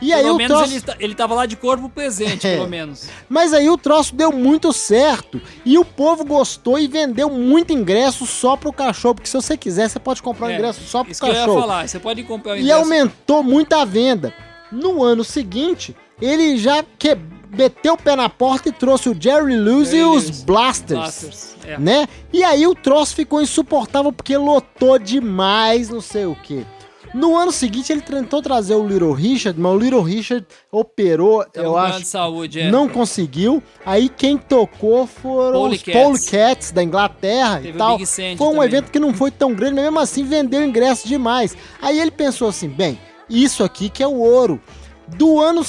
E 0.00 0.12
aí 0.12 0.22
Pelo 0.22 0.34
o 0.34 0.38
menos 0.38 0.56
troço... 0.58 0.74
ele, 0.74 0.84
ele 0.98 1.14
tava 1.14 1.34
lá 1.34 1.46
de 1.46 1.56
corpo 1.56 1.88
presente, 1.88 2.46
É. 2.46 2.56
pelo 2.56 2.68
menos. 2.68 3.08
Mas 3.28 3.54
aí 3.54 3.68
o 3.70 3.78
troço 3.78 4.14
deu 4.14 4.30
muito 4.30 4.72
certo 4.72 5.40
e 5.64 5.78
o 5.78 5.84
povo 5.84 6.24
gostou 6.24 6.78
e 6.78 6.86
vendeu 6.86 7.30
muito 7.30 7.72
ingresso 7.72 8.26
só 8.26 8.56
pro 8.56 8.72
cachorro, 8.72 9.14
porque 9.14 9.28
se 9.28 9.34
você 9.34 9.56
quiser, 9.56 9.88
você 9.88 9.98
pode 9.98 10.22
comprar 10.22 10.48
o 10.48 10.50
É, 10.50 10.54
ingresso 10.54 10.80
só 10.86 11.02
pro 11.02 11.12
Isso 11.12 11.20
que 11.22 11.26
eu 11.26 11.32
ia 11.32 11.40
cachorro. 11.40 11.60
falar, 11.60 11.88
você 11.88 11.98
pode 11.98 12.22
comprar 12.24 12.52
o 12.52 12.56
E 12.56 12.60
ingresso. 12.60 12.78
aumentou 12.80 13.42
muito 13.42 13.72
a 13.72 13.84
venda. 13.86 14.34
No 14.70 15.02
ano 15.02 15.24
seguinte, 15.24 15.96
ele 16.20 16.58
já 16.58 16.84
que 16.98 17.16
meteu 17.56 17.94
o 17.94 17.96
pé 17.96 18.14
na 18.16 18.28
porta 18.28 18.68
e 18.68 18.72
trouxe 18.72 19.08
o 19.08 19.16
Jerry 19.18 19.56
Lewis 19.56 19.88
e 19.88 19.92
Jerry 19.92 20.04
os 20.04 20.24
Lewis. 20.24 20.42
Blasters. 20.42 20.98
Blasters, 21.00 21.56
é. 21.64 21.78
Né? 21.78 22.06
E 22.32 22.44
aí 22.44 22.66
o 22.66 22.74
troço 22.74 23.14
ficou 23.14 23.40
insuportável 23.40 24.12
porque 24.12 24.36
lotou 24.36 24.98
demais, 24.98 25.88
não 25.88 26.00
sei 26.02 26.26
o 26.26 26.34
quê. 26.34 26.64
No 27.16 27.34
ano 27.34 27.50
seguinte 27.50 27.90
ele 27.90 28.02
tentou 28.02 28.42
trazer 28.42 28.74
o 28.74 28.86
Little 28.86 29.12
Richard, 29.12 29.58
mas 29.58 29.72
o 29.72 29.78
Little 29.78 30.02
Richard 30.02 30.46
operou, 30.70 31.38
Tava 31.44 31.50
com 31.52 31.60
eu 31.62 31.76
acho. 31.78 31.98
de 32.00 32.06
saúde, 32.06 32.60
é. 32.60 32.70
Não 32.70 32.90
conseguiu. 32.90 33.62
Aí 33.86 34.10
quem 34.10 34.36
tocou 34.36 35.06
foram 35.06 35.70
os 35.70 35.82
Polecats. 35.82 36.72
Da 36.72 36.82
Inglaterra 36.82 37.56
Teve 37.56 37.70
e 37.70 37.72
tal. 37.72 37.98
Foi 38.36 38.48
um 38.48 38.50
também. 38.50 38.64
evento 38.64 38.90
que 38.90 38.98
não 38.98 39.14
foi 39.14 39.30
tão 39.30 39.54
grande, 39.54 39.76
mas 39.76 39.84
mesmo 39.84 39.98
assim 39.98 40.24
vendeu 40.24 40.62
ingresso 40.62 41.08
demais. 41.08 41.56
Aí 41.80 41.98
ele 41.98 42.10
pensou 42.10 42.48
assim, 42.48 42.68
bem, 42.68 43.00
isso 43.30 43.64
aqui 43.64 43.88
que 43.88 44.02
é 44.02 44.06
o 44.06 44.18
ouro. 44.18 44.60
Do 45.08 45.40
ano, 45.40 45.62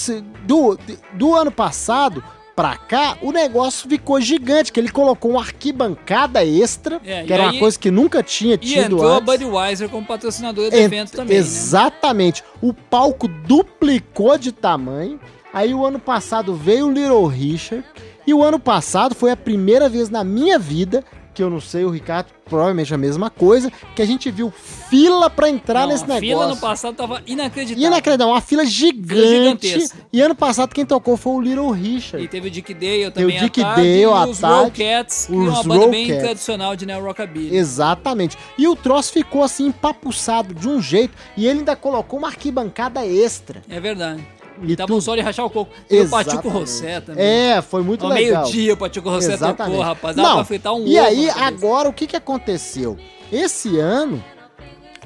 do, 0.45 0.77
do 1.13 1.33
ano 1.33 1.51
passado 1.51 2.21
pra 2.58 2.76
cá, 2.76 3.20
o 3.22 3.32
negócio 3.32 3.88
ficou 3.88 4.20
gigante, 4.20 4.72
que 4.74 4.80
ele 4.80 4.89
colocou 4.89 5.30
uma 5.30 5.41
arquibancada 5.41 6.43
extra, 6.43 6.99
É, 7.05 7.22
que 7.24 7.30
e 7.30 7.34
era 7.34 7.43
uma 7.43 7.51
aí- 7.51 7.60
coisa 7.60 7.78
que 7.78 7.91
nunca 7.91 8.24
tinha 8.24 8.55
E 8.55 8.58
tido 8.58 8.95
entrou 8.95 9.08
a 9.08 9.18
antes. 9.18 9.26
Budweiser 9.26 9.88
como 9.89 10.03
patrocinadora 10.08 10.72
do 10.72 10.76
Ent- 10.76 10.84
evento 10.86 11.12
também, 11.12 11.36
né? 11.36 11.39
Exatamente. 11.39 12.43
O 12.60 12.74
palco 12.74 13.28
duplicou 13.28 14.39
de 14.39 14.51
tamanho. 14.51 15.20
Aí 15.53 15.72
o 15.72 15.86
ano 15.86 15.99
passado 15.99 16.55
veio 16.55 16.88
o 16.88 16.91
Little 16.91 17.28
Richard. 17.28 17.86
E 18.26 18.34
o 18.34 18.43
ano 18.43 18.60
passado 18.60 19.14
foi 19.14 19.30
a 19.32 19.38
primeira 19.38 19.88
vez 19.88 20.10
na 20.10 20.24
minha 20.24 20.58
vida, 20.58 21.03
que 21.38 21.43
eu 21.43 21.51
não 21.51 21.61
sei, 21.61 21.85
o 21.85 21.91
Ricardo 21.91 22.29
provavelmente 22.45 22.91
a 22.93 22.97
mesma 22.97 23.29
coisa, 23.29 23.71
que 23.95 24.01
a 24.01 24.05
gente 24.05 24.31
viu 24.31 24.49
fila 24.49 25.29
pra 25.29 25.47
entrar 25.47 25.81
Não, 25.81 25.89
nesse 25.89 26.03
a 26.05 26.07
negócio. 26.07 26.27
fila 26.27 26.47
no 26.47 26.57
passado 26.57 26.95
tava 26.95 27.21
inacreditável. 27.27 27.88
Inacreditável, 27.88 28.33
uma 28.33 28.41
fila 28.41 28.65
gigante. 28.65 29.67
gigantesca. 29.67 29.97
E 30.11 30.19
ano 30.19 30.33
passado 30.33 30.73
quem 30.73 30.83
tocou 30.83 31.15
foi 31.15 31.33
o 31.33 31.41
Little 31.41 31.69
Richard. 31.69 32.25
E 32.25 32.27
teve 32.27 32.47
o 32.47 32.51
Dick 32.51 32.73
Dale 32.73 32.88
Tem 32.88 33.05
o 33.07 33.11
também 33.11 33.39
Dick 33.39 33.61
tarde, 33.61 33.81
Dale 33.81 34.01
e 34.01 34.07
os 34.07 34.39
tarde, 34.39 34.71
que 34.71 34.83
é 34.83 35.05
os 35.05 35.29
uma 35.29 35.63
banda 35.63 35.88
bem 35.89 36.05
Rollcats. 36.05 36.23
tradicional 36.23 36.75
de 36.75 36.85
neo 36.88 37.03
rockabilly. 37.05 37.55
Exatamente. 37.55 38.35
E 38.57 38.67
o 38.67 38.75
troço 38.75 39.11
ficou 39.13 39.43
assim 39.43 39.67
empapuçado 39.67 40.55
de 40.55 40.67
um 40.67 40.81
jeito. 40.81 41.13
E 41.35 41.45
ele 41.45 41.59
ainda 41.59 41.75
colocou 41.75 42.17
uma 42.17 42.29
arquibancada 42.29 43.05
extra. 43.05 43.61
É 43.69 43.79
verdade. 43.79 44.25
E 44.64 44.76
Tava 44.76 44.88
tu- 44.88 44.95
um 44.97 45.01
só 45.01 45.16
de 45.16 45.22
rachar 45.22 45.45
o 45.45 45.49
coco. 45.49 45.72
E 45.89 46.01
o. 46.01 46.10
Patico 46.10 46.49
Rossé 46.49 46.99
também. 47.01 47.24
É, 47.24 47.62
foi 47.62 47.84
muito 47.84 48.05
Ao 48.05 48.12
legal. 48.12 48.43
meio-dia 48.43 48.74
o 48.74 48.78
Patico 48.78 49.10
Rossé 49.10 49.34
Exatamente. 49.34 49.72
tocou, 49.74 49.82
rapaz. 49.86 50.16
Dava 50.16 50.28
Não, 50.30 50.36
pra 50.38 50.45
fritar 50.45 50.74
um 50.74 50.86
E 50.88 50.97
aí, 50.97 51.30
agora, 51.30 51.89
o 51.89 51.93
que, 51.93 52.08
que 52.08 52.16
aconteceu? 52.16 52.97
Esse 53.32 53.78
ano, 53.80 54.24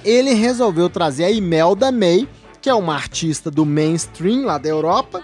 ele 0.03 0.33
resolveu 0.33 0.89
trazer 0.89 1.25
a 1.25 1.31
Imelda 1.31 1.91
May, 1.91 2.27
que 2.61 2.69
é 2.69 2.73
uma 2.73 2.93
artista 2.93 3.49
do 3.49 3.65
mainstream 3.65 4.45
lá 4.45 4.57
da 4.57 4.69
Europa. 4.69 5.21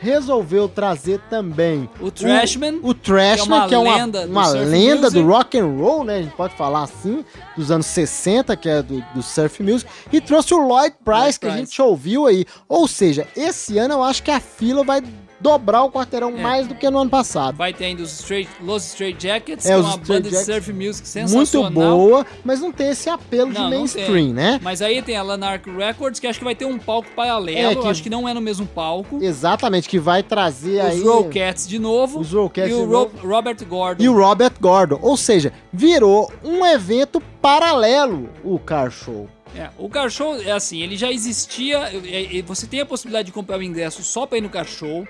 Resolveu 0.00 0.66
trazer 0.68 1.20
também 1.28 1.88
O 2.00 2.10
Trashman, 2.10 2.80
o, 2.82 2.88
o 2.88 2.94
Trashman, 2.94 3.62
que 3.62 3.68
que 3.68 3.74
é 3.74 3.76
é 3.76 3.80
uma, 3.80 3.90
uma 3.90 3.96
lenda 3.96 4.26
do 4.26 4.32
uma 4.32 4.44
surf 4.46 4.64
lenda 4.64 5.02
music. 5.02 5.20
do 5.22 5.28
rock 5.28 5.58
and 5.58 5.66
roll, 5.66 6.04
né? 6.04 6.16
A 6.16 6.22
gente 6.22 6.34
pode 6.36 6.54
falar 6.54 6.82
assim, 6.84 7.24
dos 7.56 7.70
anos 7.70 7.86
60, 7.86 8.56
que 8.56 8.68
é 8.68 8.82
do, 8.82 9.04
do 9.14 9.22
surf 9.22 9.62
music, 9.62 9.90
e 10.10 10.20
trouxe 10.20 10.54
o 10.54 10.58
Lloyd 10.58 10.94
Price, 11.04 11.20
Lloyd 11.20 11.38
que 11.38 11.46
a 11.46 11.50
Price. 11.50 11.66
gente 11.66 11.82
ouviu 11.82 12.26
aí. 12.26 12.46
Ou 12.66 12.88
seja, 12.88 13.28
esse 13.36 13.76
ano 13.78 13.94
eu 13.94 14.02
acho 14.02 14.22
que 14.22 14.30
a 14.30 14.40
fila 14.40 14.82
vai 14.82 15.02
dobrar 15.40 15.84
o 15.84 15.90
quarteirão 15.90 16.30
É. 16.36 16.40
mais 16.42 16.66
do 16.66 16.74
que 16.74 16.88
no 16.90 16.98
ano 16.98 17.10
passado. 17.10 17.56
vai 17.56 17.72
ter 17.72 17.86
ainda 17.86 18.02
os 18.02 18.12
Straight, 18.20 18.50
Los 18.62 18.84
Straight 18.88 19.26
Jackets, 19.26 19.64
É, 19.64 19.68
que 19.68 19.74
é 19.74 19.76
os 19.78 19.86
uma 19.86 19.96
banda 19.96 20.20
de 20.22 20.30
Jackets. 20.30 20.46
surf 20.46 20.72
music 20.72 21.18
Muito 21.18 21.46
sensacional. 21.46 21.72
boa, 21.98 22.26
mas 22.44 22.60
não 22.60 22.70
tem 22.70 22.90
esse 22.90 23.08
apelo 23.08 23.48
de 23.50 23.54
Não, 23.58 23.64
não 23.64 23.70
mainstream, 23.78 24.32
né? 24.32 24.60
Mas 24.62 24.82
aí 24.82 25.00
tem 25.02 25.16
a 25.16 25.22
Lanark 25.22 25.68
Records, 25.70 26.20
que 26.20 26.26
acho 26.26 26.38
que 26.38 26.44
vai 26.44 26.54
ter 26.54 26.64
um 26.66 26.78
palco 26.78 27.08
paralelo. 27.16 27.58
É, 27.58 27.74
que- 27.74 27.88
Acho 27.88 28.02
que 28.02 28.10
não 28.10 28.28
é 28.28 28.34
no 28.34 28.40
mesmo 28.40 28.66
palco. 28.66 29.18
Exatamente, 29.22 29.88
que 29.88 29.98
vai 29.98 30.22
trazer 30.22 30.80
Os 30.80 30.86
aí 30.86 31.02
Rollcats 31.02 31.66
de 31.66 31.78
novo. 31.78 32.20
Os 32.20 32.32
e 32.32 32.36
o 32.36 32.48
de 32.54 32.72
Ro- 32.72 32.86
novo. 32.86 33.26
Robert 33.26 33.56
Gordon. 33.66 34.02
e 34.04 34.08
o 34.08 34.14
Robert 34.16 34.52
Gordon. 34.60 34.98
Ou 35.02 35.16
seja, 35.16 35.52
virou 35.72 36.30
um 36.44 36.64
evento 36.66 37.20
paralelo 37.40 38.28
o 38.44 38.58
Car 38.58 38.90
Show. 38.90 39.28
É, 39.56 39.68
o 39.76 39.88
Car 39.88 40.08
Show 40.10 40.36
é 40.40 40.52
assim, 40.52 40.80
ele 40.80 40.96
já 40.96 41.10
existia. 41.10 41.78
é, 42.04 42.38
é, 42.38 42.42
Você 42.42 42.66
tem 42.66 42.80
a 42.80 42.86
possibilidade 42.86 43.26
de 43.26 43.32
comprar 43.32 43.58
o 43.58 43.62
ingresso 43.62 44.02
só 44.04 44.24
pra 44.26 44.38
ir 44.38 44.40
no 44.40 44.48
Car 44.48 44.66
Show. 44.66 45.06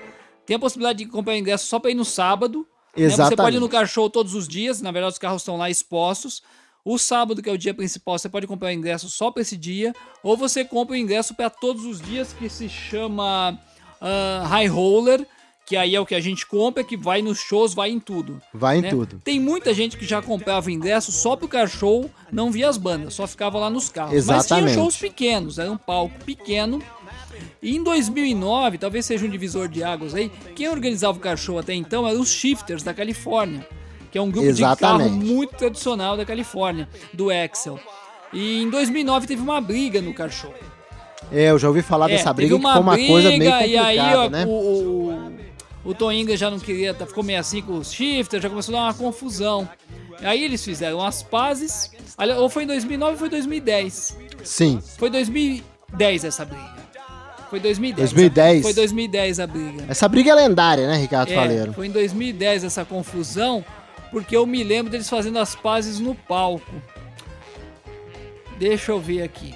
Tem 0.51 0.57
a 0.57 0.59
possibilidade 0.59 1.05
de 1.05 1.07
comprar 1.07 1.34
o 1.34 1.36
ingresso 1.36 1.64
só 1.66 1.78
pra 1.78 1.92
ir 1.92 1.94
no 1.94 2.05
sábado. 2.05 2.66
né? 2.96 3.05
Você 3.05 3.14
Exatamente. 3.14 3.36
pode 3.36 3.57
ir 3.57 3.61
no 3.61 3.68
Car 3.68 3.86
Show 3.86 4.11
todos 4.11 4.34
os 4.34 4.48
dias. 4.48 4.82
Na 4.82 4.90
verdade, 4.90 5.12
os 5.12 5.18
carros 5.18 5.42
estão 5.42 5.57
lá 5.57 5.70
expostos. 5.70 6.42
O 6.84 6.98
sábado, 6.98 7.40
que 7.40 7.48
é 7.48 7.53
o 7.53 7.57
dia 7.57 7.72
principal, 7.72 8.18
você 8.18 8.28
pode 8.28 8.48
comprar 8.48 8.70
o 8.70 8.72
ingresso 8.72 9.09
só 9.09 9.30
pra 9.30 9.42
esse 9.42 9.57
dia. 9.57 9.94
Ou 10.24 10.36
você 10.36 10.64
compra 10.64 10.94
o 10.94 10.96
ingresso 10.96 11.36
pra 11.36 11.51
todos 11.51 11.84
os 11.84 12.01
dias, 12.01 12.32
que 12.32 12.48
se 12.48 12.68
chama 12.68 13.57
ah, 14.01 14.44
High 14.48 14.66
Roller. 14.66 15.24
Que 15.64 15.76
aí 15.76 15.94
é 15.94 16.01
o 16.01 16.05
que 16.05 16.16
a 16.16 16.20
gente 16.20 16.44
compra, 16.44 16.82
que 16.82 16.96
vai 16.96 17.22
nos 17.22 17.38
shows, 17.38 17.72
vai 17.72 17.90
em 17.90 18.01
tudo. 18.01 18.42
Vai 18.53 18.78
em 18.78 18.82
né? 18.82 18.90
tudo. 18.90 19.20
Tem 19.22 19.38
muita 19.38 19.72
gente 19.72 19.96
que 19.96 20.05
já 20.05 20.20
comprava 20.20 20.72
ingresso 20.72 21.12
só 21.12 21.36
pro 21.36 21.46
car 21.46 21.68
show, 21.68 22.11
não 22.32 22.51
via 22.51 22.68
as 22.68 22.76
bandas, 22.76 23.14
só 23.14 23.24
ficava 23.24 23.57
lá 23.57 23.70
nos 23.70 23.88
carros. 23.88 24.14
Mas 24.14 24.24
Exatamente. 24.24 24.72
tinha 24.72 24.82
shows 24.82 24.96
pequenos, 24.96 25.61
era 25.61 25.70
um 25.70 25.76
palco 25.76 26.24
pequeno. 26.24 26.82
E 27.62 27.76
em 27.76 27.82
2009, 27.82 28.78
talvez 28.78 29.07
seja 29.07 29.26
um 29.26 29.28
divisor 29.28 29.68
de 29.68 29.82
águas 29.82 30.14
aí, 30.14 30.30
quem 30.55 30.68
organizava 30.68 31.16
o 31.18 31.20
car 31.20 31.36
show 31.36 31.59
até 31.59 31.74
então 31.74 32.07
eram 32.07 32.20
os 32.20 32.30
Shifters 32.30 32.82
da 32.82 32.93
Califórnia, 32.95 33.66
que 34.11 34.18
é 34.18 34.22
um 34.22 34.30
grupo 34.30 34.53
de 34.53 34.61
carro 34.62 34.76
Exatamente. 35.03 35.24
muito 35.24 35.55
tradicional 35.57 36.16
da 36.16 36.24
Califórnia, 36.24 36.88
do 37.12 37.30
Excel. 37.30 37.78
E 38.32 38.62
em 38.62 38.70
2009 38.70 39.26
teve 39.26 39.43
uma 39.43 39.61
briga 39.61 40.01
no 40.01 40.14
car 40.14 40.30
show. 40.30 40.55
É, 41.32 41.51
eu 41.51 41.59
já 41.59 41.68
ouvi 41.68 41.82
falar 41.82 42.11
É, 42.11 42.16
dessa 42.16 42.32
briga, 42.32 42.57
que 42.57 42.62
foi 42.62 42.70
uma 42.80 42.97
coisa 42.97 43.28
meio 43.28 43.38
briga, 43.41 43.53
complicada, 43.59 43.66
E 43.66 43.99
aí, 43.99 44.14
ó, 44.16 44.28
né? 44.28 44.45
o, 44.47 44.51
o, 44.51 45.91
o 45.91 45.95
Toinga 45.95 46.36
já 46.36 46.51
não 46.51 46.59
queria, 46.59 46.93
tá- 46.95 47.07
ficou 47.07 47.22
meio 47.22 47.38
assim 47.38 47.61
com 47.62 47.74
os 47.78 47.93
shifters, 47.93 48.43
já 48.43 48.49
começou 48.49 48.74
a 48.74 48.78
dar 48.78 48.84
uma 48.86 48.95
confusão. 48.95 49.68
Aí 50.22 50.43
eles 50.45 50.64
fizeram 50.64 51.01
as 51.03 51.22
pazes. 51.22 51.91
Ou 52.38 52.49
foi 52.51 52.64
em 52.64 52.66
2009 52.66 53.12
ou 53.12 53.18
foi 53.18 53.28
2010? 53.30 54.16
Sim. 54.45 54.80
Foi 54.99 55.09
2010 55.11 56.24
essa 56.24 56.45
briga. 56.45 56.80
Foi 57.51 57.59
2010. 57.61 58.11
2010? 58.12 58.62
Foi 58.62 58.72
2010 58.72 59.40
a 59.40 59.46
briga. 59.46 59.84
Essa 59.88 60.09
briga 60.09 60.30
é 60.30 60.34
lendária, 60.34 60.86
né, 60.86 60.96
Ricardo 60.96 61.32
É, 61.32 61.34
Faleiro? 61.34 61.72
foi 61.72 61.88
em 61.88 61.90
2010 61.90 62.64
essa 62.64 62.84
confusão, 62.84 63.64
porque 64.11 64.36
eu 64.36 64.46
me 64.46 64.62
lembro 64.62 64.90
deles 64.90 65.11
fazendo 65.11 65.38
as 65.38 65.55
pazes 65.57 65.98
no 65.98 66.14
palco. 66.14 66.70
Deixa 68.59 68.92
eu 68.92 69.01
ver 69.01 69.22
aqui. 69.22 69.55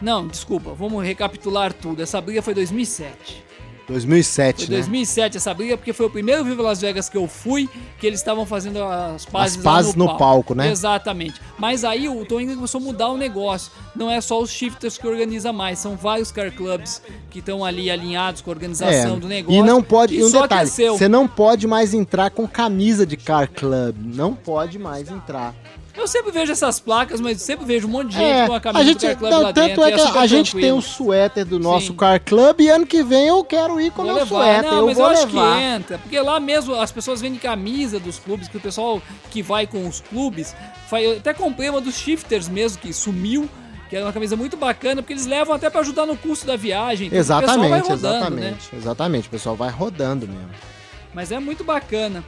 Não, 0.00 0.26
desculpa, 0.26 0.74
vamos 0.74 1.02
recapitular 1.04 1.72
tudo. 1.72 2.02
Essa 2.02 2.20
briga 2.20 2.42
foi 2.42 2.52
2007. 2.52 3.43
2007, 3.88 4.66
Foi 4.66 4.74
né? 4.74 4.80
2007 4.80 5.36
essa 5.36 5.52
briga, 5.52 5.76
porque 5.76 5.92
foi 5.92 6.06
o 6.06 6.10
primeiro 6.10 6.44
Viva 6.44 6.62
Las 6.62 6.80
Vegas 6.80 7.08
que 7.08 7.16
eu 7.16 7.28
fui, 7.28 7.68
que 7.98 8.06
eles 8.06 8.20
estavam 8.20 8.46
fazendo 8.46 8.82
as 8.82 9.24
pazes, 9.24 9.56
As 9.58 9.62
pazes 9.62 9.94
no 9.94 10.16
palco, 10.16 10.54
né? 10.54 10.70
Exatamente. 10.70 11.40
Mas 11.58 11.84
aí 11.84 12.08
o 12.08 12.24
Tony 12.24 12.54
começou 12.54 12.80
a 12.80 12.84
mudar 12.84 13.08
o 13.08 13.16
negócio. 13.16 13.70
Não 13.94 14.10
é 14.10 14.20
só 14.20 14.40
os 14.40 14.50
shifters 14.50 14.98
que 14.98 15.06
organiza 15.06 15.52
mais, 15.52 15.78
são 15.78 15.96
vários 15.96 16.32
car 16.32 16.50
clubs 16.52 17.02
que 17.30 17.38
estão 17.38 17.64
ali 17.64 17.90
alinhados 17.90 18.40
com 18.40 18.50
a 18.50 18.54
organização 18.54 19.18
do 19.18 19.28
negócio. 19.28 19.56
É, 19.56 19.60
E 19.60 19.62
não 19.62 19.82
pode. 19.82 20.14
E 20.14 20.24
um 20.24 20.30
detalhe: 20.30 20.48
cresceu. 20.48 20.96
você 20.96 21.08
não 21.08 21.28
pode 21.28 21.66
mais 21.66 21.94
entrar 21.94 22.30
com 22.30 22.46
camisa 22.48 23.06
de 23.06 23.16
car 23.16 23.48
club. 23.50 23.96
Não 24.14 24.34
pode 24.34 24.78
mais 24.78 25.10
entrar. 25.10 25.54
Eu 25.96 26.08
sempre 26.08 26.32
vejo 26.32 26.50
essas 26.50 26.80
placas, 26.80 27.20
mas 27.20 27.40
sempre 27.40 27.64
vejo 27.64 27.86
um 27.86 27.90
monte 27.90 28.08
de 28.08 28.14
gente 28.16 28.24
É, 28.26 28.46
com 28.46 28.52
a 28.52 28.56
a 28.56 28.60
camisa 28.60 28.84
gente, 28.84 28.98
do 29.00 29.06
car 29.06 29.16
club 29.16 29.30
não, 29.30 29.42
lá 29.42 29.52
tanto 29.52 29.66
dentro. 29.68 29.84
é 29.84 29.92
que 29.92 29.98
super 30.00 30.18
a 30.18 30.26
gente 30.26 30.52
tem 30.52 30.60
tranquilo. 30.62 30.78
o 30.78 30.82
suéter 30.82 31.44
do 31.46 31.58
nosso 31.60 31.86
Sim. 31.88 31.96
car 31.96 32.20
club 32.20 32.60
e 32.60 32.68
ano 32.68 32.84
que 32.86 33.02
vem 33.04 33.28
eu 33.28 33.44
quero 33.44 33.80
ir 33.80 33.92
com 33.92 34.02
o 34.02 34.04
meu 34.06 34.14
levar. 34.16 34.26
suéter. 34.26 34.70
Não, 34.70 34.78
eu 34.80 34.86
mas 34.86 34.96
vou 34.96 35.06
eu 35.06 35.12
acho 35.12 35.26
levar. 35.26 35.56
que 35.56 35.62
entra. 35.62 35.98
Porque 35.98 36.20
lá 36.20 36.40
mesmo 36.40 36.74
as 36.74 36.90
pessoas 36.90 37.20
vendem 37.20 37.38
camisa 37.38 38.00
dos 38.00 38.18
clubes, 38.18 38.48
que 38.48 38.56
o 38.56 38.60
pessoal 38.60 39.00
que 39.30 39.40
vai 39.40 39.66
com 39.68 39.86
os 39.86 40.00
clubes. 40.00 40.54
Eu 40.92 41.16
até 41.18 41.32
comprei 41.32 41.70
uma 41.70 41.80
dos 41.80 41.94
shifters 41.96 42.48
mesmo, 42.48 42.78
que 42.78 42.92
sumiu. 42.92 43.48
Que 43.88 43.96
era 43.96 44.06
uma 44.06 44.12
camisa 44.12 44.34
muito 44.34 44.56
bacana, 44.56 45.02
porque 45.02 45.12
eles 45.12 45.26
levam 45.26 45.54
até 45.54 45.68
pra 45.70 45.80
ajudar 45.82 46.06
no 46.06 46.16
custo 46.16 46.46
da 46.46 46.56
viagem. 46.56 47.06
então 47.06 47.18
o 47.18 47.20
Exatamente, 47.20 47.70
rodando, 47.88 47.92
exatamente. 47.94 48.40
né? 48.72 48.78
Exatamente, 48.78 49.28
o 49.28 49.30
pessoal 49.30 49.54
vai 49.54 49.70
rodando 49.70 50.26
mesmo. 50.26 50.48
Mas 51.12 51.30
é 51.30 51.38
muito 51.38 51.62
bacana. 51.62 52.24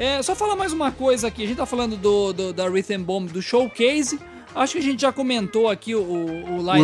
É, 0.00 0.22
só 0.22 0.34
falar 0.34 0.56
mais 0.56 0.72
uma 0.72 0.90
coisa 0.90 1.28
aqui. 1.28 1.44
A 1.44 1.46
gente 1.46 1.58
tá 1.58 1.66
falando 1.66 1.94
do, 1.96 2.32
do- 2.32 2.52
da 2.54 2.66
Rhythm 2.68 3.02
Bomb 3.02 3.28
do 3.30 3.42
Showcase. 3.42 4.18
Acho 4.54 4.72
que 4.72 4.78
a 4.78 4.82
gente 4.82 5.02
já 5.02 5.12
comentou 5.12 5.68
aqui 5.68 5.94
o, 5.94 6.00
o, 6.02 6.56
o 6.58 6.72
line-up. 6.72 6.82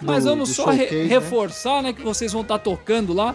do- 0.00 0.06
mas 0.06 0.24
vamos 0.24 0.50
só 0.50 0.66
re- 0.66 0.78
Showcase, 0.86 1.02
né? 1.02 1.08
reforçar, 1.08 1.82
né? 1.82 1.92
Que 1.94 2.02
vocês 2.02 2.30
vão 2.32 2.42
estar 2.42 2.58
tocando 2.58 3.14
lá. 3.14 3.34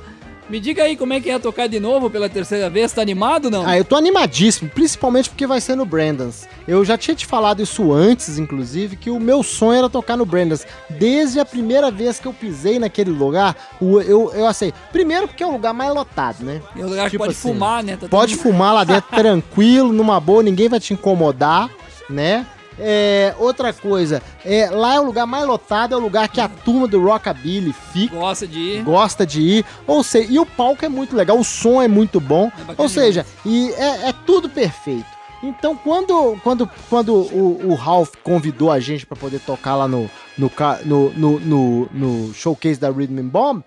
Me 0.50 0.62
diga 0.62 0.84
aí 0.84 0.96
como 0.96 1.12
é 1.12 1.20
que 1.20 1.30
é 1.30 1.38
tocar 1.38 1.68
de 1.68 1.78
novo 1.80 2.10
pela 2.10 2.30
terceira 2.30 2.70
vez. 2.70 2.94
Tá 2.94 3.02
animado 3.02 3.50
não? 3.52 3.68
Ah, 3.68 3.78
eu 3.78 3.84
tô 3.84 3.96
animadíssimo, 3.98 4.70
principalmente 4.70 5.30
porque 5.30 5.46
vai 5.46 5.60
ser 5.60 5.76
no 5.76 5.86
Brandans. 5.86 6.48
Eu 6.66 6.86
já 6.86 6.98
tinha 6.98 7.14
te 7.16 7.26
falado 7.26 7.62
isso 7.62 7.92
antes, 7.92 8.40
inclusive, 8.40 8.96
que 8.96 9.10
o 9.10 9.20
meu 9.20 9.44
sonho 9.44 9.80
era 9.80 9.90
tocar 9.90 10.16
no 10.16 10.26
Brandans. 10.26 10.66
Desde 10.90 11.40
a 11.40 11.46
primeira 11.46 11.92
vez 11.92 12.18
que 12.20 12.28
eu 12.28 12.34
pisei 12.34 12.80
naquele 12.80 13.12
lugar, 13.12 13.56
o- 13.82 14.00
eu, 14.00 14.32
eu 14.34 14.48
assim, 14.48 14.72
primeiro 14.92 15.28
porque 15.28 15.44
é 15.44 15.48
o 15.48 15.52
lugar 15.52 15.74
mais 15.74 15.94
lotado, 15.94 16.44
né? 16.46 16.62
É 16.76 16.80
um 16.80 16.90
lugar 16.90 17.06
que 17.06 17.12
Tipo 17.12 17.26
pode 17.26 17.34
assim, 17.38 17.50
fumar, 17.54 17.84
né? 17.84 17.98
Tá 17.98 18.08
Pode 18.08 18.36
fumar 18.38 18.74
lá 18.74 18.84
dentro 18.86 19.10
tranquilo, 19.16 19.92
numa 19.92 20.20
boa, 20.20 20.42
ninguém 20.42 20.70
vai 20.70 20.80
te 20.80 20.94
incomodar, 20.94 21.70
né? 22.10 22.46
É, 22.80 23.34
outra 23.40 23.74
coisa, 23.74 24.22
é, 24.46 24.70
lá 24.70 24.96
é 24.96 25.00
o 25.00 25.04
lugar 25.04 25.26
mais 25.26 25.48
lotado, 25.48 25.94
é 25.94 25.98
o 25.98 26.02
lugar 26.02 26.28
que 26.30 26.40
a 26.40 26.48
turma 26.48 26.88
do 26.88 27.02
Rockabilly 27.02 27.74
fica. 27.74 28.16
Gosta 28.16 28.48
de 28.48 28.60
ir. 28.60 28.84
Gosta 28.84 29.26
de 29.26 29.42
ir, 29.42 29.66
ou 29.88 30.04
seja, 30.04 30.32
e 30.32 30.38
o 30.38 30.46
palco 30.46 30.86
é 30.86 30.90
muito 30.90 31.16
legal, 31.16 31.40
o 31.40 31.44
som 31.44 31.82
é 31.82 31.88
muito 31.88 32.20
bom, 32.20 32.50
bacana 32.50 32.76
ou 32.78 32.88
seja, 32.88 33.26
e 33.46 33.72
é, 33.72 34.10
é 34.10 34.14
tudo 34.26 34.48
perfeito. 34.48 35.18
Então, 35.42 35.76
quando, 35.76 36.40
quando, 36.44 36.70
quando 36.90 37.14
o, 37.14 37.68
o 37.68 37.76
Ralph 37.76 38.14
convidou 38.24 38.72
a 38.72 38.80
gente 38.80 39.06
para 39.06 39.18
poder 39.18 39.40
tocar 39.40 39.76
lá 39.76 39.88
no, 39.88 40.10
no, 40.38 40.52
no, 40.86 41.40
no, 41.40 41.90
no, 41.92 42.34
showcase 42.34 42.80
da 42.80 42.90
Rhythm 42.90 43.28
Bomb, 43.28 43.64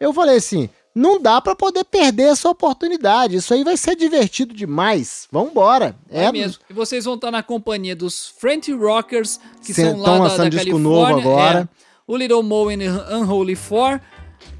eu 0.00 0.12
falei 0.12 0.36
assim: 0.36 0.68
não 0.94 1.20
dá 1.20 1.40
para 1.40 1.56
poder 1.56 1.84
perder 1.84 2.24
essa 2.32 2.48
oportunidade. 2.48 3.36
Isso 3.36 3.52
aí 3.52 3.64
vai 3.64 3.76
ser 3.76 3.96
divertido 3.96 4.54
demais. 4.54 5.26
Vambora. 5.32 5.96
É, 6.08 6.30
mesmo. 6.30 6.62
E 6.70 6.72
vocês 6.72 7.04
vão 7.04 7.14
estar 7.14 7.30
na 7.30 7.42
companhia 7.42 7.96
dos 7.96 8.28
French 8.38 8.72
Rockers, 8.72 9.40
que 9.64 9.74
Cê- 9.74 9.90
são 9.90 9.98
lá 10.00 10.18
da, 10.28 10.36
da 10.36 10.48
disco 10.48 10.66
Califórnia. 10.70 10.80
novo 11.16 11.18
agora. 11.30 11.68
é. 11.80 11.84
O 12.06 12.16
Little 12.16 12.42
Mo 12.42 12.68
and 12.68 12.78
the 12.78 13.14
Unholy 13.16 13.56
Four, 13.56 14.00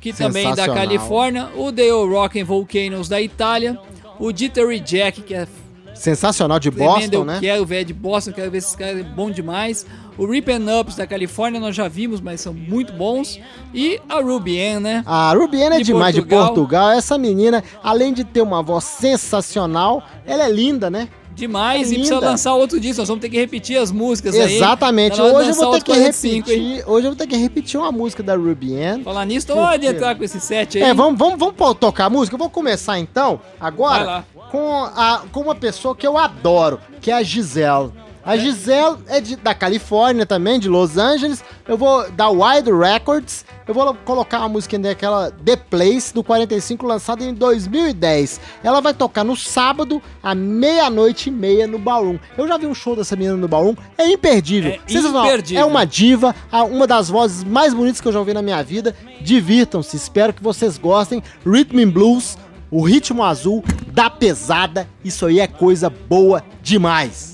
que 0.01 0.12
também 0.12 0.51
é 0.51 0.55
da. 0.57 0.66
Califórnia. 0.66 1.51
O 1.57 1.70
The 1.70 1.91
Rock 1.91 2.41
and 2.41 2.45
Volcanoes 2.47 3.09
da 3.09 3.20
Itália. 3.20 3.78
O 4.18 4.35
Jittery 4.35 4.80
Jack, 4.80 5.22
que 5.22 5.35
é 5.35 5.47
Sensacional 5.95 6.59
de 6.59 6.70
Boston, 6.70 7.09
eu 7.12 7.24
né? 7.24 7.39
quero 7.41 7.64
ver 7.64 7.82
é 7.82 7.85
de 7.85 7.93
Boston, 7.93 8.32
quero 8.32 8.51
ver 8.51 8.59
esses 8.59 8.74
caras, 8.74 9.01
é 9.01 9.03
bom 9.03 9.30
demais. 9.30 9.87
O 10.17 10.27
Rip 10.27 10.51
and 10.51 10.81
Ups 10.81 10.97
da 10.97 11.07
Califórnia 11.07 11.61
nós 11.61 11.75
já 11.75 11.89
vimos, 11.89 12.21
mas 12.21 12.41
são 12.41 12.55
muito 12.55 12.93
bons. 12.93 13.41
E 13.73 14.01
a 14.09 14.21
Ruby 14.21 14.61
Ann, 14.61 14.81
né? 14.81 15.03
A 15.07 15.33
Rubiana 15.33 15.77
é 15.77 15.79
De 15.79 15.85
demais 15.85 16.15
de 16.15 16.21
Portugal. 16.21 16.47
Portugal. 16.47 16.91
Essa 16.93 17.19
menina, 17.19 17.65
além 17.83 18.12
de 18.12 18.23
ter 18.23 18.41
uma 18.41 18.62
voz 18.62 18.85
sensacional, 18.85 20.03
ela 20.25 20.45
é 20.45 20.51
linda, 20.51 20.89
né? 20.89 21.09
Demais, 21.35 21.91
É 21.91 21.95
e 21.95 21.99
precisa 21.99 22.21
lançar 22.21 22.55
outro 22.55 22.79
disco, 22.79 23.01
nós 23.01 23.09
vamos 23.09 23.21
ter 23.21 23.29
que 23.29 23.37
repetir 23.37 23.77
as 23.77 23.91
músicas 23.91 24.37
aí. 24.37 24.55
Exatamente. 24.55 25.17
De 25.17 25.21
Hoje 25.21 25.49
eu 25.51 25.55
vou 25.55 25.73
ter 25.73 25.83
que 25.83 25.91
outro 25.91 25.95
45, 25.95 26.51
hein? 26.51 26.59
repetir. 26.59 26.89
Hoje 26.89 27.07
eu 27.07 27.11
vou 27.11 27.19
ter 27.19 27.27
que 27.27 27.37
repetir 27.37 27.81
uma 27.81 27.91
música 27.91 28.23
da 28.23 28.37
Ruby 28.37 28.81
Ann. 28.81 29.03
Falar 29.03 29.25
nisso, 29.25 29.47
então 29.51 29.57
pode 29.57 29.85
entrar 29.85 30.15
com 30.15 30.23
esse 30.23 30.39
set 30.41 30.79
aí. 30.79 30.85
É, 30.85 30.95
vamos, 30.95 31.19
vamos, 31.19 31.37
vamos 31.37 31.57
tocar 31.81 32.05
a 32.05 32.11
música. 32.11 32.37
Eu 32.37 32.39
vou 32.39 32.49
começar 32.49 33.01
então, 33.01 33.41
agora, 33.59 34.25
com, 34.53 34.85
a, 34.85 35.23
com 35.33 35.41
uma 35.41 35.57
pessoa 35.57 35.97
que 35.97 36.07
eu 36.07 36.17
adoro, 36.17 36.79
que 37.01 37.11
é 37.11 37.15
a 37.15 37.23
Gisele. 37.25 37.91
A 38.25 38.37
Gisele 38.39 38.97
é 39.09 39.20
de- 39.20 39.37
da 39.37 39.55
Califórnia 39.55 40.25
também, 40.25 40.59
de 40.59 40.68
Los 40.68 40.97
Angeles. 40.97 41.45
Eu 41.68 41.77
vou 41.77 42.11
da 42.12 42.31
Wide 42.31 42.70
Records. 42.72 43.45
Eu 43.68 43.75
vou 43.75 43.95
colocar 44.05 44.39
uma 44.41 44.49
música 44.49 44.79
daquela 44.79 45.31
The 45.31 45.57
Place, 45.57 46.12
do 46.14 46.22
45, 46.25 46.87
lançada 46.87 47.22
em 47.22 47.35
2010. 47.35 48.41
Ela 48.62 48.81
vai 48.81 48.95
tocar 48.95 49.25
no 49.25 49.37
sábado, 49.37 50.01
à 50.22 50.35
meia-noite 50.35 51.29
e 51.29 51.33
meia, 51.33 51.66
no 51.66 51.79
Ballroom. 51.79 52.18
Eu 52.37 52.49
já 52.49 52.57
vi 52.57 52.66
um 52.66 52.75
show 52.75 52.97
dessa 52.97 53.14
menina 53.14 53.37
no 53.37 53.47
Ballroom. 53.49 53.75
É 53.99 54.07
imperdível. 54.11 54.72
É 54.72 54.81
Sensacional. 54.87 55.27
imperdível. 55.27 55.62
É 55.62 55.64
uma 55.66 55.85
diva, 55.85 56.35
a- 56.51 56.64
uma 56.64 56.87
das 56.87 57.09
vozes 57.11 57.45
mais 57.45 57.75
bonitas 57.75 58.01
que 58.01 58.09
eu 58.09 58.12
já 58.12 58.18
ouvi 58.18 58.33
na 58.33 58.43
minha 58.43 58.62
vida. 58.62 58.95
Divirtam-se, 59.20 59.97
espero 59.97 60.33
que 60.33 60.43
vocês 60.43 60.79
gostem. 60.79 61.22
Rhythm 61.47 61.79
and 61.81 61.91
Blues, 61.91 62.39
o 62.70 62.83
ritmo 62.83 63.22
azul 63.22 63.62
da 63.89 64.09
pesada, 64.11 64.89
isso 65.05 65.27
aí 65.27 65.41
é 65.41 65.47
coisa 65.47 65.89
boa 65.91 66.43
demais. 66.62 67.34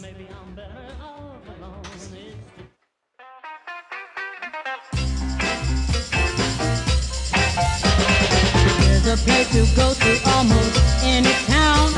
A 9.11 9.17
place 9.17 9.49
to 9.49 9.67
go 9.75 9.93
to 9.93 10.13
almost 10.37 10.79
any 11.03 11.35
town 11.51 11.91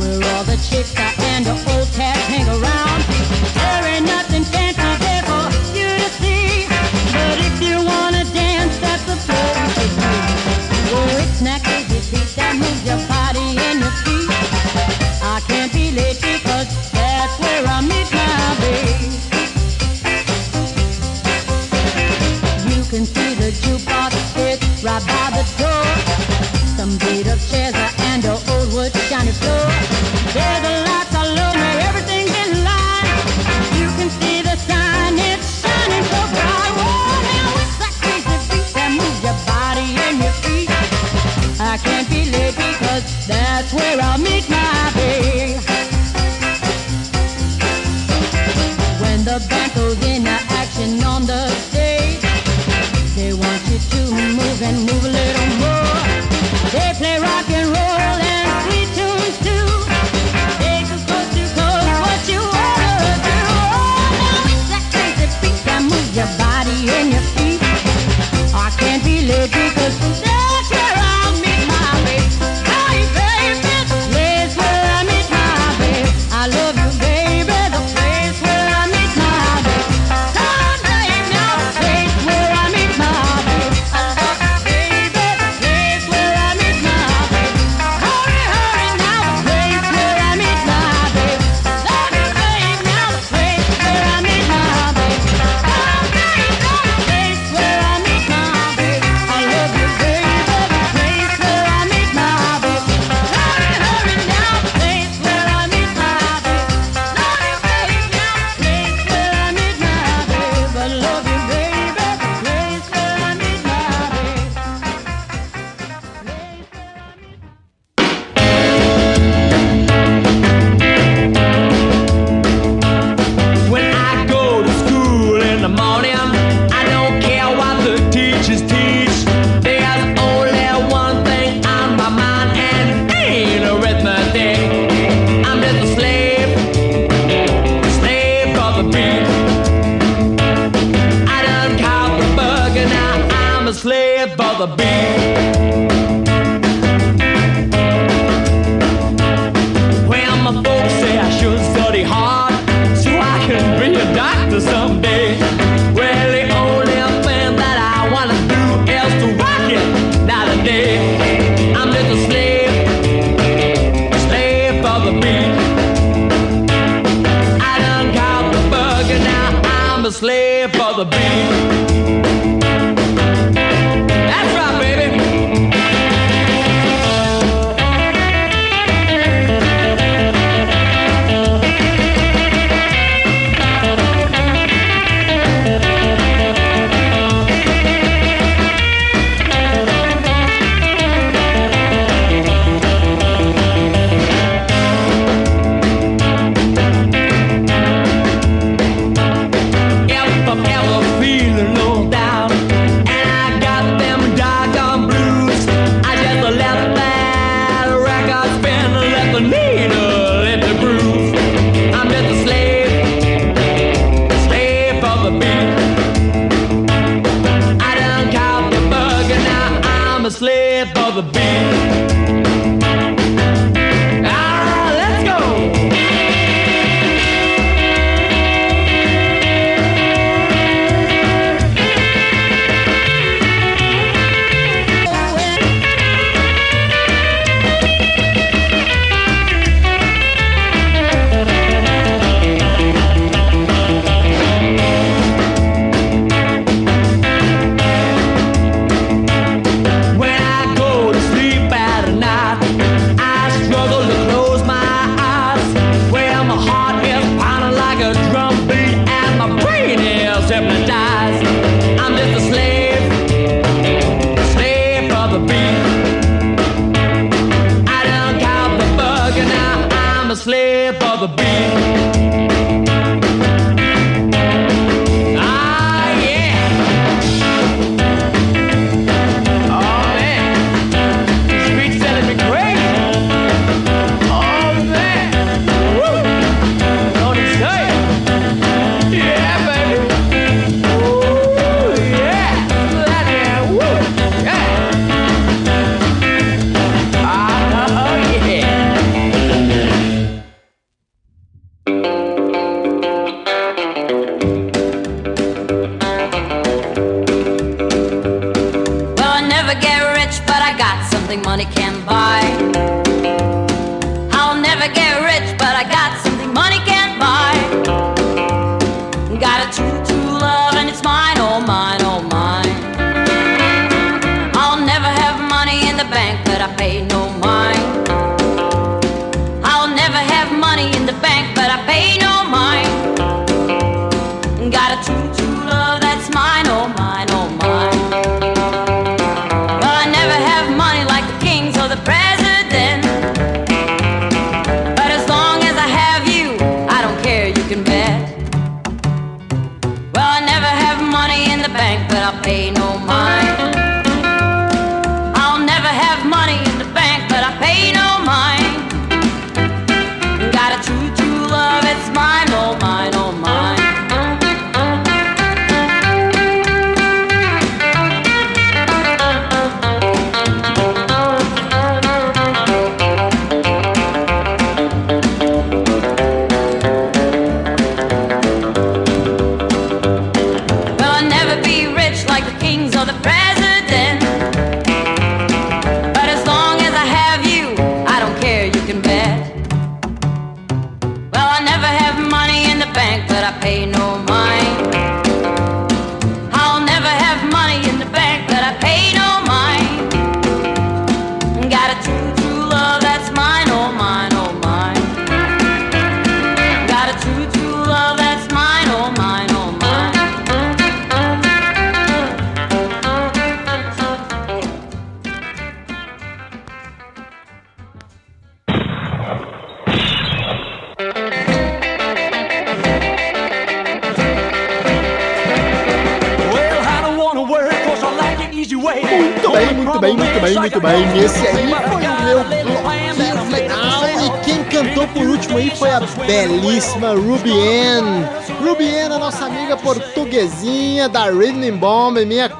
where 0.00 0.16
all 0.32 0.44
the 0.44 0.56
chicks 0.64 0.96
are 0.96 1.12
and 1.34 1.44
the 1.44 1.52
old 1.52 1.88
cats 1.92 2.24
hang 2.32 2.48
around. 2.48 3.00
There 3.52 3.84
ain't 3.84 4.06
nothing 4.06 4.44
fancy 4.44 4.80
there 5.04 5.24
for 5.28 5.44
you 5.76 5.84
to 5.84 6.08
see, 6.16 6.64
but 7.12 7.36
if 7.48 7.60
you 7.60 7.84
wanna 7.84 8.24
dance, 8.32 8.78
that's 8.78 9.04
the 9.04 9.16
place 9.28 9.74
to 9.76 9.86
be. 9.92 10.08
Where 10.88 11.20
it's 11.20 11.42
snacky 11.42 11.84
beat 12.10 12.30
that 12.36 12.56
moves 12.56 12.82
your 12.88 13.00
body 13.12 13.52
and 13.68 13.80
your 13.84 13.94
feet. 14.00 14.30
I 15.20 15.40
can't 15.48 15.70
be 15.70 15.90
late 15.90 16.16
because 16.16 16.68
that's 16.96 17.36
where 17.40 17.66
I 17.66 17.80
meet 17.82 18.08
my 18.16 18.56
babe. 18.64 19.12
You 22.72 22.82
can 22.88 23.04
see 23.04 23.34
the 23.34 23.50
jukebox 23.60 24.16
it's 24.38 24.82
right 24.82 25.04
by 25.04 25.30
the 25.36 25.44
door. 25.58 25.75
Some 27.06 27.14
beat 27.14 27.26
chairs 27.48 27.74
and 28.10 28.24
an 28.24 28.36
old 28.50 28.72
wood 28.72 28.92
shiny 29.06 29.30
floor. 29.30 29.70
There's 30.34 30.64
a 30.66 30.74
lights 30.90 31.14
all 31.14 31.38
over, 31.38 31.68
everything's 31.86 32.34
in 32.42 32.64
line. 32.64 33.06
You 33.78 33.86
can 33.96 34.10
see 34.10 34.42
the 34.42 34.56
sign, 34.66 35.14
it's 35.14 35.62
shining 35.62 36.02
so 36.02 36.20
bright. 36.34 36.72
Whoa, 36.80 37.22
now 37.30 37.62
it's 37.62 37.76
that 37.78 37.94
crazy 38.02 38.36
beat 38.50 38.74
that 38.74 38.90
moves 38.98 39.22
your 39.22 39.38
body 39.46 39.86
and 40.04 40.18
your 40.18 40.34
feet. 40.42 40.68
I 41.60 41.78
can't 41.78 42.10
be 42.10 42.28
late 42.28 42.56
because 42.56 43.26
that's 43.28 43.72
where 43.72 44.00
I'll 44.00 44.18
meet 44.18 44.48
my 44.50 44.65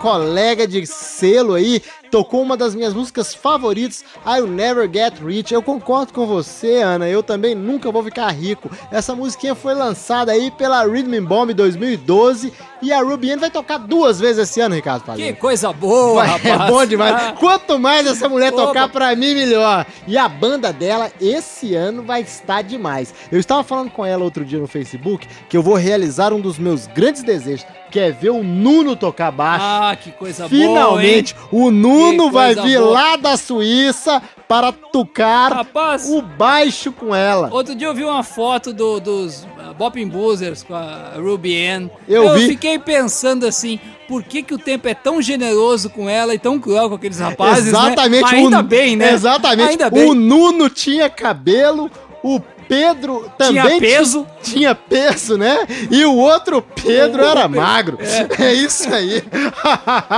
colega 0.06 0.68
de 0.68 0.86
selo 0.86 1.54
aí, 1.54 1.82
tocou 2.12 2.40
uma 2.40 2.56
das 2.56 2.76
minhas 2.76 2.94
músicas 2.94 3.34
favoritas, 3.34 4.04
I'll 4.24 4.46
Never 4.46 4.88
Get 4.88 5.18
Rich. 5.18 5.52
Eu 5.52 5.60
concordo 5.60 6.12
com 6.12 6.24
você, 6.24 6.76
Ana, 6.76 7.08
eu 7.08 7.24
também 7.24 7.56
nunca 7.56 7.90
vou 7.90 8.04
ficar 8.04 8.30
rico. 8.30 8.70
Essa 8.92 9.16
musiquinha 9.16 9.56
foi 9.56 9.74
lançada 9.74 10.30
aí 10.30 10.48
pela 10.52 10.84
Rhythm 10.84 11.24
Bomb 11.24 11.52
2012 11.52 12.52
e 12.82 12.92
a 12.92 13.00
Ruby 13.00 13.32
Ann 13.32 13.38
vai 13.38 13.50
tocar 13.50 13.78
duas 13.78 14.20
vezes 14.20 14.48
esse 14.48 14.60
ano, 14.60 14.76
Ricardo 14.76 15.14
Que 15.14 15.32
coisa 15.32 15.72
boa, 15.72 16.24
Vai, 16.24 16.28
rapaz. 16.28 16.60
É 16.60 16.70
bom 16.70 16.86
demais. 16.86 17.14
Ah, 17.14 17.34
Quanto 17.38 17.78
mais 17.78 18.06
essa 18.06 18.28
mulher 18.28 18.52
tocar 18.52 18.88
pra 18.88 19.16
mim, 19.16 19.34
melhor. 19.34 19.84
E 20.06 20.16
a 20.16 20.28
banda 20.28 20.72
dela, 20.72 21.10
esse 21.20 21.74
ano, 21.74 22.04
vai 22.04 22.20
estar 22.22 22.62
demais. 22.62 23.12
Eu 23.32 23.40
estava 23.40 23.64
falando 23.64 23.90
com 23.90 24.06
ela 24.06 24.22
outro 24.22 24.44
dia 24.44 24.60
no 24.60 24.68
Facebook 24.68 25.26
que 25.48 25.56
eu 25.56 25.62
vou 25.62 25.74
realizar 25.74 26.32
um 26.32 26.40
dos 26.40 26.58
meus 26.58 26.86
grandes 26.86 27.24
desejos, 27.24 27.66
que 27.96 28.00
é 28.00 28.12
ver 28.12 28.28
o 28.28 28.42
Nuno 28.42 28.94
tocar 28.94 29.30
baixo. 29.32 29.64
Ah, 29.66 29.96
que 29.96 30.10
coisa 30.12 30.46
Finalmente, 30.50 31.34
boa, 31.50 31.64
o 31.64 31.70
Nuno 31.70 32.26
Que 32.26 32.30
vai 32.34 32.54
vir 32.54 32.78
boa. 32.78 32.90
lá 32.92 33.16
da 33.16 33.38
Suíça 33.38 34.20
para 34.46 34.70
tocar 34.70 35.50
Rapaz. 35.50 36.06
o 36.10 36.20
baixo 36.20 36.92
com 36.92 37.14
ela. 37.14 37.48
Outro 37.50 37.74
dia 37.74 37.88
eu 37.88 37.94
vi 37.94 38.04
uma 38.04 38.22
foto 38.22 38.70
do- 38.74 39.00
dos 39.00 39.44
uh, 39.44 39.72
Bopping 39.78 40.08
Boozers 40.08 40.62
com 40.62 40.74
a 40.74 41.12
Ruby 41.16 41.56
Ann. 41.66 41.88
Eu 42.06 42.34
vi. 42.34 42.48
fiquei 42.48 42.78
pensando 42.78 43.46
assim, 43.46 43.80
por 44.06 44.22
que, 44.22 44.42
que 44.42 44.52
o 44.52 44.58
tempo 44.58 44.86
é 44.86 44.92
tão 44.94 45.22
generoso 45.22 45.88
com 45.88 46.06
ela 46.06 46.34
e 46.34 46.38
tão 46.38 46.58
cruel 46.60 46.90
com 46.90 46.96
aqueles 46.96 47.18
rapazes, 47.18 47.64
né? 47.64 47.70
Exatamente. 47.70 48.24
O- 48.24 48.36
ainda 48.36 48.62
bem, 48.62 48.94
né? 48.94 49.10
Exatamente. 49.14 49.70
Ainda 49.70 49.88
bem. 49.88 50.04
O 50.10 50.14
Nuno 50.14 50.68
tinha 50.68 51.08
cabelo, 51.08 51.90
o 52.22 52.38
Pedro 52.68 53.30
também 53.38 53.62
Tinha 53.62 53.80
peso. 53.80 54.26
ti- 54.42 54.52
Tinha 54.52 54.74
peso, 54.74 55.36
né? 55.36 55.66
E 55.90 56.04
o 56.04 56.14
outro 56.16 56.60
Pedro 56.62 57.22
era 57.24 57.48
magro. 57.48 57.98
É, 58.38 58.52
isso 58.52 58.92
aí. 58.92 59.22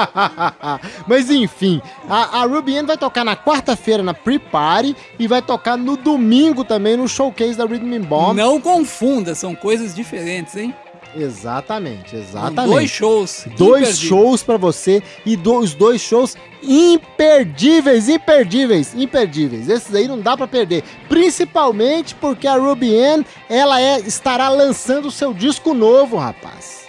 Mas 1.06 1.30
enfim, 1.30 1.80
a, 2.08 2.40
a 2.40 2.44
Ruby 2.44 2.76
Ann 2.78 2.86
vai 2.86 2.96
tocar 2.96 3.24
na 3.24 3.36
quarta-feira 3.36 4.02
na 4.02 4.14
Pre-Party 4.14 4.96
e 5.18 5.26
vai 5.26 5.42
tocar 5.42 5.76
no 5.76 5.96
domingo 5.96 6.64
também 6.64 6.96
no 6.96 7.08
showcase 7.08 7.54
da 7.56 7.64
Rhythm 7.64 8.00
Bomb. 8.02 8.36
Não 8.36 8.60
confunda, 8.60 9.34
são 9.34 9.54
coisas 9.54 9.94
diferentes, 9.94 10.56
hein? 10.56 10.74
Exatamente, 11.18 12.16
exatamente. 12.16 12.70
dois 12.72 12.90
shows. 12.90 13.44
Dois 13.56 13.82
imperdíveis. 13.82 13.98
shows 13.98 14.42
pra 14.42 14.56
você 14.56 15.02
e 15.26 15.36
do- 15.36 15.58
os 15.58 15.74
dois 15.74 16.00
shows 16.00 16.36
imperdíveis, 16.62 18.08
imperdíveis, 18.08 18.94
imperdíveis. 18.94 19.68
Esses 19.68 19.94
aí 19.94 20.06
não 20.08 20.18
dá 20.20 20.36
pra 20.36 20.46
perder, 20.46 20.82
principalmente 21.08 22.14
porque 22.14 22.46
a 22.46 22.56
Ruby 22.56 22.96
Ann, 22.98 23.22
ela 23.48 23.80
é, 23.80 24.00
estará 24.00 24.48
lançando 24.48 25.08
o 25.08 25.12
seu 25.12 25.32
disco 25.34 25.74
novo, 25.74 26.16
rapaz. 26.16 26.87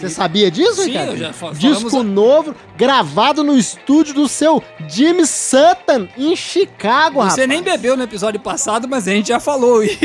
Você 0.00 0.08
sabia 0.08 0.50
disso, 0.50 0.82
Sim, 0.82 0.90
Ricardo? 0.90 1.10
eu 1.12 1.16
já 1.18 1.30
Disco 1.52 1.90
falamos- 1.90 2.14
novo, 2.14 2.54
gravado 2.76 3.44
no 3.44 3.56
estúdio 3.56 4.14
do 4.14 4.26
seu 4.28 4.62
Jimmy 4.88 5.26
Sutton, 5.26 6.08
em 6.16 6.34
Chicago, 6.34 7.18
rapaz. 7.20 7.34
Você 7.34 7.46
nem 7.46 7.62
bebeu 7.62 7.96
no 7.96 8.02
episódio 8.02 8.40
passado, 8.40 8.88
mas 8.88 9.06
a 9.06 9.10
gente 9.12 9.28
já 9.28 9.38
falou 9.38 9.82
isso. 9.82 9.98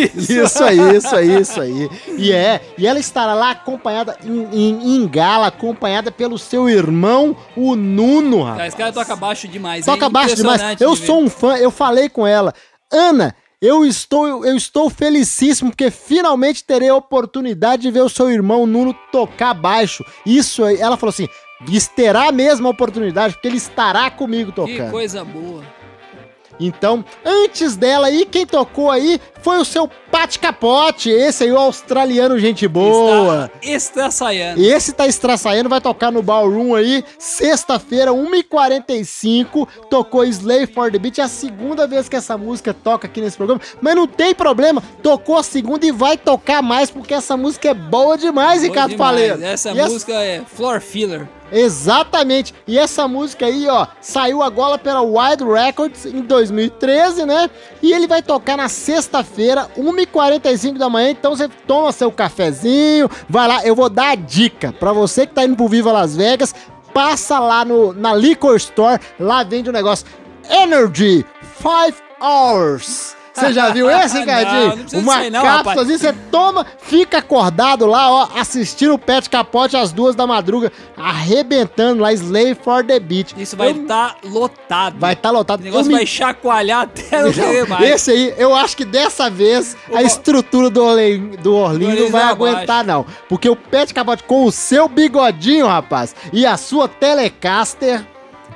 Isso 0.43 0.63
aí, 0.63 0.77
isso 0.97 1.15
aí, 1.15 1.39
isso 1.41 1.61
aí. 1.61 1.89
E 2.17 2.31
é, 2.31 2.61
e 2.77 2.85
ela 2.85 2.99
estará 2.99 3.33
lá 3.33 3.51
acompanhada 3.51 4.17
em, 4.23 4.47
em, 4.51 4.95
em 4.97 5.07
gala, 5.07 5.47
acompanhada 5.47 6.11
pelo 6.11 6.37
seu 6.37 6.69
irmão, 6.69 7.35
o 7.55 7.75
Nuno, 7.75 8.43
rapaz. 8.43 8.67
Esse 8.69 8.77
cara 8.77 8.91
toca 8.91 9.15
baixo 9.15 9.47
demais. 9.47 9.85
Toca 9.85 10.09
baixo 10.09 10.35
demais. 10.35 10.81
Eu 10.81 10.95
sou 10.95 11.21
um 11.23 11.29
fã, 11.29 11.55
eu 11.57 11.71
falei 11.71 12.09
com 12.09 12.27
ela, 12.27 12.53
Ana. 12.91 13.33
Eu 13.65 13.83
estou, 13.83 14.45
eu 14.45 14.55
estou 14.55 14.91
felicíssimo 14.91 15.71
porque 15.71 15.89
finalmente 15.89 16.63
terei 16.63 16.89
a 16.89 16.95
oportunidade 16.95 17.81
de 17.81 17.89
ver 17.89 18.01
o 18.01 18.09
seu 18.09 18.29
irmão 18.29 18.67
Nuno 18.67 18.93
tocar 19.11 19.55
baixo. 19.55 20.05
Isso 20.23 20.63
aí, 20.63 20.79
ela 20.79 20.95
falou 20.95 21.09
assim: 21.09 21.27
terá 21.95 22.27
a 22.27 22.31
mesma 22.31 22.69
oportunidade 22.69 23.33
porque 23.33 23.47
ele 23.47 23.57
estará 23.57 24.11
comigo 24.11 24.51
Que 24.51 24.55
tocando. 24.55 24.91
coisa 24.91 25.25
boa. 25.25 25.63
Então, 26.59 27.03
antes 27.23 27.75
dela 27.75 28.07
aí, 28.07 28.25
quem 28.25 28.45
tocou 28.45 28.89
aí 28.89 29.19
foi 29.41 29.59
o 29.59 29.65
seu 29.65 29.87
Pat 30.09 30.37
Capote, 30.37 31.09
esse 31.09 31.43
aí, 31.43 31.51
o 31.51 31.57
australiano 31.57 32.39
gente 32.39 32.67
boa. 32.67 33.51
Está 33.61 33.75
estraçaiando. 33.75 34.63
Esse 34.63 34.93
tá 34.93 35.05
estraçaiando, 35.05 35.69
vai 35.69 35.81
tocar 35.81 36.11
no 36.11 36.23
Ballroom 36.23 36.73
aí, 36.73 37.03
sexta-feira, 37.19 38.11
1h45, 38.11 39.67
tocou 39.89 40.23
Slay 40.23 40.65
for 40.65 40.91
the 40.91 40.97
Beat, 40.97 41.19
é 41.19 41.23
a 41.23 41.27
segunda 41.27 41.85
vez 41.85 42.09
que 42.09 42.15
essa 42.15 42.37
música 42.37 42.73
toca 42.73 43.07
aqui 43.07 43.21
nesse 43.21 43.37
programa, 43.37 43.61
mas 43.81 43.95
não 43.95 44.07
tem 44.07 44.33
problema, 44.33 44.81
tocou 45.03 45.37
a 45.37 45.43
segunda 45.43 45.85
e 45.85 45.91
vai 45.91 46.17
tocar 46.17 46.61
mais, 46.61 46.89
porque 46.89 47.13
essa 47.13 47.35
música 47.35 47.69
é 47.69 47.73
boa 47.73 48.17
demais, 48.17 48.61
Boa 48.61 48.69
Ricardo 48.69 48.91
demais. 48.91 49.09
Faleiro. 49.11 49.43
Essa 49.43 49.71
E 49.71 49.83
música 49.83 50.13
é 50.13 50.41
floor 50.45 50.81
filler. 50.81 51.27
Exatamente. 51.51 52.53
E 52.67 52.77
essa 52.77 53.07
música 53.07 53.45
aí, 53.45 53.67
ó, 53.67 53.87
saiu 54.01 54.41
agora 54.41 54.77
pela 54.77 55.01
Wild 55.01 55.43
Records 55.43 56.05
em 56.05 56.21
2013, 56.21 57.25
né? 57.25 57.49
E 57.81 57.93
ele 57.93 58.07
vai 58.07 58.21
tocar 58.21 58.57
na 58.57 58.67
sexta-feira, 58.67 59.69
1h45 59.77 60.77
da 60.77 60.89
manhã. 60.89 61.11
Então 61.11 61.35
você 61.35 61.47
toma 61.67 61.91
seu 61.91 62.11
cafezinho, 62.11 63.09
vai 63.29 63.47
lá. 63.47 63.65
Eu 63.65 63.75
vou 63.75 63.89
dar 63.89 64.11
a 64.11 64.15
dica 64.15 64.73
pra 64.73 64.91
você 64.91 65.25
que 65.27 65.33
tá 65.33 65.45
indo 65.45 65.55
pro 65.55 65.67
Viva 65.67 65.91
Las 65.91 66.15
Vegas. 66.15 66.53
Passa 66.93 67.39
lá 67.39 67.65
no, 67.65 67.93
na 67.93 68.15
Liquor 68.15 68.55
Store, 68.55 69.01
lá 69.19 69.43
vende 69.43 69.69
o 69.69 69.73
negócio. 69.73 70.07
Energy 70.49 71.25
5 71.61 72.01
Hours. 72.21 73.15
Você 73.35 73.53
já 73.53 73.69
viu 73.69 73.89
esse, 73.91 74.17
Ricardinho? 74.19 74.67
não 74.69 74.77
precisa 74.77 74.97
Uma 75.01 75.13
disso 75.13 75.23
aí 75.25 75.29
não, 75.29 75.41
cápsula 75.43 75.75
rapaz. 75.75 75.87
você 76.01 76.13
toma, 76.31 76.65
fica 76.79 77.17
acordado 77.17 77.85
lá, 77.85 78.09
ó, 78.11 78.27
assistindo 78.35 78.93
o 78.93 78.97
Pet 78.99 79.29
Capote 79.29 79.75
às 79.77 79.91
duas 79.91 80.15
da 80.15 80.25
madruga, 80.25 80.71
arrebentando 80.97 82.01
lá, 82.01 82.11
Slave 82.13 82.55
for 82.55 82.83
the 82.83 82.99
Beat. 82.99 83.33
Isso 83.37 83.55
vai 83.57 83.69
Eu- 83.71 83.81
estar 83.81 84.15
lotado. 84.23 84.95
Vai 84.99 85.13
estar 85.13 85.31
lotado. 85.31 85.61
O 85.61 85.63
negócio 85.63 85.85
Eu 85.85 85.87
me- 85.89 85.95
vai 85.95 86.05
chacoalhar 86.05 86.81
até 86.83 87.23
não 87.23 87.31
querer 87.31 87.67
mais. 87.69 87.83
esse 87.89 88.11
aí, 88.11 88.33
eu 88.37 88.53
acho 88.55 88.75
que 88.77 88.85
dessa 88.85 89.29
vez 89.29 89.75
a 89.93 90.01
estrutura 90.01 90.69
do, 90.69 90.83
Orle- 90.83 91.17
do 91.41 91.55
Orlinho 91.55 91.95
não 92.05 92.09
vai 92.11 92.21
vai 92.21 92.31
aguentar, 92.31 92.83
não. 92.85 93.05
Porque 93.27 93.49
o 93.49 93.55
Pet 93.55 93.93
Capote 93.93 94.23
com 94.23 94.45
o 94.45 94.51
seu 94.51 94.87
bigodinho, 94.87 95.67
rapaz, 95.67 96.15
e 96.31 96.45
a 96.45 96.55
sua 96.57 96.87
Telecaster 96.87 98.05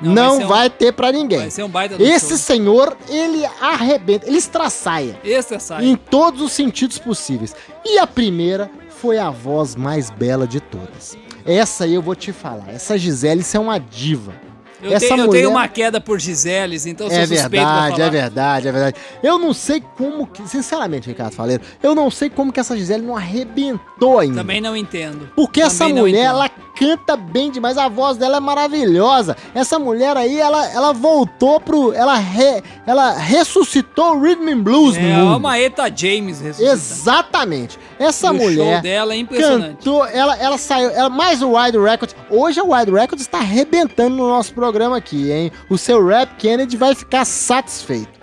Não, 0.01 0.13
não, 0.13 0.35
vai 0.38 0.45
um- 0.45 0.47
vai 0.47 0.69
ter 0.69 0.91
pra 0.93 1.11
ninguém. 1.11 1.39
Vai 1.39 1.51
ser 1.51 1.63
um 1.63 1.69
baita 1.69 1.95
Esse 2.01 2.30
show. 2.30 2.38
senhor, 2.38 2.97
ele 3.09 3.45
arrebenta, 3.61 4.27
ele 4.27 4.38
estraçaia 4.38 5.19
é 5.23 5.41
sai. 5.59 5.85
em 5.85 5.95
todos 5.95 6.41
os 6.41 6.51
sentidos 6.51 6.97
possíveis. 6.97 7.55
E 7.85 7.97
a 7.99 8.07
primeira 8.07 8.69
foi 8.89 9.17
a 9.17 9.30
voz 9.30 9.76
mais 9.76 10.09
bela 10.09 10.47
de 10.47 10.59
todas. 10.59 11.17
Essa 11.45 11.85
aí 11.85 11.93
eu 11.93 12.01
vou 12.01 12.15
te 12.15 12.31
falar. 12.31 12.69
Essa 12.69 12.97
Gisele, 12.97 13.41
isso 13.41 13.55
é 13.57 13.59
uma 13.59 13.80
diva. 13.80 14.34
Eu, 14.81 14.91
essa 14.93 15.07
tenho, 15.07 15.19
eu 15.22 15.26
mulher- 15.27 15.39
tenho 15.41 15.49
uma 15.51 15.68
queda 15.68 15.99
por 15.99 16.19
Giseles, 16.19 16.85
então 16.85 17.07
eu 17.07 17.11
sou 17.11 17.19
É 17.19 17.26
suspeito 17.27 17.49
verdade, 17.51 18.01
é 18.01 18.10
verdade, 18.10 18.68
é 18.68 18.72
verdade. 18.72 18.95
Eu 19.22 19.38
não 19.38 19.53
sei 19.53 19.84
como 19.97 20.26
que, 20.27 20.47
sinceramente, 20.47 21.07
Ricardo 21.07 21.34
Faleiro, 21.34 21.64
eu 21.84 21.93
não 21.93 22.10
sei 22.10 22.30
como 22.30 22.51
que 22.51 22.60
essa 22.60 22.77
Gisele 22.77 23.06
não 23.06 23.15
arrebentou 23.15 24.19
ainda. 24.19 24.38
Também 24.38 24.61
não 24.61 24.76
entendo. 24.76 25.30
Porque 25.35 25.61
essa 25.61 25.80
Também 25.80 25.93
não 25.95 26.01
mulher, 26.03 26.26
ela 26.26 26.49
canta 26.77 27.18
bem 27.18 27.51
demais, 27.51 27.77
a 27.77 27.89
voz 27.89 28.15
dela 28.15 28.38
é 28.38 28.39
maravilhosa. 28.39 29.35
Essa 29.53 29.77
mulher 29.77 30.15
aí, 30.15 30.39
ela, 30.39 30.65
ela 30.72 30.93
voltou 30.93 31.60
pro. 31.60 31.91
Ela, 31.93 32.15
re- 32.15 32.64
ela 32.88 33.11
ressuscitou 33.18 34.15
o 34.15 34.22
Rhythm 34.22 34.47
and 34.47 34.60
Blues 34.61 34.95
no 34.95 35.03
É 35.06 35.14
mundo. 35.14 35.38
uma 35.38 35.60
Eta 35.60 35.91
James 35.93 36.39
ressuscitando. 36.39 36.73
Exatamente. 36.77 37.77
Essa 37.99 38.27
E 38.27 38.30
o 38.30 38.34
mulher. 38.34 38.73
show 38.76 38.81
dela 38.81 39.14
é 39.14 39.18
impressionante. 39.18 39.76
Cantou, 39.76 40.06
ela, 40.06 40.38
ela 40.38 40.57
saiu, 40.57 40.89
ela, 40.91 41.10
mais 41.10 41.41
o 41.41 41.51
Wide 41.57 41.77
Records. 41.77 42.15
Hoje 42.30 42.61
a 42.61 42.64
Wide 42.64 42.91
Records 42.91 43.22
está 43.26 43.39
arrebentando 43.39 44.15
no 44.15 44.30
nosso 44.30 44.53
programa 44.53 44.69
aqui, 44.96 45.32
hein? 45.32 45.52
O 45.70 45.78
seu 45.78 46.06
Rap 46.06 46.36
Kennedy 46.38 46.78
vai 46.78 46.96
ficar 46.96 47.26
satisfeito. 47.26 48.20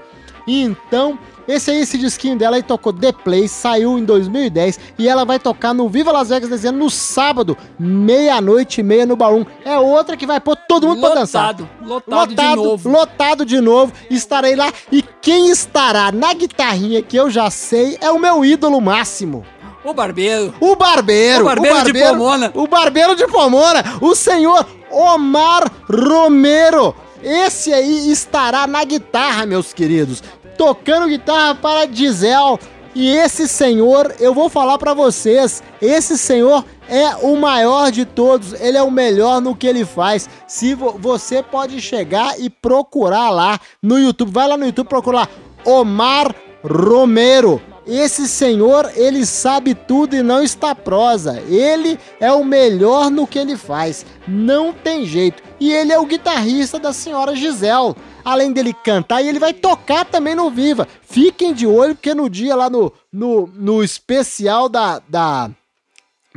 Então, 0.47 1.19
esse 1.49 1.71
aí, 1.71 1.81
esse 1.81 1.97
disquinho 1.97 2.37
dela 2.37 2.57
aí 2.57 2.63
tocou 2.63 2.93
The 2.93 3.13
Play, 3.13 3.47
saiu 3.47 3.97
em 3.99 4.05
2010 4.05 4.81
e 4.99 5.09
ela 5.09 5.25
vai 5.25 5.39
tocar 5.39 5.73
no 5.73 5.89
Viva 5.89 6.11
Las 6.11 6.29
Vegas 6.29 6.51
dezembro 6.51 6.81
no 6.81 6.91
sábado, 6.91 7.57
meia-noite 7.79 8.81
e 8.81 8.85
meia 8.85 9.07
no 9.07 9.17
Ballroom. 9.17 9.45
É 9.65 9.79
outra 9.79 10.17
que 10.17 10.27
vai 10.27 10.41
pôr 10.41 10.57
todo 10.57 10.89
mundo 10.89 11.01
pra 11.01 11.15
dançar. 11.15 11.55
Lotado, 11.57 11.69
lotado, 12.09 12.35
de 12.35 12.57
novo. 12.57 12.91
Lotado 12.91 13.45
de 13.45 13.61
novo. 13.61 13.93
Estarei 14.11 14.57
lá. 14.57 14.73
E 14.91 15.03
quem 15.23 15.49
estará 15.51 16.11
na 16.11 16.35
guitarrinha, 16.35 17.01
que 17.01 17.17
eu 17.17 17.31
já 17.31 17.49
sei, 17.49 17.97
é 18.01 18.11
o 18.11 18.19
meu 18.19 18.45
ídolo 18.45 18.81
máximo. 18.81 19.47
O 19.87 19.95
barbeiro. 19.95 20.55
O 20.61 20.75
barbeiro. 20.77 21.43
O 21.43 21.47
barbeiro 21.47 21.75
de 21.85 21.93
Pomona. 22.19 22.53
O 22.55 22.67
barbeiro 22.67 23.17
de 23.17 23.27
Pomona. 23.29 23.85
O 24.01 24.15
senhor 24.15 24.67
Omar 24.91 25.71
Romero. 25.89 26.95
Esse 27.23 27.73
aí 27.73 28.11
estará 28.11 28.67
na 28.67 28.85
guitarra, 28.85 29.47
meus 29.47 29.73
queridos. 29.73 30.23
Tocando 30.59 31.07
guitarra 31.09 31.55
para 31.55 31.87
Gisele. 31.91 32.59
E 32.95 33.15
esse 33.15 33.47
senhor, 33.47 34.15
eu 34.19 34.33
vou 34.33 34.49
falar 34.49 34.79
pra 34.79 34.95
vocês, 34.95 35.63
esse 35.83 36.17
senhor 36.17 36.65
é 36.89 37.15
o 37.17 37.37
maior 37.37 37.91
de 37.93 38.07
todos, 38.07 38.55
ele 38.59 38.79
é 38.79 38.83
o 38.83 38.91
melhor 38.91 39.39
no 39.43 39.55
que 39.55 39.67
ele 39.67 39.85
faz. 39.85 40.27
Se 40.49 40.75
vo- 40.75 40.97
você 40.99 41.43
pode 41.43 41.79
chegar 41.83 42.41
e 42.41 42.49
procurar 42.49 43.29
lá 43.29 43.61
no 43.83 43.99
YouTube, 43.99 44.31
vai 44.33 44.49
lá 44.49 44.57
no 44.57 44.65
YouTube 44.65 44.89
procurar 44.89 45.29
Omar 45.63 46.35
Romero. 46.65 47.61
Esse 47.87 48.27
senhor, 48.27 48.91
ele 48.97 49.25
sabe 49.25 49.73
tudo 49.73 50.17
e 50.17 50.23
não 50.23 50.43
está 50.43 50.75
prosa. 50.75 51.41
Ele 51.49 51.97
é 52.19 52.33
o 52.33 52.45
melhor 52.45 53.11
no 53.11 53.27
que 53.27 53.39
ele 53.39 53.57
faz. 53.57 54.05
Não 54.27 54.73
tem 54.73 55.07
jeito. 55.07 55.41
E 55.61 55.73
ele 55.73 55.93
é 55.93 55.99
o 55.99 56.07
guitarrista 56.07 56.81
da 56.81 56.93
senhora 56.93 57.37
Gisele. 57.37 57.95
Além 58.25 58.53
dele 58.53 58.75
cantar, 58.75 59.23
ele 59.23 59.39
vai 59.39 59.53
tocar 59.53 60.05
também 60.05 60.35
no 60.35 60.51
Viva. 60.51 60.89
Fiquem 61.01 61.55
de 61.55 61.65
olho, 61.65 61.95
porque 61.95 62.13
no 62.13 62.29
dia 62.29 62.57
lá 62.57 62.69
no, 62.69 62.93
no, 63.13 63.47
no 63.55 63.85
especial 63.85 64.69
da, 64.69 65.01
da, 65.09 65.49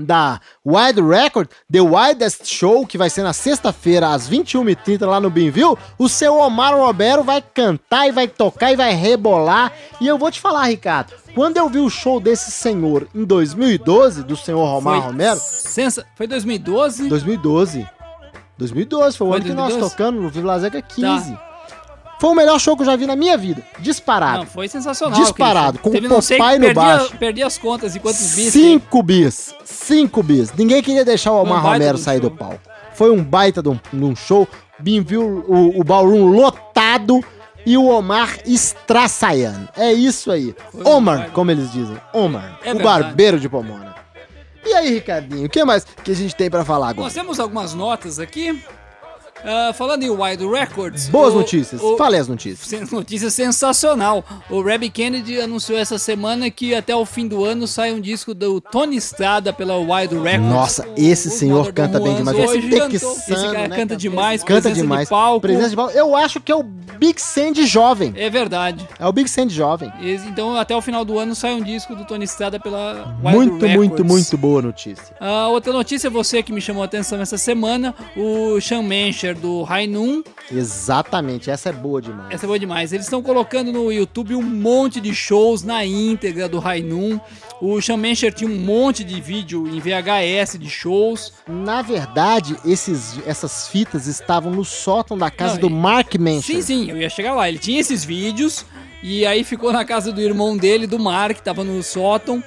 da 0.06 0.40
Wide 0.66 1.02
Record, 1.02 1.50
The 1.72 1.82
Widest 1.82 2.46
Show, 2.46 2.86
que 2.86 2.98
vai 2.98 3.10
ser 3.10 3.24
na 3.24 3.34
sexta-feira, 3.34 4.10
às 4.10 4.30
21h30, 4.30 5.06
lá 5.06 5.20
no 5.20 5.30
Binville, 5.30 5.76
o 5.98 6.08
seu 6.10 6.36
Omar 6.38 6.76
Romero 6.76 7.24
vai 7.24 7.42
cantar 7.42 8.08
e 8.08 8.12
vai 8.12 8.28
tocar 8.28 8.72
e 8.72 8.76
vai 8.76 8.94
rebolar. 8.94 9.72
E 10.00 10.08
eu 10.08 10.18
vou 10.18 10.32
te 10.32 10.40
falar, 10.40 10.66
Ricardo, 10.70 11.14
quando 11.36 11.58
eu 11.58 11.70
vi 11.70 11.80
o 11.80 11.90
show 11.90 12.20
desse 12.20 12.52
senhor 12.52 13.08
em 13.14 13.24
2012, 13.24 14.24
do 14.24 14.36
senhor 14.36 14.64
Omar 14.78 15.00
Romero, 15.02 15.40
sensa- 15.40 16.06
Foi 16.16 16.28
2012? 16.28 17.08
2012. 17.10 17.88
2012, 18.58 19.18
foi 19.18 19.28
o 19.28 19.30
Foi 19.32 19.38
ano 19.40 19.46
que 19.46 19.54
nós 19.54 19.68
2012? 19.74 19.92
tocamos 19.96 20.22
no 20.22 20.60
Vegas 20.60 20.84
15. 20.96 21.38
Foi 22.20 22.30
o 22.32 22.36
melhor 22.36 22.60
show 22.60 22.76
que 22.76 22.82
eu 22.82 22.86
já 22.86 22.96
vi 22.96 23.06
na 23.06 23.16
minha 23.16 23.38
vida. 23.38 23.64
Disparado. 23.80 24.40
Não, 24.40 24.46
foi 24.46 24.68
sensacional. 24.68 25.20
Disparado, 25.20 25.80
com 25.80 25.90
Teve 25.90 26.08
o 26.08 26.10
Popeye 26.10 26.60
no 26.60 26.74
baixo. 26.74 27.16
Perdi 27.18 27.42
as 27.42 27.58
contas 27.58 27.94
de 27.94 28.00
quantos 28.00 28.36
bis. 28.36 28.52
Cinco 28.52 29.02
bis. 29.02 29.56
Cinco 29.64 30.22
bis. 30.22 30.52
Ninguém 30.54 30.82
queria 30.84 31.06
deixar 31.06 31.32
o 31.32 31.42
Omar 31.42 31.60
Um 31.66 31.70
Romero 31.72 31.98
um 31.98 32.02
sair 32.02 32.20
show. 32.20 32.30
do 32.30 32.36
palco. 32.36 32.60
Foi 32.94 33.10
um 33.10 33.24
baita 33.24 33.62
de 33.64 33.70
um, 33.70 33.80
de 33.94 34.04
um 34.04 34.16
show. 34.16 34.48
Bim 34.80 35.02
viu 35.02 35.46
o, 35.48 35.80
o 35.80 35.84
ballroom 35.84 36.26
lotado 36.28 37.24
e 37.66 37.78
o 37.78 37.88
Omar 37.88 38.38
estraçaiando. 38.46 39.70
É 39.78 39.92
isso 39.94 40.32
aí. 40.32 40.54
Omar, 40.84 41.32
como 41.32 41.52
eles 41.52 41.72
dizem. 41.72 41.98
Omar, 42.14 42.60
É 42.64 42.72
o 42.72 42.76
verdade. 42.76 43.04
barbeiro 43.04 43.40
de 43.40 43.48
Pomona. 43.48 43.96
E 44.66 44.74
aí, 44.74 44.94
Ricardinho, 44.96 45.46
o 45.46 45.50
que 45.50 45.64
mais 45.64 45.86
que 46.04 46.12
a 46.12 46.16
gente 46.16 46.36
tem 46.36 46.50
pra 46.50 46.66
falar 46.66 46.90
agora? 46.90 47.06
Nós 47.06 47.14
temos 47.14 47.40
algumas 47.40 47.74
notas 47.74 48.20
aqui. 48.20 48.62
Ah, 49.44 49.72
falando 49.74 50.04
em 50.04 50.10
Wide 50.10 50.46
Records. 50.46 51.08
Boas 51.10 51.34
o- 51.34 51.38
notícias. 51.38 51.82
o- 51.82 51.98
Fale 51.98 52.18
as 52.18 52.28
notícias. 52.28 52.92
Notícia 52.92 53.30
sensacional. 53.30 54.24
O 54.50 54.62
Rabbi 54.62 54.90
Kennedy 54.90 55.40
anunciou 55.40 55.78
essa 55.78 55.98
semana 55.98 56.50
que 56.50 56.74
até 56.76 56.96
o 56.96 57.06
fim 57.06 57.28
do 57.28 57.44
ano 57.46 57.68
sai 57.68 57.92
um 57.94 58.00
disco 58.02 58.34
do 58.34 58.60
Tony 58.60 58.98
Estrada 58.98 59.52
pela 59.54 59.78
Wide 59.78 60.16
Records. 60.18 60.50
Nossa, 60.50 60.88
esse 60.98 61.28
Os 61.30 61.34
senhor 61.36 61.72
canta 61.74 62.00
bem 62.00 62.16
demais. 62.16 62.38
Esse 62.38 62.70
texano, 62.70 63.14
Esse 63.14 63.34
cara 63.54 63.68
né, 63.68 63.76
canta 63.76 63.96
demais, 63.96 64.42
Canta 64.44 64.62
presença 64.62 64.82
demais. 64.82 65.04
de 65.08 65.10
palco. 65.10 65.42
Presença 65.42 65.70
de 65.70 65.76
palco. 65.76 65.94
Eu 65.98 66.16
acho 66.16 66.40
que 66.42 66.52
é 66.52 66.56
o 66.56 66.64
Big 66.64 67.22
Sandy 67.22 67.66
jovem. 67.66 68.14
É 68.18 68.30
verdade. 68.30 68.88
É 69.00 69.08
o 69.08 69.12
Big 69.12 69.30
Sandy 69.30 69.54
jovem. 69.54 69.92
Esse- 70.02 70.28
Então 70.28 70.56
até 70.56 70.76
o 70.76 70.82
final 70.82 71.06
do 71.06 71.18
ano 71.18 71.34
sai 71.36 71.54
um 71.54 71.62
disco 71.62 71.96
do 71.96 72.06
Tony 72.06 72.26
Estrada 72.26 72.60
pela 72.60 73.16
Wide 73.24 73.36
Muito, 73.38 73.54
Records. 73.54 73.76
muito, 73.76 74.06
muito 74.06 74.38
boa 74.38 74.62
notícia. 74.62 75.16
A 75.20 75.48
outra 75.48 75.72
notícia, 75.72 76.10
você 76.10 76.44
que 76.44 76.52
me 76.52 76.60
chamou 76.62 76.82
a 76.82 76.86
atenção 76.86 77.22
essa 77.22 77.38
semana, 77.38 77.96
o 78.18 78.60
Sean 78.62 78.82
Mencher 78.82 79.29
do 79.36 79.64
High 79.64 79.88
Noon. 79.88 80.24
Exatamente, 80.52 81.50
essa 81.50 81.70
é 81.70 81.72
boa 81.72 82.02
demais. 82.02 82.32
Essa 82.32 82.46
é 82.46 82.48
boa 82.48 82.60
demais. 82.60 82.94
Eles 82.94 83.06
estão 83.06 83.22
colocando 83.22 83.72
no 83.72 83.92
YouTube 83.92 84.36
um 84.36 84.42
monte 84.44 85.00
de 85.02 85.14
shows 85.14 85.64
na 85.64 85.86
íntegra 85.86 86.48
do 86.48 86.62
Noon. 86.62 87.20
O 87.62 87.82
Sean 87.82 87.98
Mencher 87.98 88.34
tinha 88.34 88.50
um 88.50 88.58
monte 88.58 89.04
de 89.04 89.20
vídeo 89.20 89.68
em 89.68 89.80
VHS 89.80 90.58
de 90.58 90.70
shows. 90.70 91.34
Na 91.48 91.82
verdade, 91.82 92.56
esses, 92.66 93.20
essas 93.26 93.68
fitas 93.68 94.08
estavam 94.08 94.52
no 94.52 94.64
sótão 94.64 95.18
da 95.18 95.30
casa 95.30 95.56
Não, 95.56 95.62
do 95.62 95.68
e- 95.68 95.74
Mark 95.74 96.16
Mencher. 96.16 96.56
Sim, 96.56 96.62
sim, 96.62 96.90
eu 96.92 96.98
ia 96.98 97.10
chegar 97.10 97.34
lá. 97.34 97.50
Ele 97.50 97.60
tinha 97.60 97.80
esses 97.80 98.04
vídeos 98.06 98.66
e 99.04 99.26
aí 99.26 99.44
ficou 99.44 99.72
na 99.74 99.84
casa 99.84 100.12
do 100.12 100.22
irmão 100.22 100.56
dele, 100.58 100.88
do 100.88 100.98
Mark, 101.00 101.38
que 101.38 101.44
tava 101.44 101.64
no 101.64 101.82
sótão. 101.84 102.44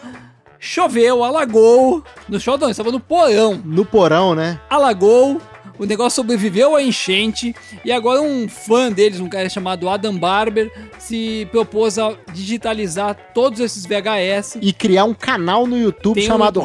Choveu, 0.58 1.24
alagou. 1.24 2.04
No 2.28 2.38
sótão, 2.38 2.68
ele 2.68 2.70
estava 2.70 2.92
no 2.92 3.00
porão. 3.00 3.60
No 3.64 3.84
porão, 3.84 4.32
né? 4.34 4.60
alagou, 4.70 5.40
o 5.82 5.86
negócio 5.86 6.16
sobreviveu 6.16 6.76
à 6.76 6.82
enchente 6.82 7.54
e 7.84 7.90
agora 7.90 8.20
um 8.22 8.48
fã 8.48 8.90
deles, 8.92 9.18
um 9.18 9.28
cara 9.28 9.48
chamado 9.48 9.88
Adam 9.88 10.16
Barber, 10.16 10.70
se 10.98 11.48
propôs 11.50 11.98
a 11.98 12.14
digitalizar 12.32 13.16
todos 13.34 13.58
esses 13.58 13.84
VHS 13.84 14.58
E 14.62 14.72
criar 14.72 15.04
um 15.04 15.14
canal 15.14 15.66
no 15.66 15.76
YouTube 15.76 16.14
Tem 16.14 16.24
um- 16.24 16.26
chamado 16.28 16.60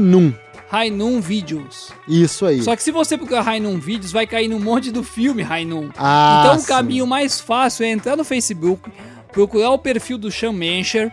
Noon. 0.00 0.32
High 0.70 0.88
Noon 0.88 1.20
Videos. 1.20 1.92
Isso 2.08 2.46
aí. 2.46 2.62
Só 2.62 2.74
que 2.74 2.82
se 2.82 2.90
você 2.90 3.18
procurar 3.18 3.42
Noon 3.60 3.78
Videos, 3.78 4.10
vai 4.10 4.26
cair 4.26 4.48
num 4.48 4.58
monte 4.58 4.90
do 4.90 5.02
filme 5.04 5.42
Noon. 5.66 5.90
Ah, 5.98 6.40
então 6.44 6.56
o 6.56 6.60
sim. 6.60 6.66
caminho 6.66 7.06
mais 7.06 7.38
fácil 7.38 7.84
é 7.84 7.90
entrar 7.90 8.16
no 8.16 8.24
Facebook, 8.24 8.90
procurar 9.32 9.70
o 9.72 9.78
perfil 9.78 10.16
do 10.16 10.30
Sean 10.30 10.52
Mencher, 10.52 11.12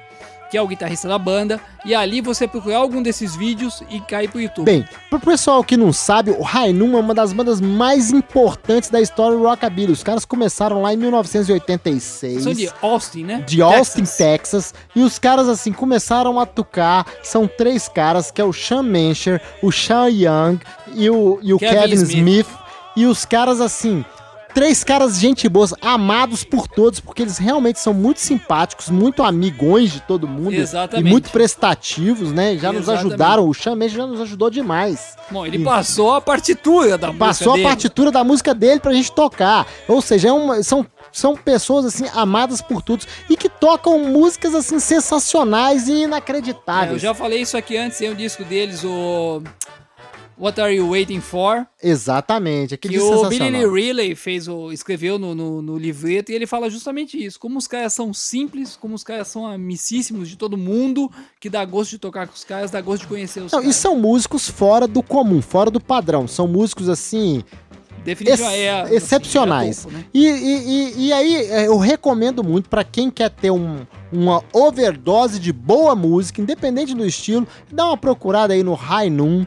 que 0.49 0.57
é 0.57 0.61
o 0.61 0.67
guitarrista 0.67 1.07
da 1.07 1.17
banda, 1.17 1.59
e 1.85 1.93
ali 1.93 2.21
você 2.21 2.47
procurar 2.47 2.77
algum 2.77 3.01
desses 3.01 3.35
vídeos 3.35 3.83
e 3.89 3.99
cair 4.01 4.29
pro 4.29 4.41
YouTube. 4.41 4.65
Bem, 4.65 4.85
pro 5.09 5.19
pessoal 5.19 5.63
que 5.63 5.77
não 5.77 5.93
sabe, 5.93 6.31
o 6.31 6.43
Noon 6.73 6.97
é 6.97 6.99
uma 6.99 7.13
das 7.13 7.31
bandas 7.31 7.61
mais 7.61 8.11
importantes 8.11 8.89
da 8.89 8.99
história 8.99 9.37
do 9.37 9.43
Rockabilly. 9.43 9.91
Os 9.91 10.03
caras 10.03 10.25
começaram 10.25 10.81
lá 10.81 10.93
em 10.93 10.97
1986. 10.97 12.43
São 12.43 12.53
de 12.53 12.69
Austin, 12.81 13.23
né? 13.23 13.43
de 13.47 13.61
Austin, 13.61 14.01
Texas. 14.01 14.17
Texas. 14.17 14.73
E 14.95 15.01
os 15.01 15.19
caras, 15.19 15.47
assim, 15.47 15.71
começaram 15.71 16.39
a 16.39 16.45
tocar. 16.45 17.05
São 17.23 17.47
três 17.47 17.87
caras, 17.87 18.31
que 18.31 18.41
é 18.41 18.43
o 18.43 18.53
Sean 18.53 18.83
Mencher, 18.83 19.41
o 19.61 19.71
Sean 19.71 20.09
Young 20.09 20.59
e 20.95 21.09
o, 21.09 21.39
e 21.41 21.53
o 21.53 21.59
Kevin 21.59 21.79
Kevin, 21.79 21.93
Smith. 21.93 22.09
Smith. 22.09 22.47
E 22.95 23.05
os 23.05 23.23
caras, 23.23 23.61
assim, 23.61 24.03
Três 24.53 24.83
caras 24.83 25.19
gente 25.19 25.47
boas, 25.47 25.73
amados 25.81 26.43
por 26.43 26.67
todos, 26.67 26.99
porque 26.99 27.21
eles 27.21 27.37
realmente 27.37 27.79
são 27.79 27.93
muito 27.93 28.19
simpáticos, 28.19 28.89
muito 28.89 29.21
amigões 29.23 29.91
de 29.91 30.01
todo 30.01 30.27
mundo. 30.27 30.53
Exatamente. 30.53 31.05
E 31.07 31.09
muito 31.09 31.29
prestativos, 31.29 32.31
né? 32.31 32.57
Já 32.57 32.71
nos 32.73 32.81
Exatamente. 32.83 33.07
ajudaram, 33.13 33.47
o 33.47 33.53
mesmo 33.75 33.97
já 33.97 34.07
nos 34.07 34.19
ajudou 34.21 34.49
demais. 34.49 35.15
Bom, 35.29 35.45
ele 35.45 35.63
passou 35.63 36.13
a 36.13 36.19
partitura 36.21 36.97
da 36.97 37.07
música 37.07 37.25
Passou 37.25 37.51
a 37.51 37.55
dele. 37.55 37.67
partitura 37.67 38.11
da 38.11 38.23
música 38.23 38.53
dele 38.55 38.79
pra 38.79 38.91
gente 38.91 39.11
tocar. 39.11 39.67
Ou 39.87 40.01
seja, 40.01 40.29
é 40.29 40.31
uma- 40.33 40.63
são, 40.63 40.85
são 41.11 41.35
pessoas 41.35 41.85
assim 41.85 42.05
amadas 42.13 42.61
por 42.61 42.81
todos 42.81 43.07
e 43.29 43.37
que 43.37 43.49
tocam 43.49 43.99
músicas 43.99 44.55
assim 44.55 44.79
sensacionais 44.79 45.87
e 45.87 45.93
É, 45.93 46.03
inacreditáveis. 46.05 46.93
eu 46.93 46.99
já 46.99 47.13
falei 47.13 47.41
isso 47.41 47.55
aqui 47.55 47.77
antes, 47.77 47.97
tem 47.99 48.09
um 48.09 48.15
disco 48.15 48.43
deles, 48.43 48.83
o 48.83 49.41
What 50.39 50.59
Are 50.61 50.73
You 50.73 50.89
Waiting 50.89 51.19
For? 51.19 51.65
Exatamente, 51.83 52.77
Que 52.77 52.97
o 52.97 53.27
Billy 53.27 53.65
Riley 53.65 54.15
fez 54.15 54.47
escreveu 54.71 55.19
no, 55.19 55.35
no, 55.35 55.61
no 55.61 55.77
livreto 55.77 56.31
e 56.31 56.35
ele 56.35 56.47
fala 56.47 56.69
justamente 56.69 57.21
isso. 57.23 57.37
Como 57.39 57.57
os 57.59 57.67
caras 57.67 57.93
são 57.93 58.13
simples, 58.13 58.75
como 58.75 58.95
os 58.95 59.03
caras 59.03 59.27
são 59.27 59.45
amicíssimos 59.45 60.29
de 60.29 60.37
todo 60.37 60.57
mundo, 60.57 61.11
que 61.39 61.49
dá 61.49 61.63
gosto 61.65 61.91
de 61.91 61.97
tocar 61.99 62.27
com 62.27 62.33
os 62.33 62.43
caras, 62.45 62.71
dá 62.71 62.79
gosto 62.79 63.01
de 63.01 63.07
conhecer 63.07 63.41
os 63.41 63.51
Não, 63.51 63.59
e 63.59 63.63
caras. 63.63 63.75
são 63.75 63.97
músicos 63.99 64.47
fora 64.49 64.87
do 64.87 65.03
comum, 65.03 65.41
fora 65.41 65.69
do 65.69 65.79
padrão. 65.81 66.27
São 66.27 66.47
músicos 66.47 66.87
assim 66.87 67.43
Definitivamente 68.05 68.57
ex- 68.57 68.65
é, 68.65 68.81
assim, 68.81 68.95
excepcionais. 68.95 69.79
é 69.79 69.81
topo, 69.83 69.93
né? 69.97 70.05
E, 70.13 70.25
e, 70.25 70.57
e, 70.69 71.07
e 71.07 71.13
aí 71.13 71.35
é, 71.35 71.67
eu 71.67 71.77
recomendo 71.77 72.41
muito 72.43 72.69
pra 72.69 72.81
quem 72.83 73.11
quer 73.11 73.29
ter 73.29 73.51
um- 73.51 73.85
uma 74.11 74.41
overdose 74.53 75.37
de 75.37 75.51
boa 75.53 75.93
música, 75.95 76.41
independente 76.41 76.95
do 76.95 77.05
estilo, 77.05 77.45
dá 77.71 77.85
uma 77.87 77.97
procurada 77.97 78.53
aí 78.53 78.63
no 78.63 78.73
High 78.73 79.09
Noon, 79.09 79.45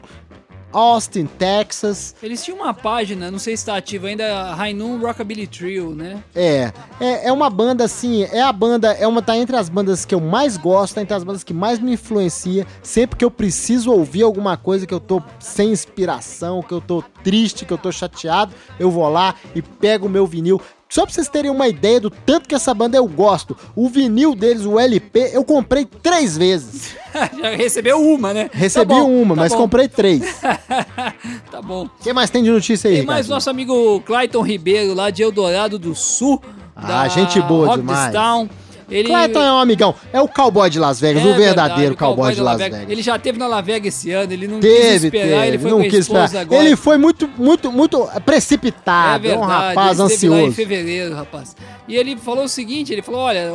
Austin, 0.73 1.25
Texas. 1.25 2.15
Eles 2.21 2.43
tinham 2.43 2.57
uma 2.57 2.73
página, 2.73 3.29
não 3.31 3.39
sei 3.39 3.55
se 3.55 3.61
está 3.61 3.77
ativa 3.77 4.07
ainda, 4.07 4.53
Rainun 4.53 4.99
Rockabilly 4.99 5.47
Trio, 5.47 5.93
né? 5.95 6.21
É, 6.35 6.71
é, 6.99 7.27
é 7.27 7.31
uma 7.31 7.49
banda 7.49 7.85
assim, 7.85 8.23
é 8.23 8.41
a 8.41 8.51
banda, 8.51 8.91
é 8.93 9.07
uma 9.07 9.21
tá 9.21 9.37
entre 9.37 9.55
as 9.55 9.69
bandas 9.69 10.03
que 10.03 10.13
eu 10.13 10.19
mais 10.19 10.57
gosto, 10.57 10.95
tá 10.95 11.01
entre 11.01 11.13
as 11.13 11.23
bandas 11.23 11.43
que 11.43 11.53
mais 11.53 11.79
me 11.79 11.93
influencia. 11.93 12.65
Sempre 12.81 13.17
que 13.17 13.23
eu 13.23 13.31
preciso 13.31 13.91
ouvir 13.91 14.23
alguma 14.23 14.57
coisa 14.57 14.85
que 14.85 14.93
eu 14.93 14.99
tô 14.99 15.21
sem 15.39 15.71
inspiração, 15.71 16.61
que 16.61 16.73
eu 16.73 16.81
tô 16.81 17.03
triste, 17.23 17.65
que 17.65 17.71
eu 17.71 17.77
tô 17.77 17.91
chateado, 17.91 18.53
eu 18.79 18.89
vou 18.91 19.07
lá 19.09 19.35
e 19.55 19.61
pego 19.61 20.07
o 20.07 20.09
meu 20.09 20.25
vinil. 20.25 20.59
Só 20.93 21.07
pra 21.07 21.11
vocês 21.15 21.27
terem 21.27 21.49
uma 21.49 21.67
ideia 21.67 21.99
do 21.99 22.11
tanto 22.11 22.47
que 22.47 22.53
essa 22.53 22.71
banda 22.71 22.95
eu 22.95 23.07
gosto. 23.07 23.57
O 23.75 23.89
vinil 23.89 24.35
deles, 24.35 24.63
o 24.63 24.79
LP, 24.79 25.31
eu 25.33 25.43
comprei 25.43 25.85
três 25.85 26.37
vezes. 26.37 26.95
Já 27.35 27.49
recebeu 27.49 27.99
uma, 27.99 28.31
né? 28.31 28.47
Recebi 28.53 28.93
Tá 28.93 28.99
bom, 29.01 29.09
uma, 29.09 29.33
tá 29.33 29.41
mas 29.41 29.51
bom. 29.53 29.57
comprei 29.57 29.87
três. 29.87 30.21
Tá 31.49 31.63
bom. 31.63 31.85
O 31.85 32.03
que 32.03 32.13
mais 32.13 32.29
tem 32.29 32.43
de 32.43 32.51
notícia 32.51 32.91
aí, 32.91 32.97
Tem 32.97 33.05
mais 33.07 33.27
nosso 33.27 33.49
amigo 33.49 34.01
Clayton 34.01 34.41
Ribeiro, 34.43 34.93
lá 34.93 35.09
de 35.09 35.23
Eldorado 35.23 35.79
do 35.79 35.95
Sul. 35.95 36.39
Ah, 36.75 37.07
gente 37.07 37.41
boa 37.41 37.75
demais. 37.75 38.13
Town. 38.13 38.47
Ele... 38.93 39.09
Clayton 39.09 39.41
é 39.41 39.51
um 39.51 39.57
amigão. 39.59 39.95
É 40.11 40.21
o 40.21 40.27
cowboy 40.27 40.69
de 40.69 40.79
Las 40.79 40.99
Vegas, 40.99 41.23
É 41.23 41.25
o 41.25 41.35
verdadeiro 41.35 41.75
verdade, 41.75 41.93
o 41.93 41.97
cowboy, 41.97 42.33
de 42.35 42.41
Las 42.41 42.57
Vegas. 42.57 42.79
Vegas. 42.79 42.91
Ele 42.91 43.01
já 43.01 43.17
teve 43.19 43.39
na 43.39 43.47
Las 43.47 43.65
Vegas 43.65 43.95
esse 43.95 44.11
ano, 44.11 44.31
ele 44.31 44.47
não 44.47 44.59
quis 44.59 44.69
Teve, 44.69 45.07
esperar, 45.07 45.47
ele 45.47 45.51
teve, 45.57 45.63
foi 45.63 45.71
não 45.71 45.81
quis 45.81 45.93
esperar. 45.99 46.35
agora. 46.37 46.63
Ele 46.63 46.75
foi 46.75 46.97
muito, 46.97 47.29
muito, 47.37 47.71
muito 47.71 48.09
É 48.13 48.19
precipitado, 48.19 49.25
é, 49.25 49.29
verdade, 49.29 49.43
um 49.43 49.47
rapaz 49.47 49.99
ele 49.99 50.07
esteve 50.13 50.29
lá 50.31 50.35
em 50.37 50.39
ansioso. 50.41 50.55
fevereiro, 50.55 51.15
rapaz. 51.15 51.55
E 51.87 51.95
ele 51.95 52.15
falou 52.17 52.45
o 52.45 52.49
seguinte, 52.49 52.93
ele 52.93 53.01
falou, 53.01 53.21
olha, 53.21 53.49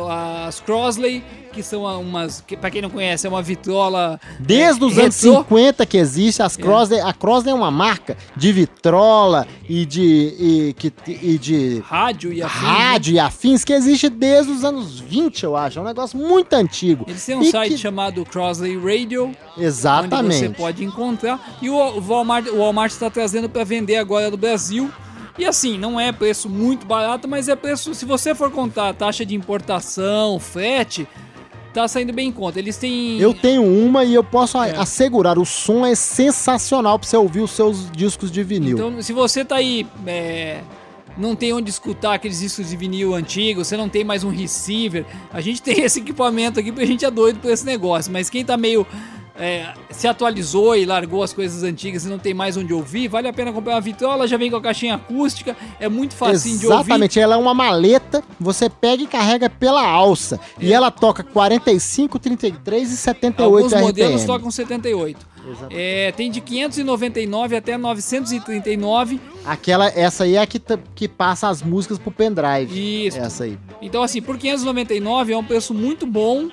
as 0.47 0.59
Crosley, 0.59 1.23
que 1.51 1.63
são 1.63 1.83
umas, 1.99 2.43
que, 2.45 2.55
pra 2.55 2.69
quem 2.69 2.81
não 2.81 2.89
conhece, 2.89 3.25
é 3.25 3.29
uma 3.29 3.41
vitrola... 3.41 4.19
Desde 4.39 4.83
é, 4.83 4.85
os 4.87 4.97
anos 4.99 5.15
retrô. 5.23 5.39
50 5.43 5.85
que 5.85 5.97
existe, 5.97 6.41
as 6.43 6.55
Crosley, 6.55 6.99
a 7.01 7.11
Crosley 7.11 7.51
é 7.51 7.55
uma 7.55 7.71
marca 7.71 8.15
de 8.35 8.51
vitrola 8.53 9.47
e 9.67 9.83
de, 9.85 10.01
e, 10.39 10.75
que, 10.77 10.93
e 11.07 11.37
de 11.39 11.79
Rádio 11.85 12.31
e 12.31 12.43
afins, 12.43 12.61
né? 12.61 12.67
rádio 12.69 13.13
e 13.15 13.19
afins 13.19 13.63
que 13.63 13.73
existe 13.73 14.09
desde 14.09 14.51
os 14.51 14.63
anos 14.63 14.99
20, 14.99 15.28
eu 15.43 15.55
acho. 15.55 15.79
É 15.79 15.81
um 15.81 15.85
negócio 15.85 16.17
muito 16.17 16.53
antigo. 16.53 17.05
Eles 17.07 17.25
têm 17.25 17.35
um 17.35 17.41
E 17.41 17.51
site 17.51 17.71
que- 17.73 17.77
chamado 17.77 18.23
Crosley 18.25 18.77
Radio, 18.77 19.25
onde 19.55 19.65
Exatamente. 19.65 20.35
você 20.39 20.49
pode 20.49 20.83
encontrar. 20.83 21.57
E 21.61 21.69
o 21.69 21.99
Walmart 22.01 22.47
o 22.47 22.57
Walmart 22.57 22.91
está 22.91 23.09
trazendo 23.09 23.47
para 23.49 23.63
vender 23.63 23.97
agora 23.97 24.29
no 24.31 24.37
Brasil. 24.37 24.89
E 25.37 25.45
assim, 25.45 25.77
não 25.77 25.97
é 25.99 26.11
preço 26.11 26.49
muito 26.49 26.85
barato, 26.85 27.27
mas 27.27 27.47
é 27.47 27.55
preço. 27.55 27.93
Se 27.95 28.03
você 28.05 28.35
for 28.35 28.51
contar 28.51 28.89
a 28.89 28.93
taxa 28.93 29.25
de 29.25 29.33
importação, 29.35 30.37
frete, 30.37 31.07
tá 31.73 31.87
saindo 31.87 32.11
bem 32.11 32.27
em 32.27 32.31
conta. 32.31 32.59
Eles 32.59 32.75
têm. 32.75 33.17
Eu 33.19 33.33
tenho 33.33 33.63
uma 33.63 34.03
e 34.03 34.13
eu 34.13 34.23
posso 34.23 34.61
É. 34.61 34.75
assegurar, 34.75 35.39
o 35.39 35.45
som 35.45 35.85
é 35.85 35.95
sensacional 35.95 36.99
pra 36.99 37.07
você 37.07 37.15
ouvir 37.15 37.39
os 37.39 37.51
seus 37.51 37.89
discos 37.91 38.29
de 38.31 38.43
vinil. 38.43 38.75
Então, 38.77 39.01
se 39.01 39.13
você 39.13 39.45
tá 39.45 39.55
aí. 39.55 39.87
é, 40.05 40.59
não 41.19 41.35
tem 41.35 41.53
onde 41.53 41.69
escutar 41.69 42.13
aqueles 42.13 42.39
discos 42.39 42.69
de 42.69 42.77
vinil 42.77 43.13
antigos, 43.13 43.67
você 43.67 43.75
não 43.75 43.89
tem 43.89 44.03
mais 44.03 44.23
um 44.23 44.29
receiver. 44.29 45.05
A 45.31 45.41
gente 45.41 45.61
tem 45.63 45.81
esse 45.81 45.99
equipamento 45.99 46.59
aqui 46.59 46.71
porque 46.71 46.85
a 46.85 46.87
gente 46.87 47.05
é 47.05 47.11
doido 47.11 47.39
por 47.39 47.51
esse 47.51 47.65
negócio. 47.65 48.11
Mas 48.11 48.29
quem 48.29 48.43
tá 48.45 48.55
meio. 48.57 48.87
é, 49.39 49.73
se 49.89 50.07
atualizou 50.07 50.75
e 50.75 50.85
largou 50.85 51.23
as 51.23 51.31
coisas 51.31 51.63
antigas 51.63 52.05
e 52.05 52.09
não 52.09 52.19
tem 52.19 52.33
mais 52.33 52.57
onde 52.57 52.73
ouvir, 52.73 53.07
vale 53.07 53.27
a 53.27 53.33
pena 53.33 53.53
comprar 53.53 53.75
uma 53.75 53.81
vitrola, 53.81 54.27
já 54.27 54.35
vem 54.37 54.51
com 54.51 54.57
a 54.57 54.61
caixinha 54.61 54.95
acústica, 54.95 55.55
é 55.79 55.87
muito 55.87 56.13
facinho 56.13 56.57
de 56.57 56.65
ouvir. 56.67 56.79
Exatamente, 56.79 57.19
ela 57.19 57.35
é 57.35 57.37
uma 57.37 57.53
maleta, 57.53 58.21
você 58.39 58.69
pega 58.69 59.03
e 59.03 59.07
carrega 59.07 59.49
pela 59.49 59.85
alça. 59.85 60.39
É. 60.59 60.65
E 60.65 60.73
ela 60.73 60.91
toca 60.91 61.23
45, 61.23 62.19
33 62.19 62.91
e 62.91 62.97
78 62.97 63.43
Alguns 63.43 63.71
RPM. 63.71 63.85
modelos 63.85 64.23
tocam 64.25 64.51
78. 64.51 65.25
É, 65.69 66.11
tem 66.11 66.29
de 66.29 66.41
599 66.41 67.55
até 67.55 67.77
939. 67.77 69.19
Aquela, 69.45 69.87
essa 69.87 70.23
aí 70.23 70.35
é 70.35 70.41
a 70.41 70.47
que, 70.47 70.61
que 70.95 71.07
passa 71.07 71.47
as 71.47 71.61
músicas 71.61 71.97
pro 71.97 72.11
pendrive. 72.11 73.07
Isso. 73.07 73.17
Essa 73.17 73.45
aí. 73.45 73.57
Então, 73.81 74.03
assim, 74.03 74.21
por 74.21 74.37
599 74.37 75.33
é 75.33 75.37
um 75.37 75.43
preço 75.43 75.73
muito 75.73 76.05
bom. 76.05 76.49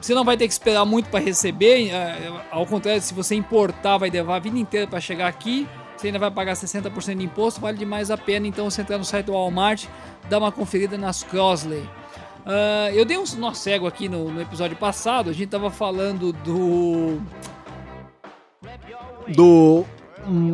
Você 0.00 0.14
não 0.14 0.24
vai 0.24 0.36
ter 0.36 0.46
que 0.46 0.52
esperar 0.52 0.84
muito 0.84 1.08
para 1.08 1.20
receber. 1.20 1.88
é, 1.88 2.32
Ao 2.50 2.66
contrário, 2.66 3.00
se 3.02 3.14
você 3.14 3.34
importar, 3.34 3.98
vai 3.98 4.10
levar 4.10 4.36
a 4.36 4.38
vida 4.38 4.58
inteira 4.58 4.86
para 4.86 5.00
chegar 5.00 5.26
aqui. 5.26 5.66
Você 5.96 6.08
ainda 6.08 6.18
vai 6.18 6.30
pagar 6.30 6.52
60% 6.52 7.16
de 7.16 7.24
imposto, 7.24 7.60
vale 7.60 7.78
demais 7.78 8.10
a 8.10 8.18
pena. 8.18 8.46
Então, 8.46 8.68
você 8.70 8.82
entrar 8.82 8.98
no 8.98 9.04
site 9.04 9.26
do 9.26 9.32
Walmart, 9.32 9.86
dá 10.28 10.38
uma 10.38 10.52
conferida 10.52 10.98
nas 10.98 11.22
Crosley. 11.22 11.88
Ah, 12.46 12.90
eu 12.94 13.04
dei 13.04 13.18
um 13.18 13.24
nó 13.38 13.52
cego 13.52 13.88
aqui 13.88 14.08
no, 14.08 14.30
no 14.30 14.40
episódio 14.40 14.76
passado. 14.76 15.28
A 15.28 15.32
gente 15.32 15.48
tava 15.48 15.68
falando 15.68 16.32
do 16.32 17.20
Do. 19.28 19.84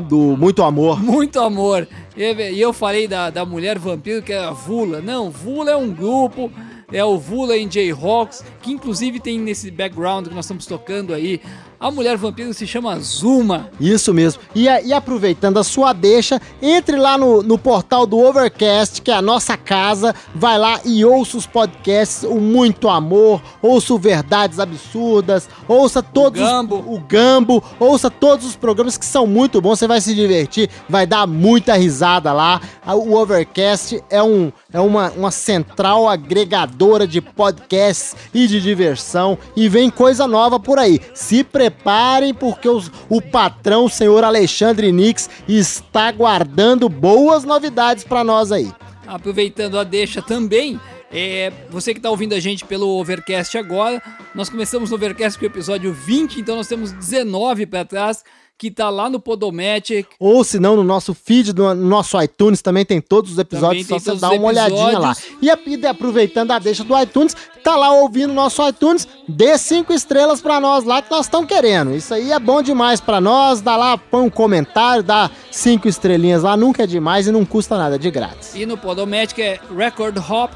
Do 0.08 0.36
Muito 0.36 0.62
Amor. 0.62 1.00
Muito 1.02 1.40
amor. 1.40 1.88
E 2.14 2.60
eu 2.60 2.74
falei 2.74 3.08
da, 3.08 3.30
da 3.30 3.46
mulher 3.46 3.78
vampiro 3.78 4.20
que 4.22 4.32
era 4.32 4.50
Vula. 4.50 5.00
Não, 5.00 5.30
Vula 5.30 5.70
é 5.70 5.76
um 5.76 5.90
grupo. 5.90 6.52
É 6.92 7.02
o 7.02 7.18
Vula 7.18 7.56
em 7.56 7.66
J-Rocks, 7.66 8.44
que 8.60 8.70
inclusive 8.70 9.18
tem 9.18 9.38
nesse 9.38 9.70
background 9.70 10.28
que 10.28 10.34
nós 10.34 10.44
estamos 10.44 10.66
tocando 10.66 11.14
aí. 11.14 11.40
A 11.82 11.90
mulher 11.90 12.16
vampiro 12.16 12.54
se 12.54 12.64
chama 12.64 12.96
Zuma. 13.00 13.68
Isso 13.80 14.14
mesmo. 14.14 14.40
E, 14.54 14.66
e 14.66 14.92
aproveitando 14.92 15.59
a 15.59 15.64
sua 15.64 15.92
deixa, 15.92 16.40
entre 16.62 16.96
lá 16.96 17.18
no, 17.18 17.42
no 17.42 17.59
portal 17.59 18.06
do 18.06 18.18
Overcast, 18.20 19.02
que 19.02 19.10
é 19.10 19.14
a 19.14 19.20
nossa 19.20 19.56
casa. 19.56 20.14
Vai 20.32 20.56
lá 20.59 20.80
e 20.84 21.04
ouça 21.04 21.36
os 21.36 21.44
podcasts, 21.44 22.22
o 22.22 22.36
Muito 22.36 22.88
Amor, 22.88 23.42
ouça 23.60 23.92
o 23.94 23.98
Verdades 23.98 24.60
Absurdas, 24.60 25.48
ouça 25.66 26.00
todos 26.00 26.40
os- 26.40 26.48
Gambo. 26.48 26.76
o 26.86 27.00
Gambo, 27.00 27.64
ouça 27.80 28.09
todos 28.09 28.46
os 28.46 28.54
programas 28.54 28.96
que 28.96 29.04
são 29.04 29.26
muito 29.26 29.60
bons. 29.60 29.80
Você 29.80 29.88
vai 29.88 30.00
se 30.00 30.14
divertir, 30.14 30.70
vai 30.88 31.04
dar 31.04 31.26
muita 31.26 31.74
risada 31.74 32.32
lá. 32.32 32.60
O 32.86 33.16
Overcast 33.16 34.00
é, 34.09 34.22
um, 34.22 34.52
é 34.72 34.78
uma, 34.80 35.10
uma 35.10 35.30
central 35.32 36.09
agregadora 36.09 37.09
de 37.09 37.20
podcasts 37.20 38.14
e 38.32 38.46
de 38.46 38.60
diversão. 38.60 39.36
E 39.56 39.68
vem 39.68 39.90
coisa 39.90 40.28
nova 40.28 40.60
por 40.60 40.78
aí. 40.78 41.00
Se 41.12 41.42
preparem, 41.72 42.34
porque 42.34 42.68
os- 42.68 42.90
o 43.08 43.20
patrão, 43.20 43.86
o 43.86 43.90
senhor 43.90 44.22
Alexandre 44.24 44.92
Nix, 44.92 45.28
está 45.48 46.10
guardando 46.12 46.88
boas 46.88 47.44
novidades 47.44 48.04
para 48.04 48.22
nós 48.22 48.52
aí. 48.52 48.70
Aproveitando 49.06 49.78
a 49.78 49.84
deixa 49.84 50.22
também, 50.22 50.80
é, 51.12 51.52
você 51.70 51.92
que 51.92 51.98
está 51.98 52.10
ouvindo 52.10 52.34
a 52.34 52.40
gente 52.40 52.64
pelo 52.64 52.88
Overcast 53.00 53.56
agora, 53.58 54.02
nós 54.34 54.48
começamos 54.48 54.90
no 54.90 54.96
Overcast 54.96 55.38
com 55.38 55.44
o 55.44 55.48
episódio 55.48 55.92
20, 55.92 56.40
então 56.40 56.56
nós 56.56 56.68
temos 56.68 56.92
19 56.92 57.66
para 57.66 57.84
trás, 57.84 58.22
que 58.62 58.70
tá 58.70 58.89
lá 58.89 59.10
no 59.10 59.18
Podomatic. 59.18 60.06
Ou 60.20 60.44
se 60.44 60.60
não, 60.60 60.76
no 60.76 60.84
nosso 60.84 61.12
feed, 61.12 61.52
no, 61.52 61.74
no 61.74 61.89
nosso 61.89 62.22
iTunes 62.22 62.62
também 62.62 62.84
tem 62.84 63.01
todos 63.01 63.32
os 63.32 63.39
episódios, 63.39 63.89
só 63.89 63.98
você 63.98 64.14
dá 64.14 64.30
uma 64.30 64.47
olhadinha 64.47 65.01
lá. 65.01 65.16
E, 65.43 65.48
e 65.48 65.52
aproveitando 65.84 66.52
a 66.52 66.60
deixa 66.60 66.84
do 66.84 66.97
iTunes, 66.97 67.34
tá 67.64 67.74
lá 67.74 67.93
ouvindo 67.93 68.30
o 68.30 68.34
nosso 68.34 68.64
iTunes, 68.68 69.09
dê 69.26 69.59
cinco 69.59 69.93
estrelas 69.93 70.40
pra 70.40 70.60
nós 70.60 70.84
lá 70.84 71.02
que 71.02 71.10
nós 71.10 71.26
estamos 71.26 71.48
querendo. 71.48 71.93
Isso 71.93 72.14
aí 72.14 72.30
é 72.30 72.39
bom 72.39 72.62
demais 72.62 73.01
pra 73.01 73.20
nós, 73.20 73.60
dá 73.60 73.74
lá, 73.74 73.98
põe 73.98 74.22
um 74.22 74.30
comentário, 74.30 75.02
dá 75.02 75.28
cinco 75.51 75.89
estrelinhas 75.89 76.44
lá, 76.44 76.56
nunca 76.56 76.84
é 76.84 76.86
demais 76.86 77.26
e 77.26 77.32
não 77.32 77.44
custa 77.44 77.76
nada, 77.76 77.97
é 77.97 77.98
de 77.98 78.12
grátis. 78.12 78.55
E 78.55 78.64
no 78.64 78.78
Podomatic 78.78 79.40
é 79.40 79.59
Record 79.76 80.18
Hop, 80.18 80.52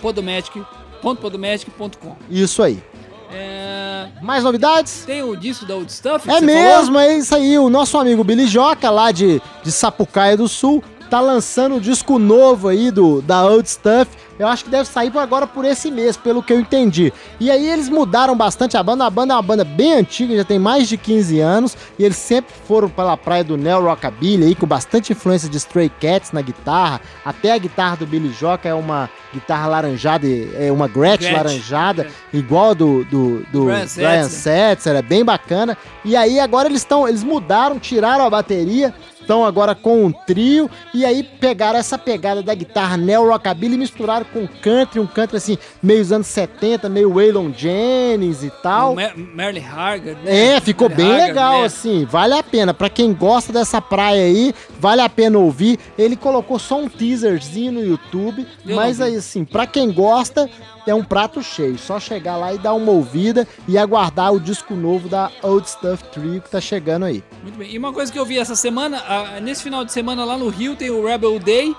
podomatic.podomatic.com. 0.00 2.16
Isso 2.30 2.62
aí. 2.62 2.82
É, 3.32 4.06
Mais 4.20 4.44
novidades? 4.44 5.04
tem 5.06 5.22
o 5.22 5.34
disco 5.36 5.64
da 5.64 5.74
Old 5.74 5.90
Stuff? 5.92 6.28
É 6.30 6.40
mesmo, 6.40 6.98
é 6.98 7.16
isso 7.16 7.34
aí. 7.34 7.58
O 7.58 7.70
nosso 7.70 7.96
amigo 7.98 8.22
Billy 8.22 8.46
Joca, 8.46 8.90
lá 8.90 9.10
de, 9.10 9.40
de 9.62 9.72
Sapucaia 9.72 10.36
do 10.36 10.46
Sul, 10.48 10.82
tá 11.12 11.20
lançando 11.20 11.76
o 11.76 11.80
disco 11.80 12.18
novo 12.18 12.68
aí 12.68 12.90
do, 12.90 13.20
da 13.20 13.44
Old 13.44 13.68
Stuff. 13.68 14.10
Eu 14.38 14.48
acho 14.48 14.64
que 14.64 14.70
deve 14.70 14.88
sair 14.88 15.12
agora 15.18 15.46
por 15.46 15.62
esse 15.62 15.90
mês, 15.90 16.16
pelo 16.16 16.42
que 16.42 16.54
eu 16.54 16.58
entendi. 16.58 17.12
E 17.38 17.50
aí 17.50 17.68
eles 17.68 17.90
mudaram 17.90 18.34
bastante 18.34 18.78
a 18.78 18.82
banda. 18.82 19.04
A 19.04 19.10
banda 19.10 19.34
é 19.34 19.36
uma 19.36 19.42
banda 19.42 19.62
bem 19.62 19.92
antiga, 19.92 20.34
já 20.34 20.42
tem 20.42 20.58
mais 20.58 20.88
de 20.88 20.96
15 20.96 21.38
anos. 21.38 21.76
E 21.98 22.04
eles 22.04 22.16
sempre 22.16 22.54
foram 22.66 22.88
pela 22.88 23.14
praia 23.14 23.44
do 23.44 23.58
Neo 23.58 23.82
Rockabilly 23.82 24.46
aí, 24.46 24.54
com 24.54 24.66
bastante 24.66 25.12
influência 25.12 25.50
de 25.50 25.58
Stray 25.58 25.90
Cats 25.90 26.32
na 26.32 26.40
guitarra. 26.40 27.02
Até 27.22 27.52
a 27.52 27.58
guitarra 27.58 27.98
do 27.98 28.06
Billy 28.06 28.30
Jock 28.30 28.66
é 28.66 28.72
uma 28.72 29.10
guitarra 29.34 29.68
laranjada, 29.68 30.26
é 30.26 30.72
uma 30.72 30.88
Gretsch, 30.88 31.20
Gretsch, 31.20 31.36
laranjada, 31.36 32.06
igual 32.32 32.70
a 32.70 32.74
do, 32.74 33.04
do, 33.04 33.46
do 33.52 33.64
Brian 33.66 33.86
Brian 33.94 34.24
Setzer. 34.24 34.30
Setzer, 34.30 34.96
é 34.96 35.02
bem 35.02 35.22
bacana. 35.22 35.76
E 36.04 36.16
aí 36.16 36.40
agora 36.40 36.68
eles 36.68 36.80
estão, 36.80 37.06
eles 37.06 37.22
mudaram, 37.22 37.78
tiraram 37.78 38.24
a 38.24 38.30
bateria, 38.30 38.94
estão 39.32 39.44
agora 39.46 39.74
com 39.74 40.04
um 40.04 40.12
trio 40.12 40.70
e 40.92 41.06
aí 41.06 41.22
pegaram 41.22 41.78
essa 41.78 41.96
pegada 41.96 42.42
da 42.42 42.54
guitarra 42.54 42.98
neo 42.98 43.28
rockabilly 43.30 43.74
e 43.74 43.78
misturaram 43.78 44.26
com 44.26 44.46
country, 44.46 45.00
um 45.00 45.06
country 45.06 45.38
assim, 45.38 45.56
meio 45.82 46.02
anos 46.14 46.26
70, 46.26 46.88
meio 46.90 47.14
Waylon 47.14 47.50
Jennings 47.56 48.44
e 48.44 48.50
tal. 48.62 48.94
Merle 48.94 49.60
Haggard. 49.64 50.20
né? 50.22 50.54
É, 50.56 50.60
ficou 50.60 50.88
Merle 50.90 51.02
bem 51.02 51.12
Haggard, 51.12 51.28
legal, 51.30 51.60
né? 51.60 51.64
assim, 51.66 52.04
vale 52.04 52.34
a 52.34 52.42
pena. 52.42 52.74
Pra 52.74 52.90
quem 52.90 53.14
gosta 53.14 53.52
dessa 53.52 53.80
praia 53.80 54.24
aí, 54.24 54.54
vale 54.78 55.00
a 55.00 55.08
pena 55.08 55.38
ouvir. 55.38 55.78
Ele 55.96 56.16
colocou 56.16 56.58
só 56.58 56.78
um 56.78 56.88
teaserzinho 56.88 57.72
no 57.72 57.82
YouTube, 57.82 58.46
Eu 58.66 58.76
mas 58.76 59.00
aí, 59.00 59.16
assim, 59.16 59.44
pra 59.44 59.66
quem 59.66 59.90
gosta, 59.90 60.50
é 60.86 60.94
um 60.94 61.04
prato 61.04 61.42
cheio. 61.42 61.78
Só 61.78 61.98
chegar 62.00 62.36
lá 62.36 62.52
e 62.52 62.58
dar 62.58 62.74
uma 62.74 62.92
ouvida 62.92 63.46
e 63.68 63.76
aguardar 63.78 64.32
o 64.32 64.40
disco 64.40 64.74
novo 64.74 65.08
da 65.08 65.30
Old 65.42 65.68
Stuff 65.68 66.04
Trio 66.12 66.40
que 66.40 66.50
tá 66.50 66.60
chegando 66.60 67.04
aí. 67.04 67.22
Muito 67.42 67.56
bem. 67.58 67.70
E 67.70 67.78
uma 67.78 67.92
coisa 67.92 68.12
que 68.12 68.18
eu 68.18 68.24
vi 68.24 68.38
essa 68.38 68.54
semana, 68.56 69.02
nesse 69.40 69.62
final 69.62 69.84
de 69.84 69.92
semana 69.92 70.24
lá 70.24 70.36
no 70.36 70.48
Rio 70.48 70.74
tem 70.76 70.90
o 70.90 71.04
Rebel 71.06 71.38
Day. 71.38 71.74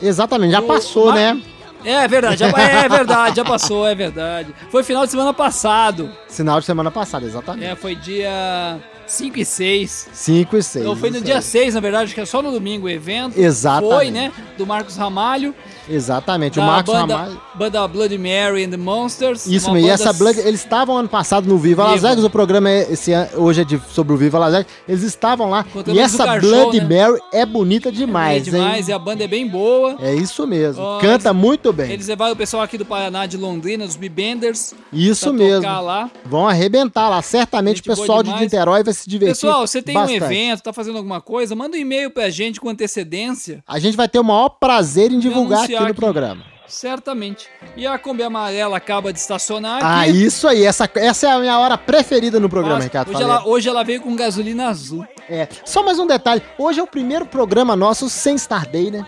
Exatamente, 0.00 0.52
já 0.52 0.60
O 0.60 0.66
passou, 0.66 1.06
Ma- 1.06 1.14
né? 1.14 1.42
É 1.84 2.06
verdade, 2.06 2.36
já, 2.36 2.46
é 2.48 2.88
verdade, 2.88 3.36
já 3.36 3.44
passou, 3.44 3.84
é 3.86 3.92
verdade. 3.94 4.54
Foi 4.70 4.84
final 4.84 5.04
de 5.04 5.10
semana 5.10 5.34
passado. 5.34 6.10
Sinal 6.28 6.60
de 6.60 6.66
semana 6.66 6.92
passada, 6.92 7.26
exatamente. 7.26 7.66
É, 7.66 7.74
foi 7.74 7.96
dia 7.96 8.78
5 9.04 9.40
e 9.40 9.44
6. 9.44 10.08
5 10.12 10.56
e 10.56 10.62
6. 10.62 10.84
Então 10.84 10.94
foi 10.96 11.10
no 11.10 11.20
dia 11.20 11.40
6, 11.42 11.74
na 11.74 11.80
verdade, 11.80 12.04
acho 12.04 12.14
que 12.14 12.20
é 12.20 12.24
só 12.24 12.40
no 12.40 12.52
domingo 12.52 12.86
o 12.86 12.88
evento. 12.88 13.36
Exatamente. 13.36 13.94
Foi, 13.94 14.10
né? 14.12 14.32
Do 14.56 14.64
Marcos 14.64 14.96
Ramalho. 14.96 15.52
Exatamente, 15.88 16.58
o 16.58 16.62
Marcos 16.62 16.92
banda, 16.94 17.16
Ramalho. 17.16 17.40
banda 17.54 17.88
Bloody 17.88 18.18
Mary 18.18 18.64
and 18.64 18.70
the 18.70 18.76
Monsters. 18.76 19.46
Isso 19.46 19.72
mesmo, 19.72 19.88
e 19.88 19.90
essa 19.90 20.12
Blood, 20.12 20.38
eles 20.40 20.60
estavam 20.60 20.96
ano 20.96 21.08
passado 21.08 21.46
no 21.48 21.58
Viva 21.58 21.84
Las 21.84 21.94
Viva. 21.94 22.08
Vegas, 22.10 22.24
o 22.24 22.30
programa 22.30 22.70
é 22.70 22.92
esse 22.92 23.12
ano, 23.12 23.28
hoje 23.36 23.60
é 23.62 23.64
de, 23.64 23.80
sobre 23.90 24.12
o 24.14 24.16
Viva 24.16 24.38
Las 24.38 24.52
Vegas, 24.52 24.66
eles 24.88 25.02
estavam 25.02 25.50
lá, 25.50 25.64
Contando 25.64 25.94
e 25.96 25.98
essa 25.98 26.40
Show, 26.40 26.72
né? 26.72 26.80
Mary 26.80 27.20
é 27.32 27.44
bonita 27.46 27.88
É 27.88 27.92
demais, 27.92 28.44
demais, 28.44 28.88
e 28.88 28.90
hein? 28.90 28.94
a 28.96 28.98
banda 28.98 29.24
é 29.24 29.28
bem 29.28 29.46
boa. 29.46 29.96
É 30.00 30.14
isso 30.14 30.46
mesmo, 30.46 30.82
canta 31.00 31.30
eles- 31.30 31.40
muito 31.40 31.72
bem, 31.72 31.90
Eles 31.92 32.06
levaram 32.08 32.32
o 32.32 32.36
pessoal 32.36 32.62
aqui 32.62 32.78
do 32.78 32.84
Paraná, 32.84 33.26
de 33.26 33.36
Londrina, 33.36 33.86
dos 33.86 33.96
B-Benders. 33.96 34.74
isso 34.92 35.32
mesmo. 35.32 35.62
lá. 35.62 36.10
Vão 36.24 36.46
arrebentar 36.48 37.08
lá, 37.08 37.20
certamente 37.22 37.80
o 37.80 37.84
pessoal 37.84 38.18
de 38.22 38.24
demais. 38.30 38.42
Niterói 38.42 38.82
vai 38.84 38.94
se 38.94 39.08
divertir 39.08 39.34
Pessoal, 39.40 39.66
você 39.66 39.82
tem 39.82 39.94
bastante. 39.94 40.20
um 40.22 40.24
evento, 40.26 40.62
tá 40.62 40.72
fazendo 40.72 40.96
alguma 40.98 41.20
coisa, 41.20 41.54
manda 41.54 41.76
um 41.76 41.80
e-mail 41.80 42.10
pra 42.10 42.30
gente 42.30 42.60
com 42.60 42.68
antecedência. 42.68 43.62
A 43.66 43.78
gente 43.78 43.96
vai 43.96 44.08
ter 44.08 44.18
o 44.18 44.24
maior 44.24 44.48
prazer 44.50 45.10
em 45.12 45.18
divulgar 45.18 45.64
aqui 45.64 45.74
anunciar 45.82 45.84
no 45.84 45.90
aqui. 45.90 46.00
programa. 46.00 46.52
Certamente. 46.66 47.48
E 47.76 47.86
a 47.86 47.98
Kombi 47.98 48.22
Amarela 48.22 48.76
acaba 48.78 49.12
de 49.12 49.18
estacionar 49.18 49.84
Ah, 49.84 50.02
aqui. 50.02 50.24
isso 50.24 50.48
aí, 50.48 50.64
essa, 50.64 50.88
essa 50.94 51.26
é 51.28 51.30
a 51.30 51.38
minha 51.38 51.58
hora 51.58 51.76
preferida 51.76 52.40
no 52.40 52.48
programa, 52.48 52.76
Nossa, 52.76 52.86
Ricardo. 52.86 53.10
hoje, 53.14 53.22
ela, 53.22 53.46
hoje 53.46 53.68
ela 53.68 53.84
veio 53.84 54.00
com 54.00 54.16
gasolina 54.16 54.68
azul. 54.68 55.04
É, 55.28 55.46
só 55.66 55.82
mais 55.82 55.98
um 55.98 56.06
detalhe, 56.06 56.40
hoje 56.56 56.80
é 56.80 56.82
o 56.82 56.86
primeiro 56.86 57.26
programa 57.26 57.76
nosso 57.76 58.08
sem 58.08 58.38
Star 58.38 58.66
Day, 58.66 58.90
né? 58.90 59.06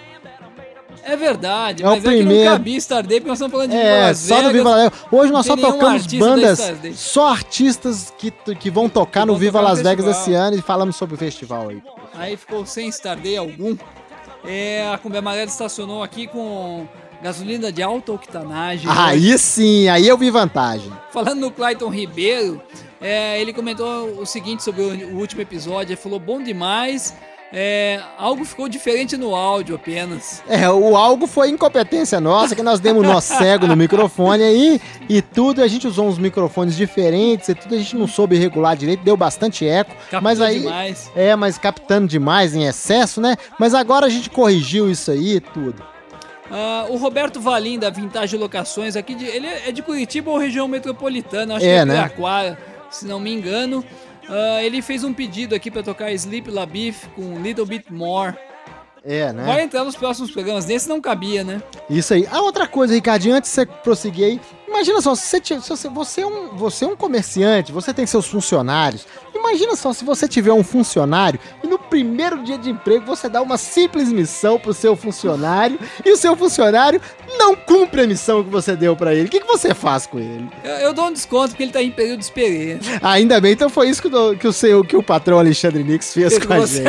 É 1.06 1.16
verdade, 1.16 1.82
É 1.82 1.86
o 1.86 1.90
mas 1.90 1.98
é 2.04 2.08
que 2.08 2.16
primeiro. 2.16 2.44
não 2.50 2.52
cabia 2.56 2.80
Star 2.80 3.06
Day, 3.06 3.20
porque 3.20 3.28
nós 3.28 3.36
estamos 3.38 3.52
falando 3.52 3.70
de 3.70 3.76
É, 3.76 4.06
Las 4.08 4.18
só 4.18 4.34
do 4.36 4.40
Vegas. 4.40 4.52
Viva 4.54 4.70
Las 4.70 4.82
Vegas. 4.84 4.98
Hoje 5.12 5.32
nós 5.32 5.46
só 5.46 5.56
tocamos 5.56 6.06
bandas, 6.06 6.72
só 6.94 7.28
artistas 7.28 8.12
que, 8.18 8.30
que 8.30 8.70
vão 8.70 8.88
tocar 8.88 9.20
Que 9.20 9.26
no 9.26 9.32
vão 9.34 9.40
Viva 9.40 9.58
tocar 9.58 9.70
Las 9.70 9.82
Vegas 9.82 10.06
esse 10.06 10.32
ano 10.32 10.56
e 10.56 10.62
falamos 10.62 10.96
sobre 10.96 11.14
o 11.14 11.18
festival 11.18 11.68
aí. 11.68 11.82
Aí 12.14 12.36
ficou 12.38 12.64
sem 12.64 12.90
Star 12.90 13.18
Day 13.18 13.36
algum. 13.36 13.76
É, 14.46 14.86
a 14.92 14.98
Kombi 14.98 15.16
Amarela 15.16 15.48
estacionou 15.48 16.02
aqui 16.02 16.26
com 16.26 16.86
gasolina 17.22 17.72
de 17.72 17.82
alta 17.82 18.12
octanagem. 18.12 18.86
Aí 18.90 19.38
sim, 19.38 19.88
aí 19.88 20.06
eu 20.06 20.18
vi 20.18 20.30
vantagem. 20.30 20.92
Falando 21.10 21.40
no 21.40 21.50
Clayton 21.50 21.88
Ribeiro, 21.88 22.60
é, 23.00 23.40
ele 23.40 23.52
comentou 23.52 24.20
o 24.20 24.26
seguinte 24.26 24.62
sobre 24.62 24.82
o, 24.82 25.14
o 25.14 25.18
último 25.18 25.40
episódio. 25.40 25.92
Ele 25.92 26.00
falou: 26.00 26.18
bom 26.18 26.42
demais. 26.42 27.14
É, 27.56 28.00
algo 28.18 28.44
ficou 28.44 28.68
diferente 28.68 29.16
no 29.16 29.32
áudio 29.32 29.76
apenas. 29.76 30.42
É, 30.48 30.68
o 30.68 30.96
algo 30.96 31.28
foi 31.28 31.50
incompetência 31.50 32.20
nossa, 32.20 32.56
que 32.56 32.64
nós 32.64 32.80
demos 32.80 33.06
nó 33.06 33.20
cego 33.22 33.68
no 33.68 33.76
microfone 33.76 34.42
aí 34.42 34.80
e 35.08 35.22
tudo, 35.22 35.62
a 35.62 35.68
gente 35.68 35.86
usou 35.86 36.08
uns 36.08 36.18
microfones 36.18 36.76
diferentes 36.76 37.48
e 37.48 37.54
tudo, 37.54 37.76
a 37.76 37.78
gente 37.78 37.94
não 37.96 38.08
soube 38.08 38.36
regular 38.36 38.76
direito, 38.76 39.04
deu 39.04 39.16
bastante 39.16 39.64
eco, 39.64 39.94
Captou 39.94 40.20
mas 40.20 40.40
aí... 40.40 40.60
demais. 40.62 41.12
É, 41.14 41.36
mas 41.36 41.56
captando 41.56 42.08
demais 42.08 42.56
em 42.56 42.64
excesso, 42.64 43.20
né? 43.20 43.36
Mas 43.56 43.72
agora 43.72 44.06
a 44.06 44.10
gente 44.10 44.28
corrigiu 44.28 44.90
isso 44.90 45.12
aí 45.12 45.36
e 45.36 45.40
tudo. 45.40 45.80
Ah, 46.50 46.86
o 46.88 46.96
Roberto 46.96 47.40
Valim, 47.40 47.78
da 47.78 47.88
Vintage 47.88 48.36
Locações, 48.36 48.96
aqui 48.96 49.14
de, 49.14 49.26
ele 49.26 49.46
é 49.46 49.70
de 49.70 49.80
Curitiba 49.80 50.28
ou 50.30 50.38
região 50.38 50.66
metropolitana, 50.66 51.54
acho 51.54 51.64
É, 51.64 51.68
que 51.68 51.74
é 51.74 51.84
né? 51.84 51.94
Piraquara, 51.94 52.58
se 52.90 53.06
não 53.06 53.20
me 53.20 53.32
engano. 53.32 53.84
Ah, 54.28 54.62
ele 54.62 54.82
fez 54.82 55.04
um 55.04 55.12
pedido 55.12 55.54
aqui 55.54 55.70
pra 55.70 55.82
tocar 55.82 56.12
Sleep 56.12 56.50
La 56.50 56.66
Beef 56.66 57.06
com 57.14 57.40
Little 57.40 57.66
Bit 57.66 57.92
More. 57.92 58.34
É, 59.04 59.32
né? 59.34 59.44
Vai 59.44 59.62
entrar 59.62 59.84
nos 59.84 59.94
próximos 59.94 60.30
programas, 60.30 60.64
nesse 60.64 60.88
não 60.88 60.98
cabia, 60.98 61.44
né? 61.44 61.62
Isso 61.90 62.14
aí. 62.14 62.26
A 62.30 62.40
outra 62.40 62.66
coisa, 62.66 62.94
Ricardinho, 62.94 63.34
antes 63.34 63.50
de 63.50 63.54
você 63.54 63.66
prosseguir 63.66 64.24
aí, 64.24 64.40
imagina 64.66 65.00
só, 65.02 65.14
se 65.14 65.40
você, 65.40 65.60
se 65.60 65.68
você, 65.68 65.88
você, 65.90 66.20
é 66.22 66.26
um, 66.26 66.56
você 66.56 66.86
é 66.86 66.88
um 66.88 66.96
comerciante, 66.96 67.70
você 67.70 67.92
tem 67.92 68.06
seus 68.06 68.26
funcionários. 68.26 69.06
Imagina 69.46 69.76
só 69.76 69.92
se 69.92 70.04
você 70.04 70.26
tiver 70.26 70.52
um 70.52 70.64
funcionário 70.64 71.38
e 71.62 71.66
no 71.66 71.78
primeiro 71.78 72.42
dia 72.42 72.56
de 72.56 72.70
emprego 72.70 73.04
você 73.04 73.28
dá 73.28 73.42
uma 73.42 73.58
simples 73.58 74.10
missão 74.10 74.58
pro 74.58 74.72
seu 74.72 74.96
funcionário 74.96 75.78
e 76.04 76.10
o 76.12 76.16
seu 76.16 76.34
funcionário 76.36 77.00
não 77.38 77.54
cumpre 77.54 78.02
a 78.02 78.06
missão 78.06 78.42
que 78.42 78.48
você 78.50 78.74
deu 78.74 78.96
pra 78.96 79.14
ele. 79.14 79.26
O 79.26 79.30
que, 79.30 79.40
que 79.40 79.46
você 79.46 79.74
faz 79.74 80.06
com 80.06 80.18
ele? 80.18 80.48
Eu, 80.64 80.70
eu 80.76 80.92
dou 80.94 81.06
um 81.06 81.12
desconto 81.12 81.50
porque 81.50 81.62
ele 81.62 81.72
tá 81.72 81.82
em 81.82 81.90
período 81.90 82.18
de 82.20 82.24
experiência. 82.24 82.98
Ainda 83.02 83.40
bem, 83.40 83.52
então 83.52 83.68
foi 83.68 83.88
isso 83.90 84.00
que, 84.00 84.08
o- 84.08 84.36
que 84.36 84.48
o, 84.48 84.52
seu, 84.52 84.82
que 84.82 84.96
o 84.96 85.02
patrão 85.02 85.38
Alexandre 85.38 85.82
Nix 85.84 86.12
fez 86.14 86.38
com 86.38 86.52
a 86.52 86.64
gente. 86.66 86.84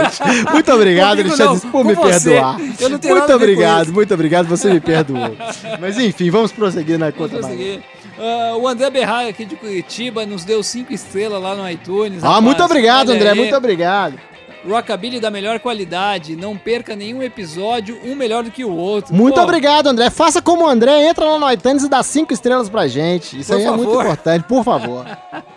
Muito 0.51 0.71
obrigado, 0.71 1.17
Comigo 1.25 1.33
Alexandre, 1.35 1.61
não, 1.63 1.71
por 1.71 1.85
me 1.85 1.93
você. 1.93 2.29
perdoar. 2.31 2.57
Eu 2.79 2.89
não 2.89 2.97
tenho 2.99 3.15
muito 3.17 3.33
obrigado, 3.33 3.91
muito 3.93 4.13
obrigado, 4.13 4.47
você 4.47 4.71
me 4.71 4.79
perdoou. 4.79 5.35
Mas 5.81 5.97
enfim, 5.97 6.29
vamos 6.29 6.51
prosseguir 6.51 6.97
na 6.97 7.11
conta. 7.11 7.39
Vamos 7.39 7.47
mais. 7.47 7.55
prosseguir. 7.57 7.83
Ah, 8.17 8.55
o 8.57 8.67
André 8.67 8.89
Berraia 8.89 9.29
aqui 9.29 9.43
de 9.45 9.55
Curitiba 9.55 10.25
nos 10.25 10.43
deu 10.45 10.63
cinco 10.63 10.93
estrelas 10.93 11.41
lá 11.41 11.55
no 11.55 11.69
iTunes. 11.69 12.23
Ah, 12.23 12.27
rapaz. 12.27 12.43
muito 12.43 12.63
obrigado, 12.63 13.09
Olha 13.09 13.17
André, 13.17 13.29
aí. 13.31 13.37
muito 13.37 13.55
obrigado. 13.55 14.19
Rockabilly 14.67 15.19
da 15.19 15.29
melhor 15.29 15.59
qualidade. 15.59 16.35
Não 16.35 16.57
perca 16.57 16.95
nenhum 16.95 17.21
episódio, 17.21 17.99
um 18.03 18.15
melhor 18.15 18.43
do 18.43 18.49
que 18.49 18.65
o 18.65 18.75
outro. 18.75 19.13
Muito 19.13 19.35
Pô, 19.35 19.41
obrigado, 19.41 19.87
André. 19.87 20.09
Faça 20.09 20.41
como 20.41 20.63
o 20.65 20.67
André, 20.67 21.07
entra 21.07 21.23
lá 21.25 21.37
no 21.37 21.51
iTunes 21.51 21.83
e 21.83 21.89
dá 21.89 22.01
cinco 22.01 22.33
estrelas 22.33 22.67
pra 22.69 22.87
gente. 22.87 23.39
Isso 23.39 23.51
Por 23.51 23.59
aí 23.59 23.65
é 23.65 23.71
muito 23.71 23.89
favor. 23.89 24.03
importante, 24.05 24.43
por 24.47 24.63
favor. 24.63 25.05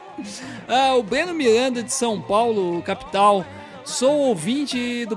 Ah, 0.67 0.97
o 0.97 1.03
Breno 1.03 1.33
Miranda 1.33 1.81
de 1.81 1.93
São 1.93 2.21
Paulo, 2.21 2.83
capital. 2.83 3.47
Sou 3.85 4.13
ouvinte 4.19 5.07
do 5.07 5.17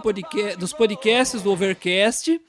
dos 0.58 0.72
podcasts 0.74 1.42
do 1.42 1.52
Overcast. 1.52 2.40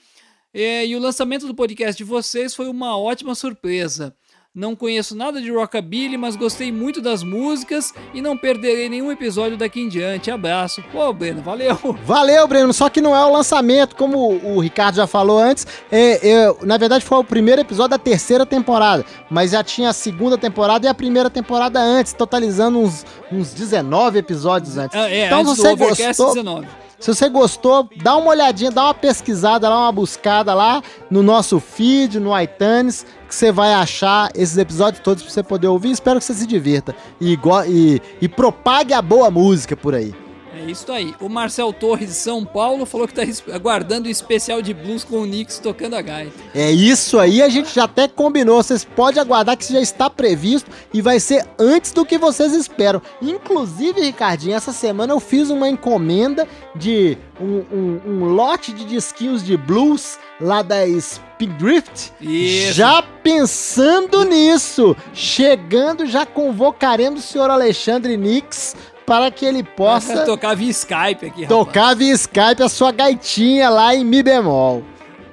é, 0.52 0.84
e 0.86 0.94
o 0.94 1.00
lançamento 1.00 1.46
do 1.46 1.54
podcast 1.54 1.96
de 1.96 2.04
vocês 2.04 2.54
foi 2.54 2.68
uma 2.68 2.96
ótima 2.98 3.34
surpresa. 3.34 4.14
Não 4.54 4.76
conheço 4.76 5.16
nada 5.16 5.40
de 5.40 5.50
rockabilly, 5.50 6.18
mas 6.18 6.36
gostei 6.36 6.70
muito 6.70 7.00
das 7.00 7.22
músicas 7.22 7.94
e 8.12 8.20
não 8.20 8.36
perderei 8.36 8.86
nenhum 8.86 9.10
episódio 9.10 9.56
daqui 9.56 9.80
em 9.80 9.88
diante. 9.88 10.30
Abraço. 10.30 10.84
Pô, 10.92 11.10
Breno, 11.10 11.40
valeu. 11.40 11.74
Valeu, 12.04 12.46
Breno. 12.46 12.70
Só 12.70 12.90
que 12.90 13.00
não 13.00 13.16
é 13.16 13.24
o 13.24 13.32
lançamento, 13.32 13.96
como 13.96 14.18
o 14.18 14.60
Ricardo 14.60 14.96
já 14.96 15.06
falou 15.06 15.38
antes. 15.38 15.66
É, 15.90 16.28
é, 16.28 16.54
na 16.64 16.76
verdade, 16.76 17.02
foi 17.02 17.16
o 17.16 17.24
primeiro 17.24 17.62
episódio 17.62 17.92
da 17.92 17.98
terceira 17.98 18.44
temporada. 18.44 19.06
Mas 19.30 19.52
já 19.52 19.64
tinha 19.64 19.88
a 19.88 19.94
segunda 19.94 20.36
temporada 20.36 20.84
e 20.84 20.88
a 20.88 20.92
primeira 20.92 21.30
temporada 21.30 21.80
antes, 21.80 22.12
totalizando 22.12 22.78
uns, 22.78 23.06
uns 23.32 23.54
19 23.54 24.18
episódios 24.18 24.76
antes. 24.76 24.94
Ah, 24.94 25.10
é, 25.10 25.28
então, 25.28 25.40
antes 25.40 25.56
você 25.56 25.74
gostou, 25.74 26.34
19. 26.34 26.68
Se 27.02 27.12
você 27.12 27.28
gostou, 27.28 27.88
dá 28.00 28.14
uma 28.14 28.30
olhadinha, 28.30 28.70
dá 28.70 28.84
uma 28.84 28.94
pesquisada 28.94 29.68
lá, 29.68 29.86
uma 29.86 29.90
buscada 29.92 30.54
lá 30.54 30.80
no 31.10 31.20
nosso 31.20 31.58
feed, 31.58 32.20
no 32.20 32.30
iTunes, 32.40 33.04
que 33.28 33.34
você 33.34 33.50
vai 33.50 33.74
achar 33.74 34.30
esses 34.36 34.56
episódios 34.56 35.02
todos 35.02 35.24
pra 35.24 35.32
você 35.32 35.42
poder 35.42 35.66
ouvir. 35.66 35.90
Espero 35.90 36.20
que 36.20 36.24
você 36.24 36.32
se 36.32 36.46
divirta 36.46 36.94
e, 37.20 37.36
e, 37.66 38.00
e 38.20 38.28
propague 38.28 38.94
a 38.94 39.02
boa 39.02 39.32
música 39.32 39.76
por 39.76 39.96
aí. 39.96 40.14
É 40.54 40.70
isso 40.70 40.90
aí. 40.92 41.14
O 41.20 41.28
Marcel 41.28 41.72
Torres 41.72 42.08
de 42.08 42.14
São 42.14 42.44
Paulo 42.44 42.84
falou 42.84 43.08
que 43.08 43.14
tá 43.14 43.22
es- 43.24 43.42
aguardando 43.52 44.06
o 44.08 44.10
especial 44.10 44.60
de 44.60 44.74
blues 44.74 45.02
com 45.04 45.16
o 45.16 45.26
Nix 45.26 45.58
tocando 45.58 45.94
a 45.96 46.02
gaita. 46.02 46.32
É 46.54 46.70
isso 46.70 47.18
aí, 47.18 47.42
a 47.42 47.48
gente 47.48 47.74
já 47.74 47.84
até 47.84 48.06
combinou. 48.06 48.62
Vocês 48.62 48.84
podem 48.84 49.20
aguardar 49.20 49.56
que 49.56 49.64
isso 49.64 49.72
já 49.72 49.80
está 49.80 50.10
previsto 50.10 50.70
e 50.92 51.00
vai 51.00 51.18
ser 51.20 51.46
antes 51.58 51.92
do 51.92 52.04
que 52.04 52.18
vocês 52.18 52.52
esperam. 52.52 53.00
Inclusive, 53.20 54.00
Ricardinho, 54.00 54.54
essa 54.54 54.72
semana 54.72 55.12
eu 55.12 55.20
fiz 55.20 55.48
uma 55.50 55.68
encomenda 55.68 56.46
de 56.76 57.16
um, 57.40 57.64
um- 57.72 58.00
um 58.06 58.24
lote 58.24 58.72
de 58.72 58.84
disquinhos 58.84 59.42
de 59.44 59.56
blues 59.56 60.18
lá 60.40 60.62
da 60.62 60.76
Speedrift. 61.00 62.12
Isso. 62.20 62.72
Já 62.74 63.02
pensando 63.02 64.24
nisso, 64.24 64.96
chegando, 65.14 66.06
já 66.06 66.26
convocaremos 66.26 67.20
o 67.24 67.26
senhor 67.26 67.50
Alexandre 67.50 68.16
Nix 68.16 68.76
para 69.06 69.30
que 69.30 69.44
ele 69.44 69.62
possa 69.62 70.24
tocar 70.26 70.54
via 70.54 70.70
Skype 70.70 71.26
aqui, 71.26 71.42
rapaz. 71.44 71.48
tocar 71.48 71.94
via 71.94 72.12
Skype 72.14 72.62
a 72.62 72.68
sua 72.68 72.92
gaitinha 72.92 73.68
lá 73.70 73.94
em 73.94 74.04
Mi 74.04 74.22
bemol. 74.22 74.82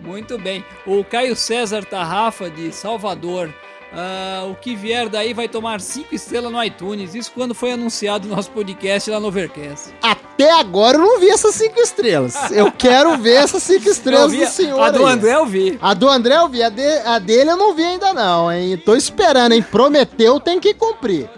Muito 0.02 0.38
bem. 0.38 0.64
O 0.88 1.04
Caio 1.04 1.36
César 1.36 1.84
Tarrafa 1.86 2.50
de 2.50 2.72
Salvador. 2.74 3.54
ah, 3.94 4.46
o 4.50 4.56
que 4.56 4.76
vier 4.76 5.10
daí 5.10 5.34
vai 5.34 5.48
tomar 5.48 5.82
5 5.82 6.16
estrelas 6.16 6.52
no 6.52 6.64
iTunes. 6.64 7.14
Isso 7.16 7.32
quando 7.34 7.54
foi 7.54 7.74
anunciado 7.74 8.28
o 8.28 8.36
nosso 8.36 8.50
podcast 8.52 9.10
lá 9.12 9.20
no 9.20 9.28
Overcast. 9.28 9.94
Até 10.02 10.52
agora 10.52 10.96
eu 10.98 11.02
não 11.02 11.20
vi 11.20 11.30
essas 11.30 11.54
cinco 11.56 11.80
estrelas. 11.82 12.50
Eu 12.52 12.72
quero 12.72 13.18
ver 13.18 13.34
essas 13.44 13.62
cinco 13.62 13.88
Eu 13.88 13.92
estrelas 13.92 14.32
vi 14.32 14.40
do 14.46 14.48
senhor. 14.48 14.80
a 14.82 14.90
do 14.90 15.06
aí. 15.06 15.14
André 15.14 15.36
eu 15.36 15.46
vi. 15.46 15.78
A 15.82 15.94
do 15.94 16.08
André 16.08 16.36
eu 16.38 16.48
vi, 16.48 16.64
a, 16.64 16.70
de- 16.70 17.02
a 17.06 17.20
dele 17.20 17.52
eu 17.52 17.58
não 17.58 17.74
vi 17.76 17.84
ainda 17.84 18.14
não, 18.14 18.50
hein? 18.52 18.78
Tô 18.78 18.96
esperando, 18.96 19.52
hein? 19.52 19.62
Prometeu, 19.62 20.40
tem 20.40 20.60
que 20.62 20.74
cumprir. 20.74 21.30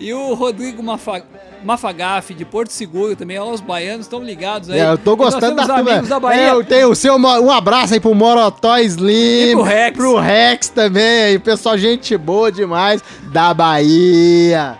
E 0.00 0.12
o 0.12 0.34
Rodrigo 0.34 0.82
Mafa... 0.82 1.22
Mafagaf 1.62 2.34
de 2.34 2.44
Porto 2.44 2.70
Seguro 2.70 3.16
também. 3.16 3.38
Ó, 3.38 3.50
os 3.50 3.60
baianos 3.60 4.06
estão 4.06 4.22
ligados 4.22 4.70
aí. 4.70 4.80
É, 4.80 4.90
eu 4.90 4.98
tô 4.98 5.16
gostando 5.16 5.56
da 5.56 5.66
turma. 5.66 6.02
da 6.02 6.20
Bahia. 6.20 6.40
É, 6.40 6.50
eu 6.50 6.64
tenho 6.64 6.90
o 6.90 6.94
seu, 6.94 7.16
um 7.16 7.50
abraço 7.50 7.94
aí 7.94 8.00
pro 8.00 8.14
Morotó 8.14 8.78
Slim. 8.78 9.50
E 9.50 9.52
pro 9.52 9.62
Rex. 9.62 9.96
Pro 9.96 10.18
Rex 10.18 10.68
também, 10.68 11.22
aí, 11.22 11.38
pessoal, 11.38 11.76
gente 11.76 12.16
boa 12.16 12.50
demais 12.50 13.02
da 13.32 13.52
Bahia. 13.52 14.78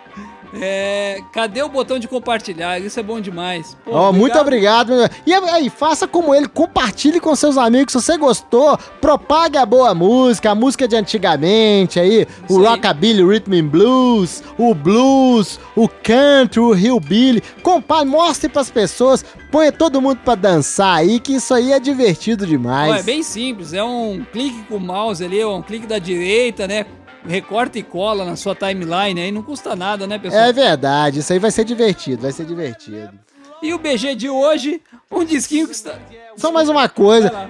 É, 0.55 1.21
cadê 1.33 1.63
o 1.63 1.69
botão 1.69 1.99
de 1.99 2.09
compartilhar? 2.09 2.79
Isso 2.79 2.99
é 2.99 3.03
bom 3.03 3.21
demais. 3.21 3.77
Pô, 3.85 3.93
Ó, 3.93 4.13
muito 4.13 4.39
obrigado. 4.39 4.93
E 5.27 5.35
aí, 5.35 5.69
faça 5.69 6.09
como 6.09 6.35
ele, 6.35 6.49
compartilhe 6.49 7.21
com 7.21 7.35
seus 7.35 7.59
amigos. 7.59 7.93
Se 7.93 8.01
você 8.01 8.17
gostou, 8.17 8.79
propague 9.01 9.59
a 9.59 9.67
boa 9.67 9.95
música, 9.95 10.51
a 10.51 10.55
música 10.55 10.89
de 10.89 10.97
antigamente 10.97 12.01
aí, 12.01 12.27
o 12.49 12.59
aí. 12.59 12.67
rockabilly, 12.67 13.23
o 13.23 13.29
rhythm 13.29 13.55
and 13.55 13.67
blues, 13.67 14.43
o 14.59 14.75
blues, 14.75 15.61
o 15.77 15.89
country, 15.89 16.61
o 16.61 16.75
hillbilly. 16.75 17.43
Compartilhe, 17.63 18.11
mostre 18.11 18.49
pras 18.49 18.71
pessoas, 18.71 19.25
ponha 19.51 19.73
todo 19.73 20.01
mundo 20.01 20.21
pra 20.25 20.35
dançar 20.35 20.97
aí, 20.97 21.21
que 21.21 21.35
isso 21.35 21.53
aí 21.53 21.73
é 21.73 21.81
divertido 21.81 22.47
demais. 22.47 22.93
Ó, 22.93 22.97
é 22.97 23.03
bem 23.03 23.23
simples, 23.23 23.73
é 23.73 23.83
um 23.83 24.25
clique 24.33 24.63
com 24.65 24.77
o 24.77 24.81
mouse 24.81 25.25
ali, 25.25 25.45
um 25.45 25.63
clique 25.63 25.87
da 25.87 25.99
direita, 25.99 26.67
né? 26.67 26.87
Recorta 27.27 27.79
e 27.79 27.83
cola 27.83 28.25
na 28.25 28.37
sua 28.37 28.55
timeline 28.55 29.21
aí, 29.21 29.31
não 29.33 29.43
custa 29.43 29.75
nada, 29.77 30.07
né, 30.07 30.19
pessoal? 30.19 30.45
É 30.45 30.53
verdade, 30.53 31.21
isso 31.21 31.33
aí 31.33 31.39
vai 31.39 31.51
ser 31.51 31.65
divertido, 31.65 32.23
vai 32.23 32.33
ser 32.33 32.45
divertido. 32.45 33.11
E 33.61 33.75
o 33.75 33.79
BG 33.79 34.15
de 34.15 34.31
hoje, 34.31 34.81
um 35.11 35.25
disquinho 35.25 35.67
que 35.67 35.73
está. 35.73 35.95
Só 36.37 36.53
mais 36.53 36.69
uma 36.69 36.89
coisa. 36.89 37.29
ah, 37.35 37.49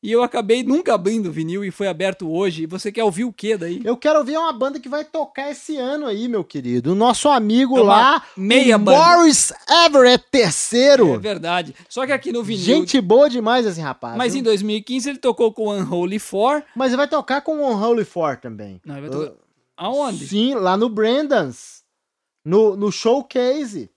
e 0.00 0.12
eu 0.12 0.22
acabei 0.22 0.62
nunca 0.62 0.94
abrindo 0.94 1.26
o 1.26 1.32
vinil 1.32 1.64
e 1.64 1.72
foi 1.72 1.88
aberto 1.88 2.30
hoje. 2.30 2.62
E 2.62 2.66
você 2.66 2.92
quer 2.92 3.02
ouvir 3.02 3.24
o 3.24 3.32
que 3.32 3.56
daí? 3.56 3.80
Eu 3.84 3.96
quero 3.96 4.22
ver 4.24 4.38
uma 4.38 4.52
banda 4.52 4.78
que 4.78 4.88
vai 4.88 5.04
tocar 5.04 5.50
esse 5.50 5.76
ano 5.76 6.06
aí, 6.06 6.28
meu 6.28 6.44
querido. 6.44 6.92
O 6.92 6.94
nosso 6.94 7.28
amigo 7.28 7.82
lá, 7.82 8.22
meia. 8.36 8.78
Morris 8.78 9.52
Everett 9.68 10.24
terceiro. 10.30 11.14
É 11.14 11.18
verdade. 11.18 11.74
Só 11.88 12.06
que 12.06 12.12
aqui 12.12 12.30
no 12.30 12.44
vinil. 12.44 12.64
Gente 12.64 13.00
boa 13.00 13.28
demais 13.28 13.66
esse 13.66 13.80
rapaz. 13.80 14.16
mas 14.16 14.34
viu? 14.34 14.40
em 14.40 14.44
2015 14.44 15.08
ele 15.10 15.18
tocou 15.18 15.52
com 15.52 15.70
Unholy 15.70 16.20
Four. 16.20 16.62
Mas 16.76 16.88
ele 16.88 16.98
vai 16.98 17.08
tocar 17.08 17.40
com 17.40 17.58
o 17.58 17.68
Unholy 17.68 18.04
Four 18.04 18.36
também. 18.36 18.80
Não, 18.86 18.96
ele 18.96 19.08
vai 19.08 19.18
tocar. 19.18 19.34
Aonde? 19.76 20.28
Sim, 20.28 20.54
lá 20.54 20.76
no 20.76 20.88
Brandon's. 20.88 21.82
No, 22.44 22.76
no 22.76 22.92
showcase. 22.92 23.90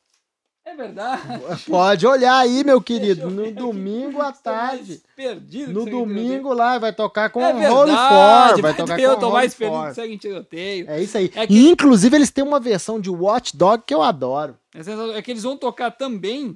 É 0.64 0.76
verdade. 0.76 1.22
Pode 1.68 2.06
olhar 2.06 2.38
aí, 2.38 2.64
meu 2.64 2.80
querido. 2.82 3.30
No 3.30 3.52
domingo 3.52 4.22
à 4.22 4.32
tarde. 4.32 5.02
Perdido. 5.16 5.74
No 5.74 5.86
domingo 5.86 6.54
lá, 6.54 6.78
vai 6.78 6.94
tocar 6.94 7.30
com. 7.30 7.42
É 7.42 7.52
o 7.70 7.74
Holy. 7.76 7.92
Four. 7.92 8.62
Vai 8.62 8.74
tocar 8.76 9.00
eu 9.00 9.16
com 9.16 9.20
tô 9.20 9.30
mais 9.32 9.54
perdido 9.54 9.88
que 9.88 9.94
segue 9.96 10.14
em 10.14 10.18
tiroteio. 10.18 10.90
É 10.90 11.02
isso 11.02 11.18
aí. 11.18 11.32
É 11.36 11.48
que- 11.48 11.68
inclusive, 11.70 12.16
eles 12.16 12.30
têm 12.30 12.44
uma 12.44 12.60
versão 12.60 13.00
de 13.00 13.10
Watch 13.10 13.58
Dog 13.58 13.84
que 13.86 13.94
eu 13.94 14.02
adoro. 14.04 14.56
É. 14.76 15.18
É 15.18 15.22
que 15.22 15.32
eles 15.32 15.44
vão 15.44 15.58
tocar 15.58 15.92
também 15.92 16.56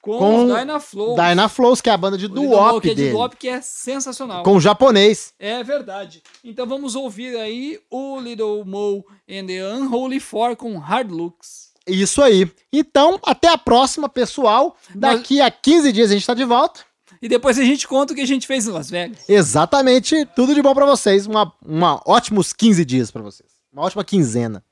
com, 0.00 0.18
Com 0.18 0.44
os. 0.46 0.54
Dyna 0.54 1.48
Flows, 1.48 1.80
que 1.80 1.90
é 1.90 1.92
a 1.92 1.96
banda 1.96 2.18
de 2.18 2.26
duop 2.26 2.80
que 2.80 2.90
é 2.90 2.94
de 2.94 3.10
duop, 3.10 3.36
que 3.36 3.48
é 3.48 3.60
sensacional. 3.60 4.42
Com 4.42 4.56
o 4.56 4.60
japonês. 4.60 5.32
É 5.38 5.62
verdade. 5.62 6.22
Então 6.42 6.66
vamos 6.66 6.96
ouvir 6.96 7.36
aí 7.36 7.78
o 7.90 8.18
Little 8.18 8.64
Mo 8.64 9.04
and 9.30 9.46
the 9.46 9.62
Unholy 9.62 10.18
Four 10.18 10.56
com 10.56 10.76
Hard 10.78 11.10
Looks. 11.12 11.70
Isso 11.86 12.22
aí. 12.22 12.50
Então, 12.72 13.18
até 13.24 13.48
a 13.48 13.58
próxima, 13.58 14.08
pessoal. 14.08 14.76
Daqui 14.94 15.40
a 15.40 15.50
15 15.50 15.92
dias 15.92 16.10
a 16.10 16.14
gente 16.14 16.26
tá 16.26 16.34
de 16.34 16.44
volta. 16.44 16.80
E 17.20 17.28
depois 17.28 17.58
a 17.58 17.64
gente 17.64 17.86
conta 17.86 18.12
o 18.12 18.16
que 18.16 18.22
a 18.22 18.26
gente 18.26 18.46
fez 18.46 18.66
em 18.66 18.70
Las 18.70 18.90
Vegas. 18.90 19.28
Exatamente. 19.28 20.26
Tudo 20.34 20.54
de 20.54 20.62
bom 20.62 20.74
pra 20.74 20.86
vocês. 20.86 21.26
Uma, 21.26 21.52
uma 21.64 22.00
ótimos 22.06 22.52
15 22.52 22.84
dias 22.84 23.10
pra 23.10 23.22
vocês. 23.22 23.48
Uma 23.72 23.82
ótima 23.82 24.04
quinzena. 24.04 24.64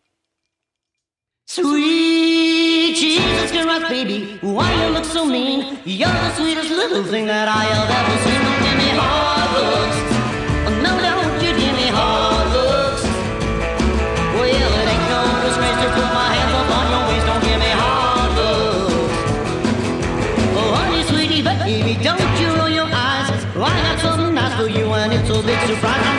Sweet 1.48 2.94
Jesus 2.94 3.50
Christ, 3.50 3.88
baby, 3.88 4.38
why 4.40 4.70
you 4.72 4.92
look 4.92 5.04
so 5.04 5.24
mean? 5.26 5.78
You're 5.84 6.12
the 6.12 6.36
sweetest 6.36 6.70
little 6.70 7.02
thing 7.02 7.26
that 7.26 7.48
I 7.48 7.64
have 7.64 7.90
ever 7.90 8.18
seen. 8.22 8.40
Don't 8.40 8.62
give 8.62 8.76
me 8.76 8.90
hard 8.96 9.89
you, 25.46 25.54
and 25.54 25.70
it's 25.70 25.82
a 25.82 26.09